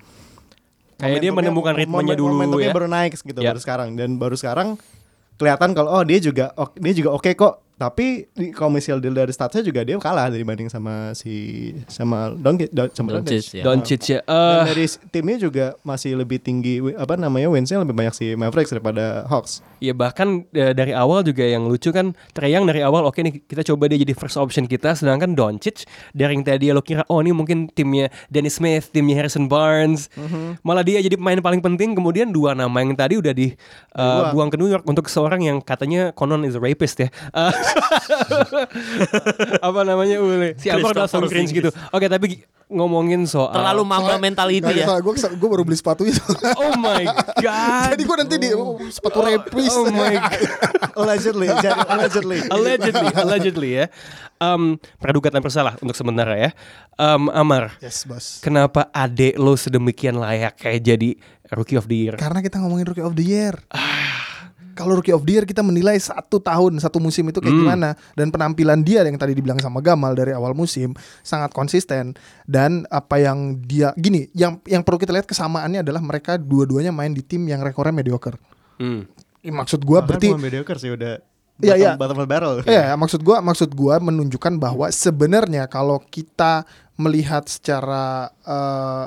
Kayak 0.97 1.21
dia 1.21 1.29
menemukan 1.31 1.73
ritmenya 1.73 1.93
momen- 2.07 2.17
dulu 2.17 2.33
momentumnya 2.33 2.71
ya. 2.71 2.75
baru 2.75 2.89
naik 2.89 3.13
gitu 3.15 3.37
Ya. 3.39 3.53
baru 3.53 3.61
sekarang 3.61 3.89
dan 3.95 4.17
baru 4.17 4.33
sekarang 4.33 4.81
kelihatan 5.35 5.73
kalau 5.73 5.93
oh 5.93 6.03
dia 6.03 6.17
juga 6.19 6.53
ok- 6.55 6.77
dia 6.77 6.93
juga 6.95 7.13
oke 7.13 7.31
kok 7.33 7.61
tapi 7.77 8.25
di- 8.33 8.57
misalnya 8.67 9.05
dilihat 9.05 9.21
dari 9.23 9.33
statsnya 9.33 9.61
juga 9.61 9.81
dia 9.81 9.97
kalah 9.97 10.29
dibanding 10.29 10.67
sama 10.67 11.13
si 11.13 11.33
sama 11.87 12.33
Doncic 12.33 12.73
Don, 12.73 12.89
sama 12.91 13.09
Doncic, 13.15 13.37
Doncic. 13.37 13.53
ya. 13.53 13.63
Doncic 13.63 14.03
ya. 14.07 14.21
Dan 14.23 14.35
Eh, 14.57 14.65
dari 14.67 14.85
timnya 15.11 15.37
juga 15.39 15.67
masih 15.83 16.17
lebih 16.17 16.39
tinggi 16.39 16.81
apa 16.93 17.15
namanya 17.15 17.47
winsnya 17.47 17.77
lebih 17.79 17.93
banyak 17.93 18.13
si 18.13 18.33
Mavericks 18.33 18.71
daripada 18.71 19.25
Hawks. 19.27 19.61
Ya 19.77 19.93
bahkan 19.93 20.49
eh, 20.51 20.73
dari 20.73 20.91
awal 20.91 21.21
juga 21.21 21.45
yang 21.45 21.67
lucu 21.67 21.91
kan 21.91 22.17
Trae 22.33 22.49
Young 22.49 22.65
dari 22.65 22.81
awal 22.81 23.05
oke 23.05 23.21
nih 23.21 23.45
kita 23.45 23.61
coba 23.67 23.87
dia 23.87 24.01
jadi 24.01 24.13
first 24.13 24.37
option 24.37 24.65
kita 24.65 24.97
sedangkan 24.97 25.37
Doncic 25.37 25.85
dari 26.11 26.33
yang 26.33 26.43
tadi 26.43 26.73
lo 26.73 26.81
kira 26.81 27.05
oh 27.07 27.21
ini 27.21 27.31
mungkin 27.31 27.69
timnya 27.69 28.09
Dennis 28.27 28.57
Smith, 28.57 28.89
timnya 28.89 29.21
Harrison 29.21 29.47
Barnes. 29.47 30.09
Malah 30.63 30.81
dia 30.81 30.99
jadi 30.99 31.15
pemain 31.15 31.37
paling 31.39 31.61
penting 31.61 31.93
kemudian 31.93 32.33
dua 32.33 32.53
nama 32.53 32.81
yang 32.81 32.97
tadi 32.97 33.21
udah 33.21 33.37
di 33.37 33.53
eh, 33.53 33.55
Dibuang. 33.93 34.33
buang 34.33 34.49
ke 34.49 34.57
New 34.57 34.71
York 34.71 34.85
untuk 34.85 35.07
seorang 35.07 35.45
yang 35.45 35.61
katanya 35.61 36.09
konon 36.13 36.41
is 36.43 36.57
a 36.57 36.63
rapist 36.63 36.97
ya. 36.97 37.13
Eh, 37.37 37.53
apa 39.67 39.81
namanya 39.83 40.17
Ule? 40.21 40.55
Si 40.59 40.69
Christopher 40.71 41.07
langsung 41.07 41.29
cringe 41.31 41.53
gitu. 41.53 41.71
Oke 41.91 42.07
tapi 42.07 42.27
gi- 42.37 42.43
ngomongin 42.67 43.23
soal 43.31 43.55
Terlalu 43.55 43.83
mamba 43.87 44.19
mentality 44.19 44.83
ya. 44.83 44.99
Gue 44.99 45.15
gue 45.15 45.49
baru 45.49 45.63
beli 45.63 45.79
sepatunya. 45.79 46.19
Oh 46.59 46.75
my 46.75 47.05
god. 47.39 47.95
Jadi 47.95 48.03
gue 48.03 48.17
nanti 48.19 48.37
di 48.43 48.51
oh, 48.55 48.79
sepatu 48.91 49.23
repris. 49.23 49.71
Oh 49.71 49.87
my 49.87 50.15
god. 50.19 50.41
allegedly, 51.01 51.49
allegedly. 51.53 52.39
allegedly, 52.51 53.09
allegedly 53.15 53.71
ya. 53.83 53.87
Um, 54.37 54.77
praduga 55.01 55.33
tanpa 55.33 55.49
bersalah 55.49 55.79
untuk 55.81 55.97
sementara 55.97 56.35
ya. 56.37 56.51
Um, 57.01 57.33
Amar, 57.33 57.77
yes, 57.81 58.05
bos. 58.05 58.41
kenapa 58.45 58.89
adek 58.93 59.37
lo 59.41 59.57
sedemikian 59.57 60.17
layak 60.17 60.61
kayak 60.61 60.81
jadi 60.85 61.11
rookie 61.53 61.77
of 61.77 61.89
the 61.89 61.97
year? 61.97 62.15
Karena 62.21 62.45
kita 62.45 62.61
ngomongin 62.61 62.89
rookie 62.89 63.05
of 63.05 63.17
the 63.17 63.25
year. 63.25 63.57
Kalau 64.77 65.01
rookie 65.01 65.17
of 65.17 65.25
the 65.25 65.41
year 65.41 65.45
kita 65.49 65.65
menilai 65.65 65.97
satu 65.97 66.37
tahun, 66.37 66.77
satu 66.77 67.01
musim 67.01 67.25
itu 67.33 67.41
kayak 67.41 67.57
gimana 67.57 67.97
dan 68.13 68.29
penampilan 68.29 68.85
dia 68.85 69.01
yang 69.03 69.17
tadi 69.17 69.33
dibilang 69.33 69.57
sama 69.57 69.81
Gamal 69.81 70.13
dari 70.13 70.37
awal 70.37 70.53
musim 70.53 70.93
sangat 71.25 71.57
konsisten 71.57 72.13
dan 72.45 72.85
apa 72.93 73.17
yang 73.17 73.57
dia 73.65 73.97
gini, 73.97 74.29
yang 74.37 74.61
yang 74.69 74.85
perlu 74.85 75.01
kita 75.01 75.17
lihat 75.17 75.25
kesamaannya 75.25 75.81
adalah 75.81 76.05
mereka 76.05 76.37
dua-duanya 76.37 76.93
main 76.93 77.17
di 77.17 77.25
tim 77.25 77.49
yang 77.49 77.65
rekornya 77.65 77.97
mediocre. 77.97 78.37
Hmm. 78.77 79.09
Maksud 79.41 79.81
gua 79.83 80.05
Bahkan 80.05 80.09
berarti 80.13 80.29
mediocre 80.37 80.77
sih 80.77 80.93
udah 80.93 81.17
Iya, 81.57 81.75
iya. 81.81 81.93
bottom 81.97 82.21
of 82.21 82.29
the 82.29 82.29
barrel. 82.29 82.61
Iya, 82.69 82.93
maksud 83.01 83.25
gua 83.25 83.41
maksud 83.41 83.73
gua 83.73 83.97
menunjukkan 83.97 84.61
bahwa 84.61 84.93
sebenarnya 84.93 85.65
kalau 85.73 85.97
kita 86.05 86.69
melihat 87.01 87.49
secara 87.49 88.29
eh, 88.45 89.05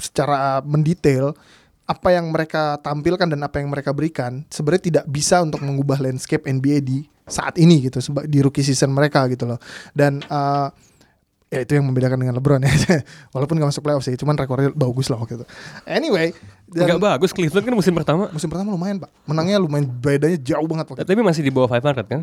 secara 0.00 0.64
mendetail 0.64 1.36
apa 1.90 2.14
yang 2.14 2.30
mereka 2.30 2.78
tampilkan 2.78 3.26
dan 3.26 3.42
apa 3.42 3.58
yang 3.58 3.66
mereka 3.66 3.90
berikan 3.90 4.46
sebenarnya 4.46 5.02
tidak 5.02 5.04
bisa 5.10 5.42
untuk 5.42 5.58
mengubah 5.58 5.98
landscape 5.98 6.46
NBA 6.46 6.78
di 6.86 6.98
saat 7.26 7.58
ini 7.58 7.90
gitu 7.90 7.98
di 8.30 8.38
rookie 8.38 8.62
season 8.62 8.94
mereka 8.94 9.26
gitu 9.26 9.50
loh. 9.50 9.58
Dan 9.90 10.22
eh, 10.22 10.68
ya 11.50 11.66
itu 11.66 11.74
yang 11.74 11.90
membedakan 11.90 12.18
dengan 12.22 12.38
LeBron 12.38 12.62
ya. 12.62 12.70
Walaupun 13.34 13.58
gak 13.58 13.74
masuk 13.74 13.82
playoff 13.82 14.06
sih, 14.06 14.14
cuman 14.14 14.38
rekornya 14.38 14.70
bagus 14.70 15.10
lah 15.10 15.18
waktu 15.18 15.42
itu. 15.42 15.46
Anyway, 15.82 16.30
dan 16.70 16.86
Enggak 16.86 17.02
bagus 17.02 17.34
Cleveland 17.34 17.66
kan 17.66 17.74
musim 17.74 17.94
pertama. 17.98 18.30
musim 18.30 18.46
pertama 18.46 18.70
lumayan, 18.70 19.02
Pak. 19.02 19.10
Menangnya 19.26 19.58
lumayan 19.58 19.90
bedanya 19.90 20.38
jauh 20.38 20.66
banget 20.70 20.86
waktu 20.94 21.02
itu. 21.02 21.10
Tapi 21.10 21.22
masih 21.26 21.42
di 21.42 21.50
bawah 21.50 21.70
500 21.74 22.06
kan? 22.06 22.22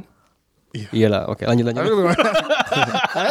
Iya. 0.75 0.89
Iyalah, 0.91 1.32
oke 1.32 1.47
lanjut 1.47 1.63
lanjut. 1.63 1.84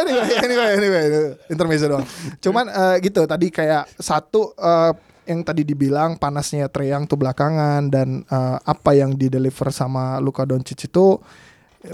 anyway, 0.00 0.28
anyway, 0.40 0.68
anyway, 0.80 1.04
intermezzo 1.52 1.84
doang. 1.88 2.04
Cuman 2.40 2.64
eh, 2.68 2.96
gitu 3.04 3.28
tadi 3.28 3.52
kayak 3.52 3.84
satu 4.00 4.56
eh, 4.56 4.92
yang 5.26 5.42
tadi 5.42 5.66
dibilang 5.66 6.16
panasnya 6.16 6.70
Trae 6.70 6.94
Young 6.94 7.10
tuh 7.10 7.18
belakangan 7.18 7.90
dan 7.90 8.22
eh, 8.26 8.58
apa 8.62 8.94
yang 8.94 9.18
di 9.18 9.26
deliver 9.26 9.68
sama 9.74 10.22
Luka 10.22 10.46
Doncic 10.46 10.88
itu 10.88 11.18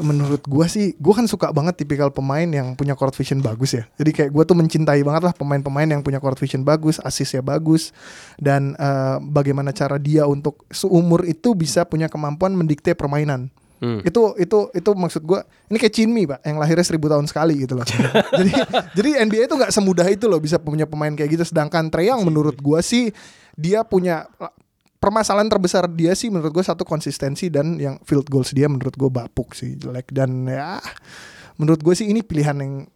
menurut 0.00 0.40
gua 0.48 0.64
sih 0.72 0.96
gua 0.96 1.20
kan 1.20 1.28
suka 1.28 1.52
banget 1.52 1.84
tipikal 1.84 2.08
pemain 2.08 2.48
yang 2.48 2.72
punya 2.72 2.96
court 2.96 3.12
vision 3.12 3.44
bagus 3.44 3.76
ya. 3.76 3.84
Jadi 4.00 4.10
kayak 4.14 4.30
gua 4.32 4.44
tuh 4.48 4.56
mencintai 4.56 5.04
banget 5.04 5.22
lah 5.28 5.34
pemain-pemain 5.36 5.84
yang 5.84 6.00
punya 6.00 6.16
court 6.16 6.40
vision 6.40 6.64
bagus, 6.64 6.96
asisnya 7.02 7.44
bagus 7.44 7.92
dan 8.40 8.72
eh, 8.76 9.16
bagaimana 9.20 9.74
cara 9.74 10.00
dia 10.00 10.24
untuk 10.24 10.64
seumur 10.72 11.28
itu 11.28 11.52
bisa 11.52 11.84
punya 11.84 12.08
kemampuan 12.08 12.56
mendikte 12.56 12.96
permainan. 12.96 13.52
Hmm. 13.82 13.98
Itu 14.06 14.38
itu 14.38 14.70
itu 14.70 14.90
maksud 14.94 15.26
gua 15.26 15.42
ini 15.66 15.76
kayak 15.82 15.90
Chinmi 15.90 16.22
pak 16.30 16.40
yang 16.46 16.62
lahirnya 16.62 16.86
seribu 16.86 17.10
tahun 17.10 17.26
sekali 17.26 17.66
gitu 17.66 17.74
loh. 17.74 17.82
jadi 18.38 18.52
jadi 18.94 19.10
NBA 19.26 19.50
itu 19.50 19.58
nggak 19.58 19.74
semudah 19.74 20.06
itu 20.06 20.30
loh 20.30 20.38
bisa 20.38 20.62
punya 20.62 20.86
pemain 20.86 21.10
kayak 21.10 21.34
gitu. 21.34 21.42
Sedangkan 21.42 21.90
Trae 21.90 22.06
Young 22.06 22.22
menurut 22.22 22.54
gua 22.62 22.78
sih 22.78 23.10
dia 23.58 23.82
punya 23.82 24.30
permasalahan 25.02 25.50
terbesar 25.50 25.90
dia 25.90 26.14
sih 26.14 26.30
menurut 26.30 26.54
gua 26.54 26.62
satu 26.62 26.86
konsistensi 26.86 27.50
dan 27.50 27.74
yang 27.82 27.98
field 28.06 28.30
goals 28.30 28.54
dia 28.54 28.70
menurut 28.70 28.94
gua 28.94 29.10
bapuk 29.10 29.58
sih 29.58 29.74
jelek 29.74 30.14
dan 30.14 30.46
ya 30.46 30.78
menurut 31.60 31.80
gue 31.84 31.94
sih 31.94 32.08
ini 32.08 32.24
pilihan 32.24 32.56
yang 32.58 32.88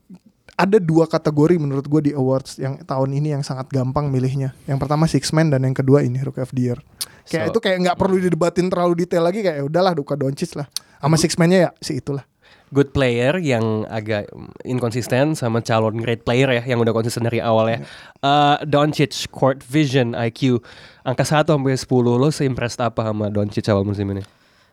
ada 0.56 0.80
dua 0.80 1.04
kategori 1.04 1.60
menurut 1.60 1.84
gue 1.84 2.10
di 2.10 2.12
awards 2.16 2.56
yang 2.56 2.80
tahun 2.80 3.12
ini 3.12 3.36
yang 3.36 3.44
sangat 3.44 3.68
gampang 3.68 4.08
milihnya. 4.08 4.56
Yang 4.64 4.78
pertama 4.80 5.04
Six 5.04 5.28
Man 5.36 5.52
dan 5.52 5.68
yang 5.68 5.76
kedua 5.76 6.00
ini 6.00 6.16
Rookie 6.24 6.40
of 6.40 6.50
the 6.56 6.72
Year. 6.72 6.80
Kayak 7.26 7.44
So- 7.44 7.52
itu 7.52 7.58
kayak 7.60 7.78
nggak 7.82 7.96
perlu 7.96 8.16
didebatin 8.18 8.66
terlalu 8.66 9.02
detail 9.02 9.22
lagi 9.22 9.42
kayak 9.42 9.56
"Ya 9.60 9.64
udahlah 9.64 9.92
Luka 9.92 10.14
Doncic 10.14 10.54
lah. 10.54 10.66
Sama 10.96 11.16
Six 11.16 11.34
Man-nya 11.36 11.58
ya 11.58 11.70
si 11.78 11.98
itulah. 11.98 12.22
Good 12.66 12.90
player 12.90 13.38
yang 13.38 13.86
agak 13.86 14.26
inkonsisten 14.62 15.34
sama 15.34 15.62
calon 15.62 15.94
great 15.96 16.26
player 16.26 16.50
ya 16.50 16.62
yang 16.66 16.82
udah 16.82 16.90
konsisten 16.90 17.22
dari 17.22 17.38
awal 17.38 17.70
ya. 17.70 17.78
Eh, 18.18 18.56
Doncic 18.64 19.30
court 19.30 19.62
vision 19.62 20.12
IQ 20.12 20.58
angka 21.02 21.22
1 21.22 21.46
sampai 21.46 21.78
10 21.78 21.86
lo 22.16 22.28
seimpressed 22.28 22.80
apa 22.80 23.06
sama 23.06 23.30
Doncic 23.30 23.62
awal 23.68 23.86
musim 23.86 24.10
ini? 24.10 24.22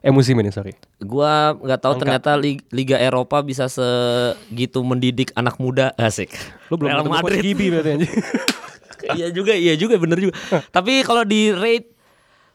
Eh 0.02 0.10
musim 0.10 0.36
ini 0.36 0.50
sorry. 0.50 0.74
Gua 1.00 1.54
nggak 1.54 1.80
tahu 1.80 1.94
Angka. 1.94 2.02
ternyata 2.02 2.32
Lig- 2.36 2.66
Liga 2.70 2.98
Eropa 2.98 3.39
bisa 3.39 3.70
segitu 3.70 4.82
mendidik 4.82 5.30
anak 5.34 5.56
muda 5.56 5.94
asik. 5.96 6.34
Lo 6.68 6.76
belum 6.76 6.89
Real 6.92 7.06
Madrid. 7.06 7.46
Gibi 7.46 7.70
berarti 7.70 8.10
iya 9.20 9.30
juga, 9.30 9.54
iya 9.54 9.78
juga 9.78 9.96
bener 9.96 10.18
juga. 10.18 10.34
Tapi 10.68 11.06
kalau 11.06 11.22
di 11.24 11.54
rate 11.54 11.93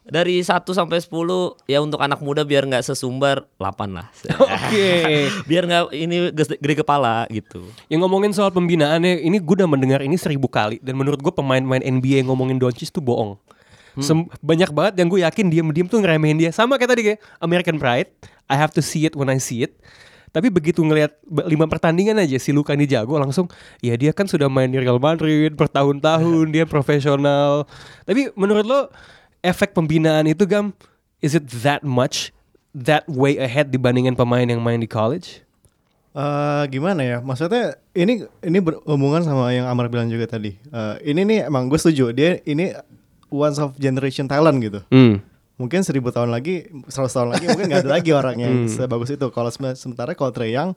dari 0.09 0.41
1 0.41 0.65
sampai 0.65 0.99
10 1.05 1.69
ya 1.69 1.79
untuk 1.85 2.01
anak 2.01 2.19
muda 2.25 2.41
biar 2.43 2.65
nggak 2.65 2.81
sesumbar 2.81 3.45
8 3.61 3.93
lah. 3.93 4.09
Oke. 4.57 4.89
biar 5.49 5.69
nggak 5.69 5.83
ini 5.93 6.33
gede, 6.33 6.75
kepala 6.81 7.29
gitu. 7.29 7.69
Yang 7.93 8.01
ngomongin 8.09 8.33
soal 8.33 8.49
pembinaannya, 8.49 9.21
ini 9.21 9.37
gue 9.37 9.55
udah 9.61 9.69
mendengar 9.69 10.01
ini 10.01 10.17
seribu 10.17 10.49
kali 10.49 10.81
dan 10.81 10.97
menurut 10.97 11.21
gue 11.21 11.33
pemain-pemain 11.33 11.85
NBA 11.85 12.25
yang 12.25 12.33
ngomongin 12.33 12.57
Doncic 12.57 12.89
tuh 12.89 13.05
bohong. 13.05 13.37
Sem- 13.99 14.31
banyak 14.41 14.71
banget 14.71 14.95
yang 15.03 15.11
gue 15.11 15.21
yakin 15.27 15.47
diem-diem 15.51 15.87
tuh 15.91 15.99
ngeremehin 16.01 16.39
dia. 16.39 16.51
Sama 16.55 16.79
kayak 16.79 16.91
tadi 16.95 17.03
kayak 17.03 17.19
American 17.43 17.77
Pride, 17.83 18.09
I 18.49 18.57
have 18.57 18.73
to 18.79 18.83
see 18.83 19.05
it 19.05 19.13
when 19.19 19.29
I 19.29 19.43
see 19.43 19.67
it. 19.67 19.77
Tapi 20.29 20.53
begitu 20.53 20.85
ngelihat 20.85 21.19
lima 21.49 21.65
pertandingan 21.67 22.21
aja 22.21 22.37
si 22.37 22.53
Luka 22.53 22.77
ini 22.77 22.85
jago 22.85 23.17
langsung 23.17 23.49
ya 23.81 23.97
dia 23.97 24.13
kan 24.13 24.29
sudah 24.29 24.47
main 24.53 24.69
di 24.69 24.77
Real 24.77 25.01
Madrid 25.01 25.57
bertahun-tahun 25.57 26.47
dia 26.55 26.65
profesional. 26.69 27.65
Tapi 28.05 28.33
menurut 28.37 28.65
lo 28.69 28.81
efek 29.49 29.73
pembinaan 29.73 30.29
itu 30.29 30.45
gam 30.45 30.77
is 31.25 31.33
it 31.33 31.49
that 31.65 31.81
much 31.81 32.31
that 32.77 33.09
way 33.09 33.41
ahead 33.41 33.73
dibandingin 33.73 34.13
pemain 34.13 34.45
yang 34.45 34.61
main 34.61 34.79
di 34.79 34.87
college? 34.87 35.41
Eh, 36.19 36.63
gimana 36.69 37.01
ya? 37.07 37.19
Maksudnya 37.23 37.79
ini 37.95 38.27
ini 38.43 38.59
berhubungan 38.59 39.23
sama 39.23 39.55
yang 39.55 39.71
Amar 39.71 39.87
bilang 39.87 40.11
juga 40.11 40.27
tadi. 40.27 40.57
Eh, 40.59 40.95
ini 41.15 41.23
nih 41.23 41.39
emang 41.47 41.71
gue 41.71 41.79
setuju. 41.79 42.11
Dia 42.11 42.43
ini 42.43 42.75
once 43.31 43.61
of 43.63 43.77
generation 43.79 44.27
talent 44.27 44.59
gitu. 44.59 44.81
Hmm. 44.91 45.23
Mungkin 45.59 45.83
seribu 45.83 46.15
tahun 46.15 46.31
lagi, 46.31 46.71
seratus 46.87 47.15
tahun 47.19 47.35
lagi 47.35 47.51
mungkin 47.51 47.67
nggak 47.71 47.83
ada 47.87 47.93
lagi 47.99 48.11
orang 48.15 48.37
yang 48.39 48.55
sebagus 48.71 49.11
itu. 49.11 49.27
Kalau 49.31 49.51
sem- 49.51 49.75
sementara 49.75 50.15
kalau 50.15 50.31
Trae 50.31 50.55
Young, 50.55 50.71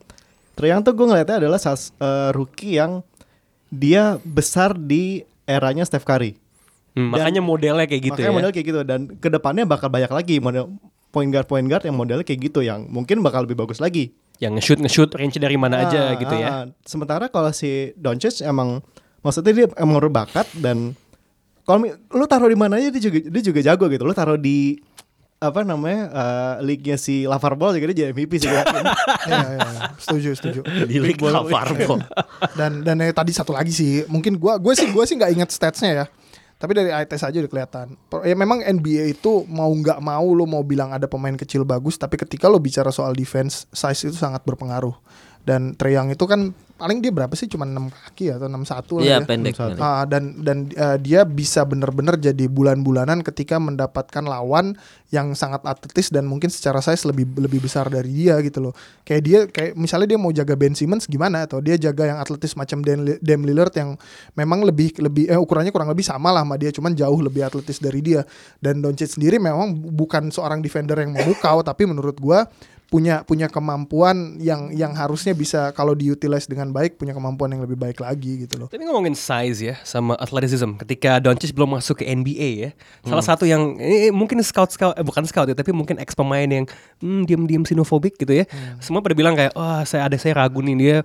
Trae 0.57 0.73
Young 0.73 0.81
tuh 0.81 0.93
gue 0.97 1.05
ngeliatnya 1.05 1.37
adalah 1.41 1.61
sas, 1.61 1.93
eh, 2.01 2.29
rookie 2.33 2.81
yang 2.81 3.05
dia 3.69 4.17
besar 4.25 4.73
di 4.73 5.21
eranya 5.45 5.85
Steph 5.85 6.05
Curry. 6.05 6.37
Hmm, 6.91 7.07
Dan- 7.07 7.23
makanya 7.23 7.41
modelnya 7.41 7.85
kayak 7.85 8.03
gitu 8.03 8.19
Makanya 8.19 8.27
ya. 8.27 8.35
model 8.35 8.51
kayak 8.51 8.67
gitu 8.67 8.81
dan 8.83 8.99
ke 9.15 9.27
depannya 9.27 9.63
bakal 9.63 9.87
banyak 9.87 10.09
lagi 10.09 10.35
model 10.37 10.75
point 11.07 11.27
guard 11.27 11.45
point 11.45 11.63
guard 11.63 11.81
yang 11.81 11.95
modelnya 11.95 12.21
kayak 12.21 12.41
gitu 12.45 12.59
yang 12.59 12.83
mungkin 12.85 13.19
bakal 13.19 13.43
lebih 13.43 13.55
bagus 13.55 13.77
lagi. 13.77 14.11
yang 14.37 14.57
nge-shoot 14.57 14.81
nge-shoot 14.81 15.13
range 15.13 15.37
dari 15.37 15.53
mana 15.53 15.85
aja 15.85 16.01
Ah, 16.01 16.17
gitu 16.17 16.33
ya. 16.33 16.47
ah. 16.49 16.63
Sementara 16.81 17.29
kalau 17.29 17.51
si 17.51 17.93
Doncic 17.93 18.41
emang 18.41 18.81
maksudnya 19.21 19.53
dia 19.53 19.65
emang 19.75 20.01
berbakat 20.01 20.49
dan 20.57 20.97
kalau 21.61 21.85
lu 22.09 22.25
taruh 22.25 22.49
di 22.49 22.57
mana 22.57 22.75
aja 22.75 22.89
dia 22.89 22.97
juga 22.99 23.21
dia 23.21 23.41
juga 23.43 23.59
jago 23.61 23.85
gitu. 23.85 24.01
Lu 24.01 24.11
taruh 24.11 24.35
di 24.35 24.81
apa 25.37 25.61
namanya 25.61 26.01
uh, 26.07 26.55
league-nya 26.59 26.97
si 26.97 27.23
Lavar 27.23 27.53
Ball 27.53 27.73
juga 27.73 27.89
dia 27.89 28.01
jadi 28.03 28.11
MVP 28.11 28.33
sih. 28.35 28.49
Iya, 28.49 28.65
iya, 29.29 29.39
iya. 29.53 29.61
setuju, 29.95 30.29
setuju. 30.33 30.59
Di 30.89 30.97
Liga 30.97 31.41
Fargo. 31.43 32.01
Dan 32.59 32.81
dan 32.81 32.97
yang 32.97 33.09
tadi 33.11 33.29
satu 33.29 33.53
lagi 33.53 33.69
sih, 33.69 34.05
mungkin 34.05 34.35
gua 34.35 34.57
gue 34.57 34.73
sih 34.73 34.85
gue 34.85 35.03
sih 35.03 35.15
nggak 35.15 35.31
inget 35.31 35.49
statsnya 35.49 35.89
ya. 35.93 36.05
Tapi 36.61 36.77
dari 36.77 36.93
eye 36.93 37.09
test 37.09 37.25
aja 37.25 37.41
udah 37.41 37.49
kelihatan. 37.49 37.97
Ya 38.21 38.37
memang 38.37 38.61
NBA 38.61 39.17
itu 39.17 39.49
mau 39.49 39.73
nggak 39.73 39.97
mau 39.97 40.29
lo 40.29 40.45
mau 40.45 40.61
bilang 40.61 40.93
ada 40.93 41.09
pemain 41.09 41.33
kecil 41.33 41.65
bagus, 41.65 41.97
tapi 41.97 42.21
ketika 42.21 42.45
lo 42.45 42.61
bicara 42.61 42.93
soal 42.93 43.17
defense, 43.17 43.65
size 43.73 44.13
itu 44.13 44.17
sangat 44.21 44.45
berpengaruh. 44.45 44.93
Dan 45.41 45.73
Trae 45.73 45.97
Young 45.97 46.13
itu 46.13 46.21
kan 46.29 46.53
paling 46.81 46.97
dia 46.97 47.13
berapa 47.13 47.29
sih 47.37 47.45
cuma 47.45 47.69
6 47.69 47.93
kaki 47.93 48.33
atau 48.33 48.49
61 48.49 48.97
lah 48.97 49.03
Iya 49.05 49.13
ya. 49.13 49.17
pendek. 49.21 49.53
Satu. 49.53 49.77
pendek. 49.77 49.85
Ah, 49.85 50.03
dan 50.09 50.23
dan 50.41 50.57
uh, 50.73 50.97
dia 50.97 51.21
bisa 51.21 51.61
bener-bener 51.61 52.17
jadi 52.17 52.49
bulan-bulanan 52.49 53.21
ketika 53.21 53.61
mendapatkan 53.61 54.25
lawan 54.25 54.73
yang 55.13 55.37
sangat 55.37 55.61
atletis 55.67 56.09
dan 56.09 56.25
mungkin 56.25 56.49
secara 56.49 56.81
size 56.81 57.05
lebih 57.05 57.29
lebih 57.37 57.61
besar 57.61 57.85
dari 57.93 58.09
dia 58.09 58.41
gitu 58.41 58.65
loh. 58.65 58.73
Kayak 59.05 59.21
dia 59.21 59.39
kayak 59.45 59.71
misalnya 59.77 60.15
dia 60.15 60.19
mau 60.19 60.33
jaga 60.33 60.57
Ben 60.57 60.73
Simmons 60.73 61.05
gimana 61.05 61.45
atau 61.45 61.61
dia 61.61 61.77
jaga 61.77 62.09
yang 62.09 62.17
atletis 62.17 62.57
macam 62.57 62.81
Dan 62.81 63.05
Dame 63.21 63.43
Lillard 63.45 63.75
yang 63.77 63.99
memang 64.33 64.65
lebih 64.65 64.97
lebih 64.97 65.29
eh, 65.29 65.37
ukurannya 65.37 65.69
kurang 65.69 65.91
lebih 65.93 66.07
sama 66.07 66.33
lah 66.33 66.41
sama 66.41 66.57
dia 66.57 66.73
cuman 66.73 66.97
jauh 66.97 67.19
lebih 67.21 67.45
atletis 67.45 67.77
dari 67.77 68.01
dia. 68.01 68.25
Dan 68.57 68.81
Doncic 68.81 69.13
sendiri 69.13 69.37
memang 69.37 69.77
bukan 69.77 70.33
seorang 70.33 70.63
defender 70.65 70.97
yang 70.97 71.13
memukau 71.13 71.61
tapi 71.61 71.85
menurut 71.85 72.17
gua 72.17 72.47
punya 72.91 73.23
punya 73.23 73.47
kemampuan 73.47 74.35
yang 74.43 74.67
yang 74.75 74.91
harusnya 74.91 75.31
bisa 75.31 75.71
kalau 75.71 75.95
diutilize 75.95 76.43
dengan 76.43 76.75
baik 76.75 76.99
punya 76.99 77.15
kemampuan 77.15 77.55
yang 77.55 77.63
lebih 77.63 77.79
baik 77.79 78.03
lagi 78.03 78.43
gitu 78.43 78.59
loh. 78.59 78.67
Tapi 78.67 78.83
ngomongin 78.83 79.15
size 79.15 79.63
ya 79.63 79.79
sama 79.87 80.19
athleticism 80.19 80.75
ketika 80.83 81.23
Doncic 81.23 81.55
belum 81.55 81.79
masuk 81.79 82.03
ke 82.03 82.11
NBA 82.11 82.49
ya. 82.67 82.69
Salah 83.07 83.23
satu 83.23 83.47
yang 83.47 83.79
eh, 83.79 84.11
mungkin 84.11 84.43
scout 84.43 84.75
scout 84.75 84.99
eh, 84.99 85.07
bukan 85.07 85.23
scout 85.23 85.47
ya 85.47 85.55
tapi 85.55 85.71
mungkin 85.71 86.03
ex 86.03 86.11
pemain 86.11 86.43
yang 86.43 86.67
hmm, 86.99 87.23
diam-diam 87.23 87.63
sinofobik 87.63 88.19
gitu 88.19 88.43
ya. 88.43 88.45
Semua 88.83 88.99
pada 88.99 89.15
bilang 89.15 89.39
kayak 89.39 89.55
wah 89.55 89.87
saya 89.87 90.11
ada 90.11 90.19
saya 90.19 90.35
ragu 90.35 90.59
nih 90.59 90.75
dia 90.75 90.97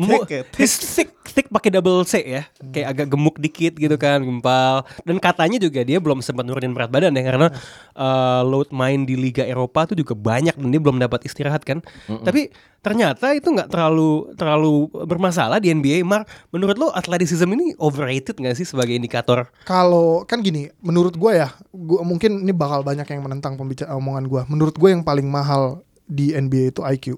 mu- 0.00 0.24
thick 0.24 0.48
thick. 0.56 1.13
Thick 1.24 1.48
pakai 1.48 1.72
double 1.72 2.04
C 2.04 2.20
ya. 2.22 2.42
Kayak 2.70 2.88
agak 2.94 3.06
gemuk 3.12 3.36
dikit 3.40 3.74
gitu 3.80 3.96
kan, 3.96 4.20
gempal. 4.20 4.84
Dan 5.02 5.16
katanya 5.18 5.56
juga 5.56 5.80
dia 5.82 5.98
belum 5.98 6.20
sempat 6.20 6.44
nurunin 6.44 6.76
berat 6.76 6.92
badan 6.92 7.16
ya 7.16 7.22
karena 7.24 7.48
eh, 7.96 8.40
load 8.44 8.70
main 8.70 9.08
di 9.08 9.16
Liga 9.16 9.42
Eropa 9.42 9.88
tuh 9.88 9.96
juga 9.96 10.12
banyak 10.12 10.54
dan 10.54 10.68
dia 10.68 10.80
belum 10.80 11.00
dapat 11.00 11.24
istirahat 11.24 11.64
kan. 11.64 11.80
Tapi 12.06 12.52
ternyata 12.84 13.32
itu 13.32 13.48
nggak 13.48 13.72
terlalu 13.72 14.36
terlalu 14.36 14.92
bermasalah 15.08 15.56
di 15.56 15.72
NBA. 15.72 16.04
Mar, 16.04 16.28
menurut 16.52 16.76
lo 16.76 16.88
athleticism 16.92 17.48
ini 17.56 17.72
overrated 17.80 18.36
nggak 18.36 18.60
sih 18.60 18.68
sebagai 18.68 18.92
indikator? 18.92 19.48
Kalau 19.64 20.28
kan 20.28 20.44
gini, 20.44 20.68
menurut 20.84 21.16
gue 21.16 21.32
ya, 21.32 21.48
gua 21.72 22.04
mungkin 22.04 22.44
ini 22.44 22.52
bakal 22.52 22.84
banyak 22.84 23.08
yang 23.08 23.24
menentang 23.24 23.56
pembicara 23.56 23.96
omongan 23.96 24.28
gue. 24.28 24.42
Menurut 24.52 24.76
gue 24.76 24.92
yang 24.92 25.00
paling 25.00 25.24
mahal 25.24 25.80
di 26.04 26.36
NBA 26.36 26.76
itu 26.76 26.84
IQ, 26.84 27.16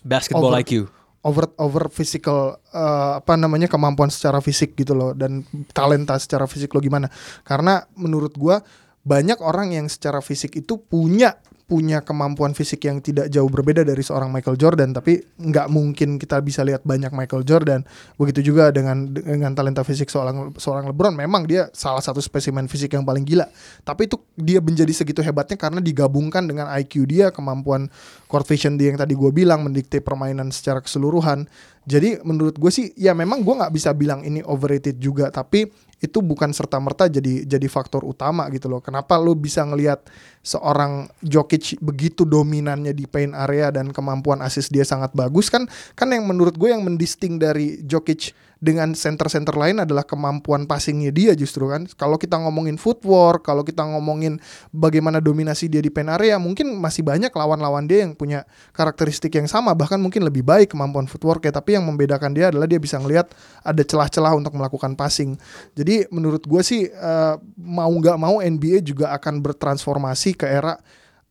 Basketball 0.00 0.56
Over. 0.56 0.64
IQ. 0.64 0.88
Over 1.24 1.48
over 1.58 1.88
physical 1.88 2.60
eh, 2.72 3.12
apa 3.20 3.34
namanya 3.34 3.66
kemampuan 3.66 4.12
secara 4.12 4.38
fisik 4.44 4.76
gitu 4.76 4.92
loh 4.92 5.10
dan 5.16 5.42
talenta 5.72 6.16
secara 6.20 6.44
fisik 6.44 6.72
lo 6.76 6.80
gimana? 6.84 7.08
Karena 7.42 7.80
menurut 7.96 8.36
gue 8.36 8.56
banyak 9.04 9.40
orang 9.44 9.76
yang 9.76 9.86
secara 9.88 10.24
fisik 10.24 10.56
itu 10.56 10.80
punya 10.80 11.36
punya 11.64 12.04
kemampuan 12.04 12.52
fisik 12.52 12.84
yang 12.84 13.00
tidak 13.00 13.32
jauh 13.32 13.48
berbeda 13.48 13.88
dari 13.88 14.04
seorang 14.04 14.28
Michael 14.28 14.60
Jordan 14.60 14.92
tapi 14.92 15.24
nggak 15.40 15.72
mungkin 15.72 16.20
kita 16.20 16.36
bisa 16.44 16.60
lihat 16.60 16.84
banyak 16.84 17.08
Michael 17.08 17.40
Jordan. 17.48 17.80
Begitu 18.20 18.52
juga 18.52 18.68
dengan 18.68 19.08
dengan 19.08 19.56
talenta 19.56 19.80
fisik 19.80 20.12
seorang 20.12 20.52
seorang 20.60 20.92
LeBron 20.92 21.16
memang 21.16 21.48
dia 21.48 21.72
salah 21.72 22.04
satu 22.04 22.20
spesimen 22.20 22.68
fisik 22.68 22.92
yang 22.92 23.08
paling 23.08 23.24
gila. 23.24 23.48
Tapi 23.80 24.04
itu 24.04 24.20
dia 24.36 24.60
menjadi 24.60 24.92
segitu 24.92 25.24
hebatnya 25.24 25.56
karena 25.56 25.80
digabungkan 25.80 26.44
dengan 26.44 26.68
IQ 26.68 27.08
dia 27.08 27.32
kemampuan 27.32 27.88
court 28.28 28.44
vision 28.44 28.76
dia 28.76 28.92
yang 28.92 29.00
tadi 29.00 29.16
gue 29.16 29.30
bilang 29.32 29.64
mendikte 29.64 30.04
permainan 30.04 30.52
secara 30.52 30.84
keseluruhan 30.84 31.48
jadi 31.84 32.24
menurut 32.24 32.56
gue 32.56 32.72
sih 32.72 32.96
ya 32.96 33.12
memang 33.12 33.44
gue 33.44 33.54
nggak 33.54 33.72
bisa 33.72 33.92
bilang 33.92 34.24
ini 34.24 34.40
overrated 34.40 34.96
juga 34.96 35.28
tapi 35.28 35.68
itu 36.04 36.20
bukan 36.20 36.52
serta 36.52 36.76
merta 36.76 37.08
jadi 37.08 37.48
jadi 37.48 37.64
faktor 37.64 38.04
utama 38.04 38.44
gitu 38.52 38.68
loh. 38.68 38.84
Kenapa 38.84 39.16
lu 39.16 39.32
bisa 39.32 39.64
ngelihat 39.64 40.04
seorang 40.44 41.08
Jokic 41.24 41.80
begitu 41.80 42.28
dominannya 42.28 42.92
di 42.92 43.08
paint 43.08 43.32
area 43.32 43.72
dan 43.72 43.88
kemampuan 43.88 44.44
assist 44.44 44.68
dia 44.68 44.84
sangat 44.84 45.16
bagus 45.16 45.48
kan 45.48 45.64
kan 45.96 46.12
yang 46.12 46.28
menurut 46.28 46.60
gue 46.60 46.68
yang 46.68 46.84
mendisting 46.84 47.40
dari 47.40 47.80
Jokic 47.88 48.36
dengan 48.64 48.96
center-center 48.96 49.52
lain 49.52 49.84
adalah 49.84 50.08
kemampuan 50.08 50.64
passingnya 50.64 51.12
dia 51.12 51.36
justru 51.36 51.68
kan. 51.68 51.84
Kalau 52.00 52.16
kita 52.16 52.40
ngomongin 52.40 52.80
footwork, 52.80 53.44
kalau 53.44 53.60
kita 53.60 53.84
ngomongin 53.84 54.40
bagaimana 54.72 55.20
dominasi 55.20 55.68
dia 55.68 55.84
di 55.84 55.92
paint 55.92 56.08
area, 56.08 56.40
mungkin 56.40 56.72
masih 56.80 57.04
banyak 57.04 57.28
lawan-lawan 57.28 57.84
dia 57.84 58.08
yang 58.08 58.16
punya 58.16 58.48
karakteristik 58.72 59.36
yang 59.36 59.44
sama, 59.44 59.76
bahkan 59.76 60.00
mungkin 60.00 60.24
lebih 60.24 60.40
baik 60.40 60.72
kemampuan 60.72 61.04
footwork 61.04 61.44
ya. 61.44 61.52
Tapi 61.52 61.76
yang 61.76 61.84
membedakan 61.84 62.32
dia 62.32 62.48
adalah 62.48 62.64
dia 62.64 62.80
bisa 62.80 62.96
ngelihat 62.96 63.28
ada 63.60 63.82
celah-celah 63.84 64.32
untuk 64.32 64.56
melakukan 64.56 64.96
passing. 64.96 65.36
Jadi 65.76 66.08
menurut 66.08 66.40
gue 66.48 66.62
sih 66.64 66.88
eh, 66.88 67.34
mau 67.60 67.92
nggak 67.92 68.16
mau 68.16 68.40
NBA 68.40 68.80
juga 68.80 69.12
akan 69.12 69.44
bertransformasi 69.44 70.40
ke 70.40 70.48
era 70.48 70.80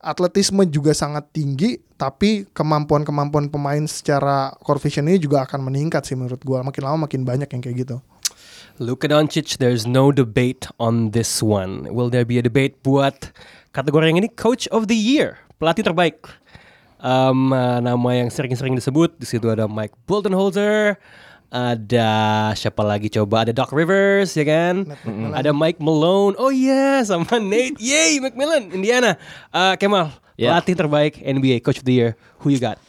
atletisme 0.04 0.68
juga 0.68 0.92
sangat 0.92 1.32
tinggi 1.32 1.80
tapi 1.96 2.44
kemampuan-kemampuan 2.52 3.48
pemain 3.48 3.82
secara 3.88 4.52
core 4.60 4.84
vision 4.84 5.08
ini 5.08 5.18
juga 5.18 5.48
akan 5.48 5.64
meningkat 5.72 6.04
sih 6.04 6.20
menurut 6.20 6.44
gua 6.44 6.62
makin 6.62 6.84
lama 6.84 7.08
makin 7.08 7.24
banyak 7.24 7.48
yang 7.48 7.64
kayak 7.64 7.78
gitu 7.88 7.98
Luka 8.82 9.06
Doncic, 9.06 9.62
there's 9.62 9.86
no 9.86 10.10
debate 10.10 10.66
on 10.82 11.14
this 11.14 11.46
one. 11.46 11.86
Will 11.94 12.10
there 12.10 12.26
be 12.26 12.42
a 12.42 12.44
debate 12.44 12.82
buat 12.82 13.30
kategori 13.70 14.10
yang 14.10 14.18
ini 14.18 14.34
Coach 14.34 14.66
of 14.74 14.90
the 14.90 14.98
Year, 14.98 15.38
pelatih 15.62 15.86
terbaik? 15.86 16.26
Um, 16.98 17.54
uh, 17.54 17.78
nama 17.78 18.10
yang 18.18 18.34
sering-sering 18.34 18.74
disebut 18.74 19.14
di 19.22 19.30
situ 19.30 19.46
ada 19.46 19.70
Mike 19.70 19.94
Budenholzer, 20.10 20.98
ada 21.54 22.10
siapa 22.58 22.82
lagi 22.82 23.14
coba 23.14 23.46
ada 23.46 23.54
Doc 23.54 23.70
Rivers 23.70 24.34
ya 24.34 24.42
kan, 24.42 24.90
ada 25.38 25.54
Mike 25.54 25.78
Malone, 25.78 26.34
oh 26.42 26.50
iya 26.50 27.06
sama 27.06 27.38
Nate, 27.38 27.78
yay 27.78 28.18
McMillan, 28.18 28.74
Indiana. 28.74 29.22
Uh, 29.54 29.78
Kemal, 29.78 30.10
Ya. 30.34 30.50
pelatih 30.50 30.74
terbaik 30.74 31.22
NBA 31.22 31.62
Coach 31.62 31.78
of 31.78 31.86
the 31.86 31.94
Year, 31.94 32.18
who 32.42 32.50
you 32.50 32.58
got? 32.58 32.82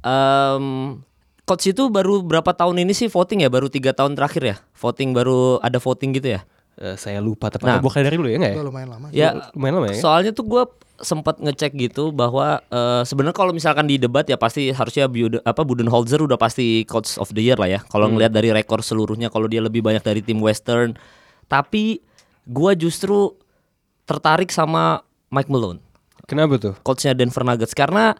Em, 0.00 0.96
coach 1.44 1.68
itu 1.68 1.92
baru 1.92 2.24
berapa 2.24 2.56
tahun 2.56 2.80
ini 2.80 2.96
sih 2.96 3.12
voting 3.12 3.44
ya? 3.44 3.52
Baru 3.52 3.68
tiga 3.68 3.92
tahun 3.92 4.16
terakhir 4.16 4.42
ya? 4.42 4.56
Voting 4.80 5.12
baru 5.12 5.60
ada 5.60 5.76
voting 5.76 6.16
gitu 6.16 6.40
ya? 6.40 6.48
Eh, 6.76 6.92
saya 6.94 7.18
lupa, 7.18 7.48
tapi 7.48 7.64
Nah. 7.64 7.80
bukan 7.80 8.04
dari 8.04 8.14
dulu 8.14 8.28
ya 8.28 8.36
nggak 8.36 8.52
ya? 8.52 8.60
Lumayan 8.60 8.88
lama 8.92 9.06
Ya, 9.08 9.28
Lumayan 9.52 9.74
lama 9.80 9.86
ya? 9.88 9.96
soalnya 9.96 10.30
tuh 10.30 10.44
gue 10.44 10.62
sempat 10.98 11.36
ngecek 11.38 11.72
gitu 11.74 12.12
bahwa 12.12 12.60
eh, 12.66 13.02
sebenarnya 13.02 13.32
kalau 13.32 13.52
misalkan 13.52 13.84
di 13.84 13.96
debat 13.96 14.22
ya 14.22 14.36
pasti 14.36 14.68
harusnya 14.68 15.08
Buden, 15.08 15.40
apa 15.40 15.64
Budenholzer 15.64 16.20
udah 16.20 16.36
pasti 16.36 16.84
coach 16.84 17.16
of 17.16 17.32
the 17.32 17.40
year 17.40 17.56
lah 17.56 17.68
ya. 17.70 17.80
Kalau 17.82 18.06
ngelihat 18.06 18.28
dari 18.30 18.52
rekor 18.52 18.80
seluruhnya 18.80 19.28
kalau 19.28 19.44
dia 19.46 19.60
lebih 19.60 19.80
banyak 19.80 20.00
dari 20.00 20.20
tim 20.20 20.36
Western. 20.36 21.00
Tapi 21.46 22.04
gue 22.44 22.72
justru 22.76 23.32
tertarik 24.04 24.48
sama 24.48 25.00
Mike 25.28 25.48
Malone. 25.48 25.80
Kenapa 26.26 26.58
tuh? 26.58 26.74
coachnya 26.82 27.12
Denver 27.12 27.40
Nuggets 27.40 27.72
karena 27.72 28.12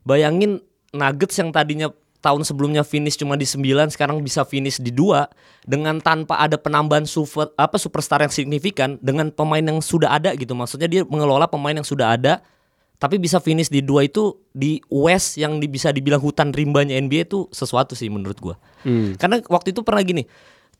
bayangin 0.00 0.62
Nuggets 0.90 1.36
yang 1.36 1.50
tadinya 1.50 1.92
tahun 2.20 2.44
sebelumnya 2.44 2.84
finish 2.84 3.16
cuma 3.16 3.34
di 3.34 3.48
9 3.48 3.92
sekarang 3.96 4.20
bisa 4.20 4.44
finish 4.44 4.78
di 4.78 4.92
dua. 4.92 5.26
Dengan 5.64 6.00
tanpa 6.00 6.40
ada 6.40 6.56
penambahan 6.56 7.04
super 7.04 7.52
apa 7.56 7.76
superstar 7.76 8.20
yang 8.24 8.32
signifikan 8.32 8.96
dengan 9.00 9.32
pemain 9.32 9.64
yang 9.64 9.80
sudah 9.80 10.12
ada 10.16 10.36
gitu. 10.36 10.52
Maksudnya 10.52 10.88
dia 10.88 11.02
mengelola 11.08 11.48
pemain 11.48 11.74
yang 11.74 11.84
sudah 11.84 12.14
ada 12.16 12.44
tapi 13.00 13.16
bisa 13.16 13.40
finish 13.40 13.72
di 13.72 13.80
dua 13.80 14.04
itu 14.04 14.36
di 14.52 14.76
West 14.92 15.40
yang 15.40 15.56
di- 15.56 15.72
bisa 15.72 15.88
dibilang 15.88 16.20
hutan 16.20 16.52
rimbanya 16.52 17.00
NBA 17.00 17.32
itu 17.32 17.48
sesuatu 17.48 17.96
sih 17.96 18.12
menurut 18.12 18.36
gua. 18.36 18.60
Karena 19.16 19.40
waktu 19.48 19.72
itu 19.72 19.80
pernah 19.80 20.04
gini 20.04 20.28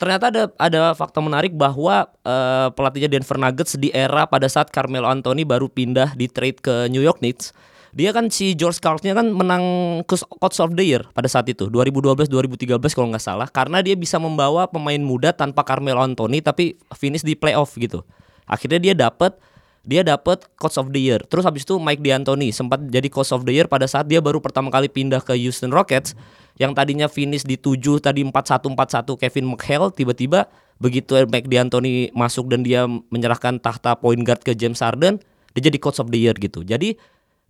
ternyata 0.01 0.33
ada 0.33 0.43
ada 0.57 0.81
fakta 0.97 1.21
menarik 1.21 1.53
bahwa 1.53 2.09
eh, 2.25 2.69
pelatihnya 2.73 3.13
Denver 3.13 3.37
Nuggets 3.37 3.77
di 3.77 3.93
era 3.93 4.25
pada 4.25 4.49
saat 4.49 4.73
Carmelo 4.73 5.05
Anthony 5.05 5.45
baru 5.45 5.69
pindah 5.69 6.17
di 6.17 6.25
trade 6.25 6.57
ke 6.65 6.89
New 6.89 7.05
York 7.05 7.21
Knicks 7.21 7.53
dia 7.91 8.15
kan 8.15 8.31
si 8.31 8.55
George 8.55 8.79
Karlsnya 8.79 9.19
kan 9.19 9.35
menang 9.35 9.65
Coach 10.11 10.63
of 10.63 10.79
the 10.79 10.85
Year 10.87 11.03
pada 11.11 11.27
saat 11.27 11.51
itu 11.51 11.67
2012-2013 11.67 12.79
kalau 12.95 13.09
nggak 13.11 13.25
salah. 13.25 13.49
Karena 13.51 13.83
dia 13.83 13.99
bisa 13.99 14.23
membawa 14.23 14.71
pemain 14.71 14.99
muda 15.03 15.35
tanpa 15.35 15.67
Carmelo 15.67 15.99
Anthony 15.99 16.39
tapi 16.39 16.79
finish 16.95 17.27
di 17.27 17.35
playoff 17.35 17.75
gitu. 17.75 18.07
Akhirnya 18.47 18.79
dia 18.79 18.95
dapat 18.95 19.35
dia 19.81 20.05
dapat 20.05 20.47
Coach 20.61 20.79
of 20.79 20.95
the 20.95 21.01
Year. 21.01 21.19
Terus 21.27 21.43
habis 21.43 21.67
itu 21.67 21.81
Mike 21.81 22.05
D'Antoni 22.05 22.53
sempat 22.55 22.79
jadi 22.85 23.09
Coach 23.11 23.35
of 23.35 23.43
the 23.43 23.53
Year 23.57 23.67
pada 23.67 23.91
saat 23.91 24.07
dia 24.07 24.23
baru 24.23 24.39
pertama 24.39 24.71
kali 24.71 24.87
pindah 24.87 25.25
ke 25.25 25.35
Houston 25.41 25.73
Rockets 25.75 26.15
yang 26.61 26.77
tadinya 26.77 27.09
finish 27.09 27.43
di 27.43 27.57
7 27.57 27.81
tadi 27.99 28.21
41-41 28.23 29.17
Kevin 29.17 29.47
McHale 29.57 29.89
tiba-tiba 29.97 30.47
begitu 30.79 31.17
Mike 31.27 31.49
D'Antoni 31.49 32.13
masuk 32.13 32.53
dan 32.53 32.63
dia 32.63 32.85
menyerahkan 32.87 33.59
tahta 33.59 33.97
point 33.99 34.21
guard 34.21 34.45
ke 34.45 34.53
James 34.55 34.79
Harden 34.79 35.19
dia 35.57 35.67
jadi 35.67 35.79
Coach 35.83 35.99
of 35.99 36.13
the 36.15 36.21
Year 36.21 36.37
gitu. 36.39 36.63
Jadi 36.63 36.95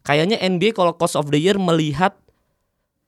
kayaknya 0.03 0.41
NBA 0.41 0.77
kalau 0.77 0.97
Coach 0.97 1.17
of 1.17 1.29
the 1.29 1.41
Year 1.41 1.57
melihat 1.57 2.17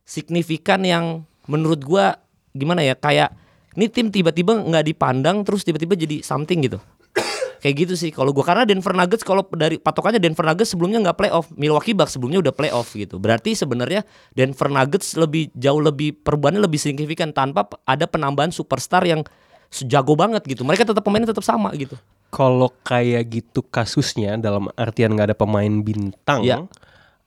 signifikan 0.04 0.82
yang 0.82 1.24
menurut 1.46 1.80
gua 1.82 2.18
gimana 2.52 2.84
ya 2.84 2.92
kayak 2.98 3.32
ini 3.78 3.88
tim 3.88 4.12
tiba-tiba 4.12 4.60
nggak 4.60 4.84
dipandang 4.92 5.42
terus 5.42 5.64
tiba-tiba 5.64 5.96
jadi 5.96 6.20
something 6.20 6.60
gitu. 6.68 6.78
Kayak 7.64 7.88
gitu 7.88 7.94
sih 7.96 8.10
kalau 8.12 8.34
gua. 8.36 8.44
Karena 8.44 8.68
Denver 8.68 8.92
Nuggets 8.92 9.24
kalau 9.24 9.46
dari 9.54 9.80
patokannya 9.80 10.20
Denver 10.20 10.44
Nuggets 10.44 10.76
sebelumnya 10.76 11.00
nggak 11.08 11.16
playoff. 11.16 11.48
Milwaukee 11.56 11.96
Bucks 11.96 12.18
sebelumnya 12.18 12.44
udah 12.44 12.52
playoff 12.52 12.92
gitu. 12.92 13.16
Berarti 13.16 13.56
sebenarnya 13.56 14.04
Denver 14.36 14.68
Nuggets 14.68 15.16
lebih 15.16 15.48
jauh 15.56 15.80
lebih 15.80 16.20
perubahannya 16.20 16.60
lebih 16.60 16.76
signifikan 16.76 17.32
tanpa 17.32 17.64
ada 17.88 18.04
penambahan 18.04 18.52
superstar 18.52 19.08
yang 19.08 19.24
sejago 19.72 20.12
banget 20.12 20.44
gitu. 20.44 20.68
Mereka 20.68 20.84
tetap 20.84 21.00
pemainnya 21.00 21.32
tetap 21.32 21.46
sama 21.46 21.72
gitu 21.72 21.96
Kalau 22.32 22.72
kayak 22.80 23.28
gitu 23.28 23.60
kasusnya 23.62 24.40
dalam 24.40 24.72
artian 24.72 25.12
nggak 25.12 25.28
ada 25.28 25.36
pemain 25.36 25.68
bintang, 25.68 26.40
Ya. 26.40 26.64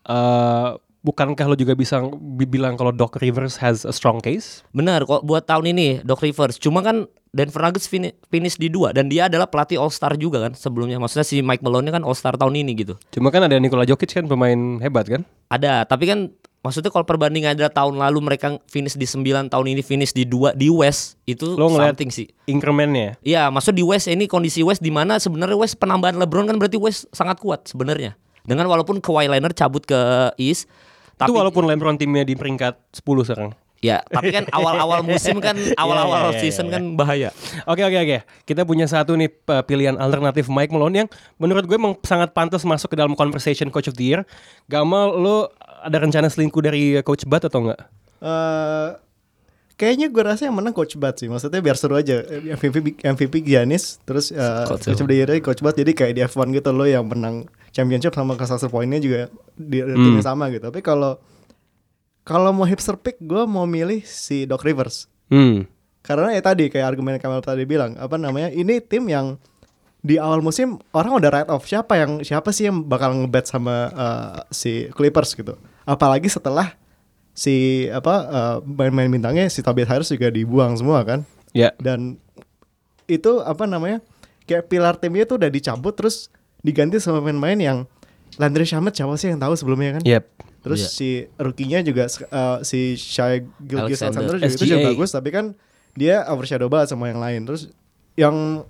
eh, 0.04 0.70
bukankah 1.00 1.46
lo 1.46 1.54
juga 1.54 1.78
bisa 1.78 2.02
bi- 2.12 2.50
bilang 2.50 2.74
kalau 2.74 2.90
Doc 2.90 3.22
Rivers 3.22 3.62
has 3.62 3.86
a 3.86 3.94
strong 3.94 4.18
case? 4.18 4.66
Benar 4.72 5.06
kok 5.06 5.22
buat 5.22 5.46
tahun 5.46 5.72
ini 5.72 6.02
Doc 6.02 6.20
Rivers. 6.20 6.58
Cuma 6.58 6.82
kan 6.82 7.06
Denver 7.30 7.62
Nuggets 7.62 7.86
fini- 7.86 8.16
finish 8.26 8.56
di 8.56 8.66
dua 8.66 8.90
dan 8.90 9.06
dia 9.06 9.28
adalah 9.28 9.46
pelatih 9.46 9.78
All 9.78 9.92
Star 9.92 10.16
juga 10.16 10.42
kan 10.42 10.56
sebelumnya. 10.56 10.98
Maksudnya 10.98 11.22
si 11.22 11.44
Mike 11.44 11.62
Malone 11.62 11.92
kan 11.92 12.02
All 12.02 12.16
Star 12.16 12.34
tahun 12.34 12.58
ini 12.58 12.74
gitu. 12.74 12.98
Cuma 13.12 13.30
kan 13.30 13.46
ada 13.46 13.60
Nikola 13.60 13.86
Jokic 13.86 14.10
kan 14.10 14.26
pemain 14.26 14.82
hebat 14.82 15.06
kan? 15.06 15.22
Ada, 15.52 15.86
tapi 15.86 16.10
kan 16.10 16.34
maksudnya 16.66 16.90
kalau 16.90 17.06
perbandingan 17.06 17.54
ada 17.54 17.70
tahun 17.70 18.02
lalu 18.02 18.26
mereka 18.26 18.58
finish 18.66 18.98
di 18.98 19.06
9, 19.06 19.54
tahun 19.54 19.66
ini 19.70 19.86
finish 19.86 20.10
di 20.10 20.26
dua 20.26 20.58
di 20.58 20.74
West 20.74 21.22
itu 21.30 21.54
Lo 21.54 21.70
something 21.70 22.10
sih. 22.10 22.26
incrementnya. 22.50 23.22
Iya, 23.22 23.54
maksud 23.54 23.78
di 23.78 23.86
West 23.86 24.10
ini 24.10 24.26
kondisi 24.26 24.66
West 24.66 24.82
di 24.82 24.90
mana 24.90 25.22
sebenarnya 25.22 25.54
West 25.54 25.78
penambahan 25.78 26.18
LeBron 26.18 26.50
kan 26.50 26.58
berarti 26.58 26.82
West 26.82 27.06
sangat 27.14 27.38
kuat 27.38 27.70
sebenarnya. 27.70 28.18
Dengan 28.42 28.66
walaupun 28.66 28.98
Kawhi 28.98 29.30
Leonard 29.30 29.54
cabut 29.54 29.86
ke 29.86 29.98
East, 30.38 30.66
tapi 31.16 31.30
Itu 31.30 31.38
walaupun 31.38 31.66
LeBron 31.66 31.96
timnya 31.96 32.26
di 32.26 32.34
peringkat 32.34 32.78
10 32.98 33.06
sekarang. 33.24 33.54
ya, 33.80 34.02
tapi 34.10 34.34
kan 34.34 34.50
awal-awal 34.50 35.06
musim 35.14 35.38
kan 35.38 35.54
awal-awal 35.78 36.34
Iya, 36.34 36.34
iya, 36.34 36.42
season 36.42 36.68
iya. 36.68 36.74
kan 36.74 36.84
bahaya. 36.94 37.30
Oke 37.66 37.86
oke 37.86 37.98
oke. 38.02 38.18
Kita 38.42 38.66
punya 38.66 38.90
satu 38.90 39.14
nih 39.14 39.30
pilihan 39.62 39.94
alternatif 39.96 40.50
Mike 40.50 40.74
Malone 40.74 41.06
yang 41.06 41.10
menurut 41.38 41.70
gue 41.70 41.78
emang 41.78 41.94
sangat 42.02 42.34
pantas 42.34 42.66
masuk 42.66 42.94
ke 42.94 42.98
dalam 42.98 43.14
conversation 43.14 43.70
Coach 43.70 43.86
of 43.86 43.94
the 43.94 44.06
Year. 44.10 44.22
Gamal, 44.66 45.14
lo 45.14 45.54
ada 45.86 45.98
rencana 46.02 46.28
selingkuh 46.28 46.62
dari 46.66 46.98
uh, 46.98 47.06
Coach 47.06 47.30
Bud 47.30 47.46
atau 47.46 47.62
enggak? 47.62 47.86
Eh, 48.26 48.90
kayaknya 49.78 50.10
gue 50.10 50.24
rasa 50.26 50.50
yang 50.50 50.58
menang 50.58 50.74
Coach 50.74 50.98
Bud 50.98 51.16
sih. 51.16 51.30
Maksudnya 51.30 51.62
biar 51.62 51.78
seru 51.78 51.94
aja. 51.94 52.26
MVP 52.26 53.06
MVP 53.06 53.46
Giannis, 53.46 54.02
terus 54.02 54.34
eh, 54.34 54.66
Coach 54.66 54.90
Coach 54.90 55.02
of 55.06 55.08
the 55.08 55.16
Year 55.16 55.30
Coach 55.46 55.62
Bud. 55.62 55.78
Jadi 55.78 55.94
kayak 55.94 56.14
di 56.18 56.22
F1 56.26 56.50
gitu 56.58 56.74
loh 56.74 56.90
yang 56.90 57.06
menang 57.06 57.46
championship 57.70 58.18
sama 58.18 58.34
cluster 58.34 58.72
poinnya 58.72 58.98
juga 58.98 59.30
di 59.54 59.86
timnya 59.86 60.26
sama 60.26 60.50
gitu. 60.50 60.74
Tapi 60.74 60.82
kalau 60.82 61.22
kalau 62.26 62.50
mau 62.50 62.66
hipster 62.66 62.98
pick, 62.98 63.22
gue 63.22 63.46
mau 63.46 63.70
milih 63.70 64.02
si 64.02 64.50
Doc 64.50 64.66
Rivers. 64.66 65.06
Hmm. 65.30 65.70
Karena 66.02 66.34
ya 66.34 66.42
tadi 66.42 66.70
kayak 66.70 66.86
argumen 66.96 67.18
Kamal 67.22 67.42
tadi 67.42 67.66
bilang 67.66 67.98
apa 67.98 68.18
namanya 68.18 68.50
ini 68.54 68.82
tim 68.82 69.06
yang 69.10 69.38
di 70.06 70.22
awal 70.22 70.46
musim 70.46 70.78
orang 70.94 71.18
udah 71.18 71.30
write 71.34 71.50
off 71.50 71.66
siapa 71.66 71.98
yang 71.98 72.22
siapa 72.22 72.54
sih 72.54 72.70
yang 72.70 72.86
bakal 72.86 73.10
ngebet 73.10 73.50
sama 73.50 73.90
uh, 73.90 74.38
si 74.54 74.86
Clippers 74.94 75.34
gitu. 75.34 75.58
Apalagi 75.86 76.28
setelah 76.28 76.74
si 77.32 77.86
apa 77.92 78.16
uh, 78.26 78.58
main-main 78.66 79.08
bintangnya 79.08 79.46
si 79.48 79.60
Tobias 79.60 79.88
Harris 79.88 80.10
juga 80.10 80.28
dibuang 80.30 80.74
semua 80.76 81.06
kan. 81.06 81.24
Ya. 81.54 81.72
Dan 81.78 82.18
itu 83.06 83.40
apa 83.40 83.70
namanya 83.70 84.02
kayak 84.46 84.66
pilar 84.66 84.96
timnya 84.98 85.26
tuh 85.26 85.38
udah 85.38 85.50
dicabut 85.50 85.94
terus 85.94 86.28
diganti 86.62 86.98
sama 86.98 87.22
pemain-pemain 87.22 87.60
yang 87.60 87.78
Landry 88.36 88.66
Shamet 88.66 88.92
siapa 88.92 89.14
sih 89.16 89.30
yang 89.32 89.40
tahu 89.40 89.54
sebelumnya 89.54 90.00
kan? 90.00 90.04
Yep. 90.04 90.24
Terus 90.66 90.82
Iya. 90.82 90.90
si 90.90 91.10
rookie-nya 91.38 91.80
juga 91.86 92.10
uh, 92.34 92.60
si 92.66 92.98
Shai 92.98 93.46
Gilgis 93.62 94.02
Alexander. 94.02 94.36
Alexander 94.36 94.42
juga 94.42 94.50
itu 94.50 94.64
juga 94.66 94.80
bagus 94.90 95.10
tapi 95.14 95.30
kan 95.30 95.46
dia 95.94 96.26
overshadow 96.28 96.68
banget 96.68 96.92
sama 96.92 97.08
yang 97.08 97.22
lain. 97.22 97.46
Terus 97.46 97.70
yang 98.18 98.66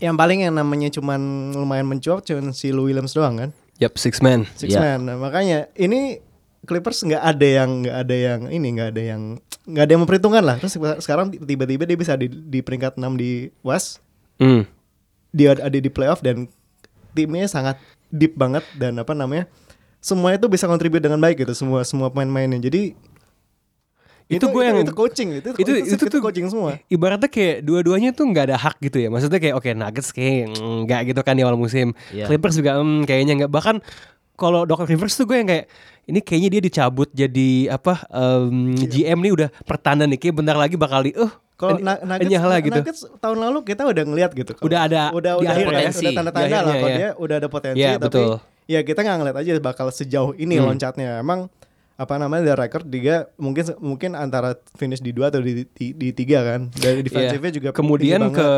yang 0.00 0.16
paling 0.16 0.42
yang 0.42 0.56
namanya 0.56 0.88
cuman 0.90 1.20
lumayan 1.52 1.86
mencuat 1.86 2.24
cuman 2.24 2.50
si 2.50 2.72
Lou 2.72 2.88
Williams 2.88 3.12
doang 3.12 3.36
kan. 3.36 3.50
Yep, 3.78 3.92
six 3.96 4.18
man. 4.18 4.48
Six 4.56 4.72
Iya. 4.72 4.80
man. 4.80 4.98
Nah, 5.06 5.16
makanya 5.20 5.68
ini 5.76 6.18
Clippers 6.60 7.00
nggak 7.00 7.22
ada 7.24 7.46
yang 7.46 7.70
nggak 7.82 7.96
ada 8.04 8.16
yang 8.16 8.40
ini 8.52 8.68
nggak 8.76 8.88
ada 8.92 9.02
yang 9.02 9.22
nggak 9.64 9.84
ada 9.86 9.92
yang 9.96 10.02
memperhitungkan 10.04 10.44
lah. 10.44 10.56
Terus 10.60 10.76
sekarang 11.00 11.32
tiba-tiba 11.32 11.88
dia 11.88 11.96
bisa 11.96 12.12
di, 12.20 12.28
di 12.28 12.60
peringkat 12.60 13.00
6 13.00 13.04
di 13.16 13.48
West. 13.64 14.04
Hmm. 14.36 14.68
Dia 15.32 15.56
ada 15.56 15.72
di 15.72 15.88
playoff 15.88 16.20
dan 16.20 16.50
timnya 17.16 17.48
sangat 17.48 17.80
deep 18.12 18.36
banget 18.36 18.66
dan 18.76 18.98
apa 19.00 19.16
namanya? 19.16 19.48
Semuanya 20.00 20.40
itu 20.40 20.48
bisa 20.48 20.64
kontribut 20.64 21.00
dengan 21.00 21.20
baik 21.20 21.44
gitu 21.44 21.52
semua 21.52 21.84
semua 21.84 22.08
pemain-pemainnya. 22.08 22.60
Jadi 22.60 22.96
Itu 24.30 24.46
gue 24.46 24.62
yang- 24.62 24.86
itu 24.86 24.94
coaching 24.94 25.42
itu 25.42 25.48
itu 25.58 25.58
itu, 25.58 25.70
itu, 25.90 25.94
itu, 25.98 26.04
tuh 26.06 26.22
coaching 26.22 26.46
semua. 26.46 26.78
Ibaratnya 26.86 27.26
kayak 27.26 27.66
dua-duanya 27.66 28.14
tuh 28.14 28.30
nggak 28.30 28.54
ada 28.54 28.56
hak 28.62 28.78
gitu 28.78 29.02
ya. 29.02 29.10
Maksudnya 29.10 29.42
kayak 29.42 29.58
oke 29.58 29.70
Nuggets 29.74 30.14
kayak 30.14 30.54
mm, 30.54 30.86
nggak 30.86 31.00
gitu 31.10 31.20
kan 31.26 31.34
di 31.34 31.42
awal 31.42 31.58
musim. 31.58 31.90
Iya. 32.14 32.30
Clippers 32.30 32.54
juga 32.54 32.78
mm, 32.78 33.10
kayaknya 33.10 33.32
nggak. 33.42 33.50
Bahkan 33.50 33.82
kalau 34.40 34.64
Doc 34.64 34.80
Rivers 34.82 35.12
tuh 35.12 35.28
gue 35.28 35.36
yang 35.36 35.44
kayak 35.46 35.68
ini 36.02 36.18
kayaknya 36.18 36.48
dia 36.50 36.62
dicabut 36.64 37.08
jadi 37.12 37.50
apa 37.70 38.08
em, 38.08 38.72
GM 38.74 39.18
nih 39.20 39.32
udah 39.32 39.48
pertanda 39.62 40.02
nih 40.02 40.16
kayak 40.16 40.34
bentar 40.34 40.56
lagi 40.56 40.74
bakal 40.74 41.04
di 41.04 41.12
uh 41.12 41.28
Kalau 41.54 41.76
Nuggets, 41.76 42.32
gitu. 42.64 42.72
Nuggets 42.74 43.00
tahun 43.20 43.36
lalu 43.38 43.58
kita 43.62 43.84
udah 43.84 44.00
ngeliat 44.02 44.32
gitu. 44.32 44.56
Kalau- 44.56 44.64
Udah 44.64 44.80
ada 44.80 45.02
udah 45.12 45.32
di 45.34 45.44
udah 45.44 45.52
akhir 45.52 45.60
ada 45.60 45.68
ya. 45.68 45.76
potensi, 45.84 46.00
udah 46.00 46.12
tanda-tanda 46.16 46.56
lah 46.58 46.72
kalau 46.72 46.88
ya. 46.88 46.96
dia 46.96 47.10
udah 47.14 47.36
ada 47.36 47.48
potensi. 47.52 47.78
Iya, 47.78 47.90
tapi 47.92 48.04
betul. 48.08 48.32
ya 48.64 48.80
kita 48.80 48.98
nggak 48.98 49.16
ngeliat 49.20 49.36
aja 49.36 49.50
bakal 49.60 49.86
sejauh 49.92 50.32
ini 50.34 50.54
Hmm. 50.56 50.66
loncatnya. 50.66 51.20
Emang 51.20 51.40
apa 52.00 52.16
namanya 52.16 52.48
dari 52.48 52.58
record 52.64 52.88
dia 52.88 53.28
mungkin 53.36 53.76
mungkin 53.76 54.16
antara 54.16 54.56
finish 54.72 54.98
di 54.98 55.12
dua 55.12 55.28
atau 55.28 55.38
di, 55.38 55.68
di, 55.68 55.92
di 55.92 56.08
tiga 56.10 56.40
kan. 56.40 56.72
Dari 56.72 57.04
defensifnya 57.04 57.50
Iya. 57.50 57.56
juga 57.60 57.70
kemudian 57.70 58.20
tinggi 58.24 58.40
ke 58.40 58.48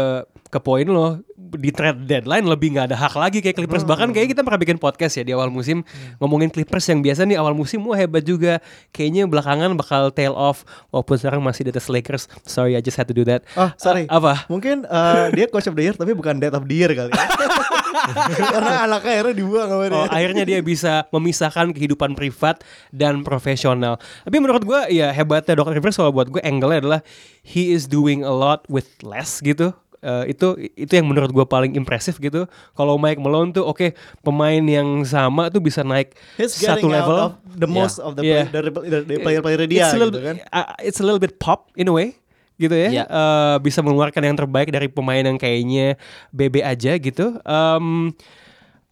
ke 0.47 0.59
poin 0.61 0.85
lo 0.85 1.19
di 1.35 1.69
trade 1.69 2.07
deadline 2.07 2.45
lebih 2.45 2.73
nggak 2.73 2.87
ada 2.87 2.97
hak 2.97 3.15
lagi 3.15 3.39
kayak 3.41 3.57
Clippers 3.57 3.83
bahkan 3.83 4.09
kayak 4.09 4.31
kita 4.31 4.41
pernah 4.41 4.57
bikin 4.57 4.77
podcast 4.77 5.17
ya 5.17 5.25
di 5.25 5.33
awal 5.33 5.49
musim 5.49 5.83
ngomongin 6.17 6.49
Clippers 6.49 6.87
yang 6.87 7.01
biasa 7.01 7.25
nih 7.25 7.35
awal 7.35 7.53
musim 7.53 7.83
wah 7.83 7.97
hebat 7.97 8.23
juga 8.23 8.61
kayaknya 8.89 9.27
belakangan 9.27 9.75
bakal 9.75 10.09
tail 10.09 10.33
off 10.33 10.63
walaupun 10.89 11.17
sekarang 11.17 11.41
masih 11.41 11.67
di 11.67 11.73
atas 11.73 11.89
Lakers 11.89 12.25
sorry 12.45 12.73
I 12.73 12.81
just 12.81 12.95
had 12.95 13.09
to 13.09 13.17
do 13.17 13.27
that 13.27 13.43
Oh 13.53 13.73
sorry. 13.75 14.07
A- 14.07 14.17
apa 14.17 14.45
Mungkin 14.47 14.85
eh, 14.85 15.27
dia 15.33 15.49
coach 15.49 15.67
of 15.67 15.75
the 15.75 15.83
year 15.83 15.97
tapi 15.97 16.13
bukan 16.13 16.37
date 16.37 16.53
of 16.53 16.63
the 16.63 16.77
year 16.79 16.93
kali. 16.93 17.11
ya. 17.11 17.27
Karena 18.53 18.85
anaknya 18.85 19.13
akhirnya 19.15 19.35
dibuang 19.37 19.69
sama 19.69 19.85
dia. 19.85 19.97
Oh, 19.99 20.07
akhirnya 20.09 20.45
dia 20.45 20.61
bisa 20.61 21.07
memisahkan 21.11 21.71
kehidupan 21.71 22.13
privat 22.13 22.61
dan 22.89 23.21
profesional. 23.33 23.97
Tapi 24.23 24.37
menurut 24.37 24.61
gue 24.61 24.81
ya 24.93 25.09
hebatnya 25.09 25.57
Dr. 25.57 25.73
Rivers 25.73 25.97
kalau 25.97 26.13
buat 26.13 26.29
gue 26.29 26.45
angle-nya 26.45 26.85
adalah 26.85 27.01
he 27.41 27.73
is 27.73 27.89
doing 27.89 28.21
a 28.21 28.29
lot 28.29 28.69
with 28.69 28.85
less 29.01 29.41
gitu. 29.41 29.73
Eh, 30.03 30.35
itu 30.35 30.59
itu 30.75 30.93
yang 30.93 31.07
menurut 31.07 31.31
gue 31.31 31.47
paling 31.47 31.73
impresif 31.73 32.19
gitu. 32.19 32.51
Kalau 32.75 32.99
Mike 32.99 33.23
Malone 33.23 33.51
tuh 33.51 33.63
oke 33.63 33.95
pemain 34.21 34.59
yang 34.59 35.07
sama 35.07 35.47
tuh 35.47 35.63
bisa 35.63 35.81
naik 35.81 36.13
He's 36.35 36.53
satu 36.53 36.83
getting 36.83 36.91
out 36.91 37.07
level. 37.07 37.19
of 37.23 37.33
the 37.55 37.71
most 37.71 37.97
of 37.97 38.19
the 38.19 38.27
Yeah. 38.27 38.51
player, 38.51 38.67
dari, 38.69 38.91
dari 38.91 39.17
player-player 39.17 39.61
dia 39.65 39.87
it's 39.87 39.95
a 39.95 39.97
little, 39.97 40.11
gitu 40.11 40.21
kan. 40.27 40.37
uh, 40.51 40.75
it's 40.83 40.99
a 40.99 41.07
little 41.07 41.23
bit 41.23 41.39
pop 41.39 41.71
in 41.79 41.87
a 41.87 41.95
way 41.95 42.19
gitu 42.59 42.75
ya. 42.75 42.89
Iya. 42.93 43.05
Eh, 43.07 43.57
bisa 43.63 43.79
mengeluarkan 43.79 44.23
yang 44.23 44.35
terbaik 44.35 44.71
dari 44.71 44.91
pemain 44.91 45.23
yang 45.23 45.39
kayaknya 45.39 45.95
BB 46.31 46.63
aja 46.63 46.99
gitu. 46.99 47.39
Em, 47.39 48.11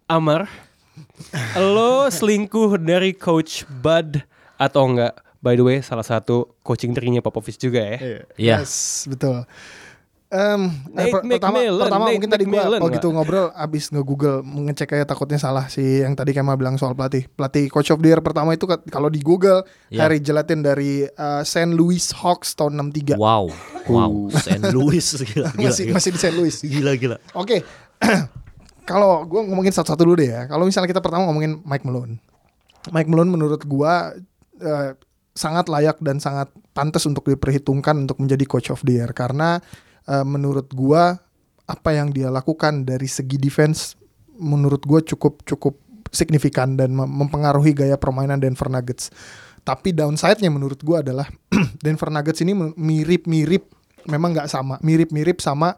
Amar, 0.06 0.46
lo 1.56 2.06
selingkuh 2.06 2.78
dari 2.78 3.14
coach 3.14 3.62
Bud 3.68 4.22
atau 4.60 4.84
enggak? 4.84 5.16
By 5.40 5.56
the 5.56 5.64
way, 5.64 5.80
salah 5.80 6.04
satu 6.04 6.52
coaching 6.60 6.92
trinya 6.92 7.24
Popovich 7.24 7.56
juga 7.56 7.80
ya. 7.80 7.96
Iya. 7.96 8.20
Iya. 8.36 8.56
Yes, 8.60 9.08
betul. 9.08 9.48
Em, 10.30 10.70
Nate 10.94 11.10
eh, 11.10 11.10
per- 11.10 11.26
pertama, 11.26 11.58
McMillan, 11.58 11.82
pertama 11.82 12.04
Nate 12.06 12.14
mungkin 12.14 12.30
tadi 12.30 12.44
gua 12.46 12.54
McMillan, 12.54 12.80
begitu 12.86 13.06
ngobrol 13.10 13.46
abis 13.50 13.90
nge-google 13.90 14.36
ngecek 14.46 14.94
aja 14.94 15.02
takutnya 15.02 15.42
salah 15.42 15.66
si 15.66 15.82
yang 15.82 16.14
tadi 16.14 16.30
Kemal 16.30 16.54
bilang 16.54 16.78
soal 16.78 16.94
pelatih. 16.94 17.26
Pelatih 17.26 17.66
coach 17.66 17.90
of 17.90 17.98
the 17.98 18.14
year 18.14 18.22
pertama 18.22 18.54
itu 18.54 18.62
kalau 18.86 19.10
di 19.10 19.18
Google 19.18 19.66
Iya. 19.90 20.06
Harry 20.06 20.22
Gelatin 20.22 20.62
dari 20.62 21.02
eh, 21.02 21.42
St. 21.42 21.74
Louis 21.74 22.04
Hawks 22.14 22.54
tahun 22.54 22.78
63. 22.94 23.18
Wow. 23.18 23.50
Wow. 23.90 24.30
St. 24.30 24.70
Louis 24.70 25.02
gila, 25.34 25.50
gila, 25.50 25.66
masih 25.66 25.84
gila. 25.90 25.94
masih 25.98 26.10
di 26.14 26.18
St. 26.22 26.34
Louis. 26.36 26.54
Gila 26.62 26.92
gila. 26.94 27.16
Oke. 27.34 27.66
Kalau 28.86 29.26
gue 29.26 29.40
ngomongin 29.40 29.74
satu-satu 29.74 30.02
dulu 30.02 30.14
deh 30.14 30.30
ya. 30.30 30.46
Kalau 30.46 30.62
misalnya 30.62 30.86
kita 30.86 31.02
pertama 31.02 31.26
ngomongin 31.26 31.58
Mike 31.62 31.82
Malone. 31.82 32.22
Mike 32.88 33.10
Malone 33.10 33.28
menurut 33.28 33.66
gua 33.66 34.14
eh, 34.60 34.92
sangat 35.34 35.66
layak 35.72 35.98
dan 36.04 36.20
sangat 36.20 36.52
pantas 36.76 37.08
untuk 37.08 37.26
diperhitungkan 37.26 37.96
untuk 38.04 38.20
menjadi 38.20 38.44
coach 38.44 38.68
of 38.68 38.84
the 38.84 39.00
year 39.00 39.10
karena 39.16 39.58
eh, 40.06 40.24
menurut 40.24 40.70
gua 40.76 41.18
apa 41.64 41.90
yang 41.94 42.10
dia 42.10 42.28
lakukan 42.28 42.84
dari 42.84 43.06
segi 43.06 43.38
defense 43.38 43.94
menurut 44.36 44.84
gua 44.84 45.00
cukup 45.00 45.42
cukup 45.46 45.78
signifikan 46.10 46.74
dan 46.74 46.92
mem- 46.92 47.08
mempengaruhi 47.08 47.72
gaya 47.72 47.94
permainan 47.94 48.42
Denver 48.42 48.66
Nuggets. 48.66 49.14
Tapi 49.60 49.92
downside-nya 49.94 50.50
menurut 50.50 50.80
gua 50.82 51.04
adalah 51.04 51.28
Denver 51.84 52.10
Nuggets 52.10 52.42
ini 52.42 52.56
mirip-mirip 52.74 53.70
memang 54.08 54.32
nggak 54.32 54.48
sama, 54.48 54.80
mirip-mirip 54.80 55.38
sama 55.44 55.76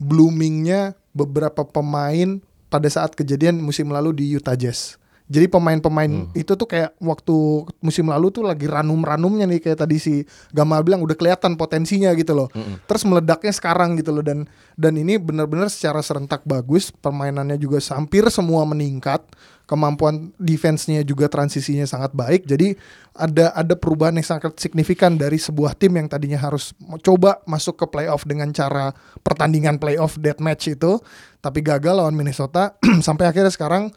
bloomingnya 0.00 0.94
beberapa 1.12 1.66
pemain 1.66 2.40
pada 2.70 2.88
saat 2.88 3.16
kejadian 3.16 3.58
musim 3.60 3.90
lalu 3.90 4.14
di 4.14 4.24
Utah 4.32 4.54
Jazz. 4.54 4.96
Jadi 5.28 5.44
pemain-pemain 5.52 6.32
itu 6.32 6.56
tuh 6.56 6.64
kayak 6.64 6.96
waktu 7.04 7.68
musim 7.84 8.08
lalu 8.08 8.32
tuh 8.32 8.48
lagi 8.48 8.64
ranum-ranumnya 8.64 9.44
nih 9.44 9.60
kayak 9.60 9.84
tadi 9.84 10.00
si 10.00 10.14
Gamal 10.56 10.80
bilang 10.80 11.04
udah 11.04 11.12
kelihatan 11.12 11.60
potensinya 11.60 12.16
gitu 12.16 12.32
loh. 12.32 12.48
Terus 12.88 13.04
meledaknya 13.04 13.52
sekarang 13.52 14.00
gitu 14.00 14.16
loh 14.16 14.24
dan 14.24 14.48
dan 14.80 14.96
ini 14.96 15.20
benar-benar 15.20 15.68
secara 15.68 16.00
serentak 16.00 16.48
bagus, 16.48 16.88
permainannya 16.88 17.60
juga 17.60 17.76
hampir 17.92 18.24
semua 18.32 18.64
meningkat, 18.64 19.20
kemampuan 19.68 20.32
defense-nya 20.40 21.04
juga 21.04 21.28
transisinya 21.28 21.84
sangat 21.84 22.16
baik. 22.16 22.48
Jadi 22.48 22.72
ada 23.12 23.52
ada 23.52 23.76
perubahan 23.76 24.16
yang 24.16 24.24
sangat 24.24 24.56
signifikan 24.56 25.20
dari 25.20 25.36
sebuah 25.36 25.76
tim 25.76 25.92
yang 25.92 26.08
tadinya 26.08 26.40
harus 26.40 26.72
coba 27.04 27.44
masuk 27.44 27.76
ke 27.76 27.86
playoff 27.92 28.24
dengan 28.24 28.48
cara 28.56 28.96
pertandingan 29.20 29.76
playoff 29.76 30.16
deathmatch 30.16 30.72
itu, 30.72 30.96
tapi 31.44 31.60
gagal 31.60 32.00
lawan 32.00 32.16
Minnesota 32.16 32.80
sampai 33.06 33.28
akhirnya 33.28 33.52
sekarang 33.52 33.92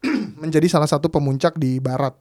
menjadi 0.42 0.66
salah 0.68 0.88
satu 0.88 1.08
pemuncak 1.08 1.56
di 1.56 1.78
barat. 1.80 2.14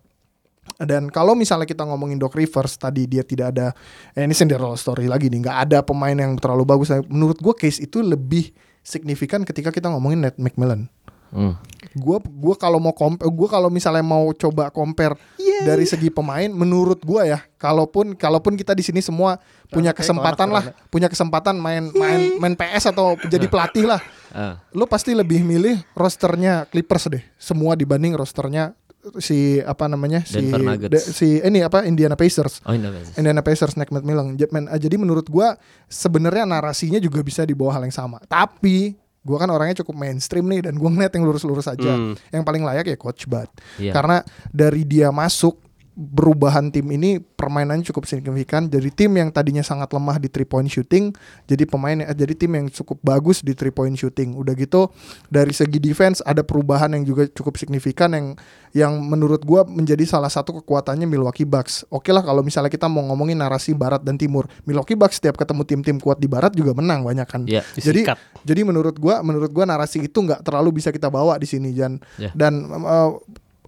Dan 0.82 1.14
kalau 1.14 1.38
misalnya 1.38 1.70
kita 1.70 1.86
ngomongin 1.86 2.18
Doc 2.18 2.34
Rivers 2.34 2.76
tadi 2.76 3.06
dia 3.06 3.22
tidak 3.22 3.54
ada 3.54 3.72
eh, 4.18 4.26
ini 4.26 4.34
Cinderella 4.34 4.76
story 4.76 5.06
lagi 5.06 5.30
nih, 5.30 5.46
nggak 5.46 5.58
ada 5.70 5.80
pemain 5.86 6.18
yang 6.18 6.36
terlalu 6.42 6.66
bagus. 6.66 6.90
Menurut 7.06 7.38
gue 7.38 7.54
case 7.54 7.86
itu 7.86 8.02
lebih 8.02 8.50
signifikan 8.82 9.46
ketika 9.46 9.70
kita 9.70 9.94
ngomongin 9.94 10.26
Ned 10.26 10.36
McMillan. 10.42 10.90
Hmm. 11.30 11.54
Gua 11.94 12.20
gua 12.20 12.56
kalau 12.56 12.78
mau 12.78 12.92
komp 12.92 13.22
gua 13.22 13.48
kalau 13.48 13.68
misalnya 13.68 14.02
mau 14.02 14.30
coba 14.32 14.68
compare 14.68 15.16
dari 15.64 15.84
segi 15.84 16.10
pemain 16.10 16.48
menurut 16.48 17.00
gua 17.00 17.24
ya 17.24 17.40
kalaupun 17.56 18.14
kalaupun 18.14 18.54
kita 18.54 18.72
di 18.72 18.82
sini 18.82 19.00
semua 19.00 19.40
punya 19.68 19.92
kesempatan 19.92 20.50
lah 20.50 20.64
punya 20.88 21.08
kesempatan 21.08 21.56
main 21.56 21.88
main 21.90 22.36
main 22.36 22.54
PS 22.54 22.92
atau 22.92 23.16
jadi 23.22 23.46
pelatih 23.46 23.86
lah 23.86 24.02
Ah. 24.36 24.60
lu 24.76 24.84
pasti 24.84 25.16
lebih 25.16 25.40
milih 25.40 25.80
rosternya 25.96 26.68
Clippers 26.68 27.08
deh 27.08 27.24
semua 27.40 27.72
dibanding 27.72 28.12
rosternya 28.12 28.76
si 29.16 29.62
apa 29.62 29.88
namanya 29.88 30.28
si 30.28 30.44
Nuggets. 30.44 30.92
de- 30.92 31.08
si 31.08 31.28
ini 31.40 31.64
apa 31.64 31.88
Indiana 31.88 32.20
Pacers 32.20 32.60
Oh 32.68 32.74
apa 32.74 33.00
sih? 33.00 33.16
Indiana 33.16 33.40
Pacers 33.40 33.80
Nick 33.80 33.96
McMillan 33.96 34.36
ah, 34.68 34.76
jadi 34.76 35.00
menurut 35.00 35.30
gua 35.30 35.56
sebenarnya 35.88 36.44
narasinya 36.44 37.00
juga 37.00 37.24
bisa 37.24 37.48
di 37.48 37.56
bawah 37.56 37.80
hal 37.80 37.88
yang 37.88 37.96
sama 37.96 38.20
tapi 38.26 39.00
gua 39.26 39.38
kan 39.38 39.50
orangnya 39.50 39.82
cukup 39.82 39.98
mainstream 39.98 40.46
nih 40.46 40.62
dan 40.62 40.78
gua 40.78 40.88
ngeliat 40.88 41.10
yang 41.12 41.26
lurus-lurus 41.26 41.66
aja 41.66 41.92
Hmm. 41.92 42.14
yang 42.30 42.46
paling 42.46 42.62
layak 42.62 42.86
ya 42.86 42.96
Coach 42.96 43.26
Bud 43.26 43.50
Iya. 43.76 43.92
karena 43.92 44.22
dari 44.50 44.86
dia 44.86 45.10
masuk 45.10 45.65
perubahan 45.96 46.76
tim 46.76 46.92
ini 46.92 47.24
permainannya 47.24 47.88
cukup 47.88 48.04
signifikan. 48.04 48.68
Jadi 48.68 48.92
tim 48.92 49.16
yang 49.16 49.32
tadinya 49.32 49.64
sangat 49.64 49.88
lemah 49.96 50.20
di 50.20 50.28
three 50.28 50.44
point 50.44 50.68
shooting 50.68 51.16
jadi 51.48 51.64
pemain 51.64 51.96
eh, 52.04 52.12
jadi 52.12 52.36
tim 52.36 52.52
yang 52.52 52.68
cukup 52.68 53.00
bagus 53.00 53.40
di 53.40 53.56
three 53.56 53.72
point 53.72 53.96
shooting. 53.96 54.36
Udah 54.36 54.52
gitu 54.60 54.92
dari 55.32 55.56
segi 55.56 55.80
defense 55.80 56.20
ada 56.28 56.44
perubahan 56.44 56.92
yang 56.92 57.08
juga 57.08 57.32
cukup 57.32 57.56
signifikan 57.56 58.12
yang 58.12 58.28
yang 58.76 58.92
menurut 59.00 59.40
gua 59.48 59.64
menjadi 59.64 60.04
salah 60.04 60.28
satu 60.28 60.60
kekuatannya 60.60 61.08
Milwaukee 61.08 61.48
Bucks. 61.48 61.88
Oke 61.88 62.12
lah 62.12 62.28
kalau 62.28 62.44
misalnya 62.44 62.68
kita 62.68 62.92
mau 62.92 63.08
ngomongin 63.08 63.40
narasi 63.40 63.72
barat 63.72 64.04
dan 64.04 64.20
timur 64.20 64.52
Milwaukee 64.68 65.00
Bucks 65.00 65.24
setiap 65.24 65.40
ketemu 65.40 65.64
tim-tim 65.64 65.98
kuat 66.04 66.20
di 66.20 66.28
barat 66.28 66.52
juga 66.52 66.76
menang 66.76 67.08
banyak 67.08 67.28
kan. 67.28 67.42
Iya. 67.48 67.64
jadi 67.80 68.04
jadi 68.44 68.62
menurut 68.68 69.00
gua 69.00 69.24
menurut 69.24 69.48
gua 69.56 69.64
narasi 69.64 70.04
itu 70.12 70.20
nggak 70.20 70.44
terlalu 70.44 70.84
bisa 70.84 70.92
kita 70.92 71.08
bawa 71.08 71.40
di 71.40 71.48
sini 71.48 71.72
dan 71.72 71.98
Ya. 72.20 72.32
dan 72.36 72.68
uh, 72.68 73.16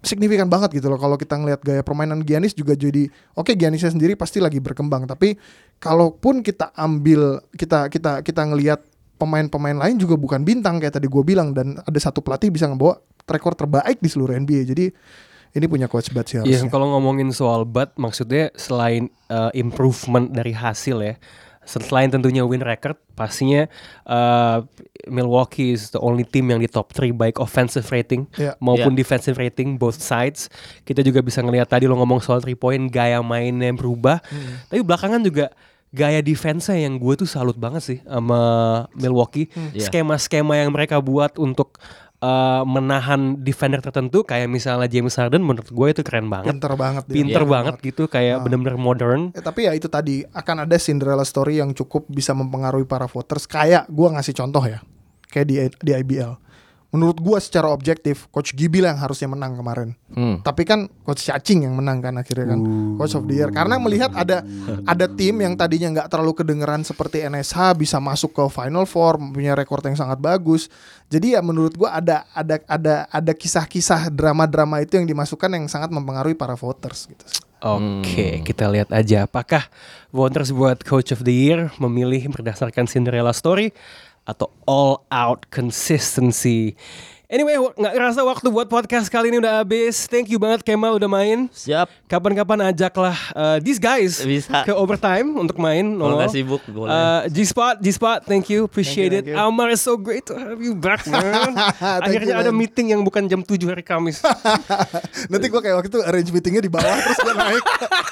signifikan 0.02 0.46
banget 0.46 0.78
gitu 0.78 0.86
loh. 0.90 0.98
Kalau 1.00 1.18
kita 1.18 1.38
ngelihat 1.38 1.60
gaya 1.62 1.82
permainan 1.82 2.22
Giannis 2.22 2.54
juga 2.54 2.74
jadi 2.78 3.06
oke 3.34 3.54
Giannisnya 3.54 3.94
sendiri 3.94 4.14
pasti 4.14 4.38
lagi 4.38 4.58
berkembang. 4.62 5.06
Tapi 5.06 5.34
kalaupun 5.78 6.42
kita 6.42 6.74
ambil 6.74 7.42
kita 7.54 7.90
kita 7.90 8.22
kita 8.22 8.42
ngelihat 8.46 8.82
pemain-pemain 9.18 9.74
lain 9.74 9.98
juga 9.98 10.14
bukan 10.14 10.46
bintang 10.46 10.78
kayak 10.78 10.94
tadi 10.94 11.10
gue 11.10 11.22
bilang 11.26 11.50
dan 11.50 11.74
ada 11.82 11.98
satu 11.98 12.22
pelatih 12.22 12.54
bisa 12.54 12.70
ngebawa 12.70 13.02
rekor 13.26 13.52
terbaik 13.58 13.98
di 13.98 14.06
seluruh 14.06 14.30
NBA 14.38 14.62
jadi 14.62 14.86
ini 15.58 15.66
punya 15.66 15.90
coach 15.90 16.14
Bud 16.14 16.22
sih 16.28 16.38
Iya, 16.38 16.62
harusnya. 16.62 16.70
kalau 16.70 16.92
ngomongin 16.94 17.32
soal 17.32 17.64
Bud, 17.64 17.90
maksudnya 17.96 18.52
selain 18.54 19.08
uh, 19.26 19.48
improvement 19.56 20.28
dari 20.28 20.52
hasil 20.52 20.96
ya, 21.00 21.14
selain 21.68 22.08
tentunya 22.08 22.40
win 22.42 22.64
record, 22.64 22.96
pastinya 23.12 23.68
uh, 24.08 24.64
Milwaukee 25.04 25.76
is 25.76 25.92
the 25.92 26.00
only 26.00 26.24
team 26.24 26.48
yang 26.48 26.58
di 26.58 26.66
top 26.66 26.96
3 26.96 27.12
baik 27.12 27.36
offensive 27.36 27.84
rating 27.88 28.24
Iya. 28.34 28.56
maupun 28.58 28.96
defensive 28.96 29.36
rating 29.36 29.76
both 29.76 30.00
sides. 30.00 30.48
Kita 30.82 31.04
juga 31.04 31.20
bisa 31.20 31.44
ngelihat 31.44 31.68
tadi 31.68 31.84
lo 31.84 32.00
ngomong 32.00 32.24
soal 32.24 32.40
3 32.40 32.56
point, 32.56 32.88
gaya 32.88 33.20
mainnya 33.20 33.68
yang 33.68 33.76
berubah. 33.76 34.24
Tapi 34.66 34.80
belakangan 34.80 35.20
juga 35.20 35.52
gaya 35.88 36.20
defense 36.20 36.68
yang 36.68 37.00
gue 37.00 37.14
tuh 37.16 37.28
salut 37.28 37.56
banget 37.56 37.80
sih 37.84 37.98
sama 38.04 38.40
Milwaukee. 38.92 39.48
Iya. 39.72 39.88
Skema-skema 39.88 40.56
yang 40.60 40.72
mereka 40.72 41.00
buat 41.00 41.36
untuk 41.36 41.80
uh, 42.22 42.62
menahan 42.66 43.38
defender 43.40 43.78
tertentu 43.82 44.26
kayak 44.26 44.50
misalnya 44.50 44.90
James 44.90 45.14
Harden 45.14 45.42
menurut 45.42 45.70
gue 45.70 45.86
itu 45.90 46.02
keren 46.02 46.26
banget. 46.26 46.58
pinter 46.58 46.74
banget 46.74 47.04
dia. 47.06 47.14
Pinter 47.14 47.26
Pinter 47.28 47.44
banget 47.44 47.74
gitu 47.82 48.02
kayak 48.10 48.36
bener-bener 48.42 48.78
modern. 48.78 49.20
Ya, 49.34 49.42
tapi 49.42 49.70
ya 49.70 49.72
itu 49.74 49.86
tadi 49.86 50.26
akan 50.34 50.66
ada 50.66 50.76
Cinderella 50.78 51.26
story 51.26 51.62
yang 51.62 51.70
cukup 51.74 52.06
bisa 52.10 52.34
mempengaruhi 52.34 52.86
para 52.86 53.06
voters. 53.06 53.46
Kayak 53.46 53.86
gua 53.90 54.18
ngasih 54.18 54.34
contoh 54.34 54.64
ya, 54.66 54.82
kayak 55.30 55.46
di 55.46 55.56
di 55.82 55.92
IBL. 55.94 56.47
Menurut 56.88 57.20
gua 57.20 57.36
secara 57.36 57.68
objektif, 57.68 58.32
Coach 58.32 58.56
Gibil 58.56 58.88
yang 58.88 58.96
harusnya 58.96 59.28
menang 59.28 59.60
kemarin. 59.60 59.92
Hmm. 60.08 60.40
Tapi 60.40 60.64
kan 60.64 60.88
Coach 61.04 61.28
Cacing 61.28 61.68
yang 61.68 61.76
menang 61.76 62.00
kan 62.00 62.16
akhirnya 62.16 62.56
kan, 62.56 62.60
Coach 62.96 63.12
of 63.12 63.28
the 63.28 63.36
Year. 63.36 63.52
Karena 63.52 63.76
melihat 63.76 64.08
ada 64.16 64.40
ada 64.88 65.04
tim 65.04 65.36
yang 65.36 65.52
tadinya 65.52 66.00
nggak 66.00 66.08
terlalu 66.08 66.32
kedengeran 66.40 66.80
seperti 66.88 67.28
NSH 67.28 67.76
bisa 67.76 68.00
masuk 68.00 68.32
ke 68.32 68.44
Final 68.48 68.88
Four, 68.88 69.20
punya 69.20 69.52
rekor 69.52 69.84
yang 69.84 70.00
sangat 70.00 70.16
bagus. 70.16 70.72
Jadi 71.12 71.36
ya 71.36 71.44
menurut 71.44 71.76
gua 71.76 72.00
ada 72.00 72.24
ada 72.32 72.56
ada 72.64 73.04
ada 73.12 73.32
kisah-kisah 73.36 74.08
drama-drama 74.08 74.80
itu 74.80 74.96
yang 74.96 75.04
dimasukkan 75.04 75.60
yang 75.60 75.68
sangat 75.68 75.92
mempengaruhi 75.92 76.32
para 76.32 76.56
voters 76.56 77.04
gitu. 77.04 77.24
Oke, 77.58 78.46
kita 78.46 78.70
lihat 78.70 78.94
aja 78.94 79.26
apakah 79.26 79.66
voters 80.14 80.54
buat 80.54 80.78
Coach 80.86 81.10
of 81.10 81.26
the 81.26 81.34
Year 81.34 81.74
memilih 81.82 82.30
berdasarkan 82.30 82.86
Cinderella 82.86 83.34
Story 83.34 83.74
atau 84.28 84.52
All 84.68 85.00
Out 85.08 85.48
Consistency. 85.48 86.76
Anyway, 87.28 87.60
wa- 87.60 87.76
nggak 87.76 87.92
ngerasa 87.92 88.24
waktu 88.24 88.48
buat 88.48 88.64
podcast 88.66 89.04
kali 89.06 89.28
ini 89.28 89.36
udah 89.36 89.60
habis. 89.60 90.08
Thank 90.08 90.32
you 90.32 90.40
banget 90.40 90.64
Kemal 90.64 90.96
udah 90.96 91.04
main. 91.04 91.52
Siap. 91.52 91.84
Kapan-kapan 92.08 92.72
ajaklah 92.72 93.12
uh, 93.36 93.60
these 93.60 93.76
guys 93.76 94.24
Bisa. 94.24 94.64
ke 94.64 94.72
overtime 94.72 95.36
untuk 95.36 95.60
main. 95.60 95.84
Kalau 95.92 96.16
nggak 96.16 96.32
sibuk 96.32 96.64
boleh. 96.64 96.88
Uh, 96.88 97.28
G-Spot, 97.28 97.84
G-Spot, 97.84 98.24
thank 98.24 98.48
you, 98.48 98.64
appreciate 98.64 99.12
Thank 99.12 99.28
you, 99.28 99.36
it. 99.36 99.36
thank 99.36 99.44
you. 99.44 99.52
Amar 99.52 99.68
is 99.68 99.84
so 99.84 100.00
great 100.00 100.24
to 100.24 100.40
have 100.40 100.56
you 100.56 100.72
back, 100.72 101.04
man. 101.12 101.52
Akhirnya 102.00 102.32
you, 102.32 102.40
ada 102.40 102.48
man. 102.48 102.64
meeting 102.64 102.96
yang 102.96 103.04
bukan 103.04 103.28
jam 103.28 103.44
7 103.44 103.60
hari 103.68 103.84
Kamis. 103.84 104.24
Nanti 105.32 105.52
gua 105.52 105.60
kayak 105.60 105.84
waktu 105.84 105.88
itu 105.92 106.00
arrange 106.00 106.32
meetingnya 106.32 106.64
di 106.64 106.72
bawah 106.72 106.96
terus 106.96 107.20
gua 107.20 107.36
naik 107.36 107.64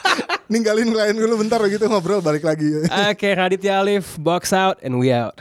ninggalin 0.52 0.92
klien 0.92 1.16
dulu 1.16 1.40
bentar 1.40 1.56
gitu 1.64 1.88
ngobrol 1.88 2.20
balik 2.20 2.44
lagi. 2.44 2.84
Oke, 3.08 3.32
Raditya 3.32 3.80
Alif, 3.80 4.20
box 4.20 4.52
out, 4.52 4.76
and 4.84 5.00
we 5.00 5.08
out. 5.08 5.40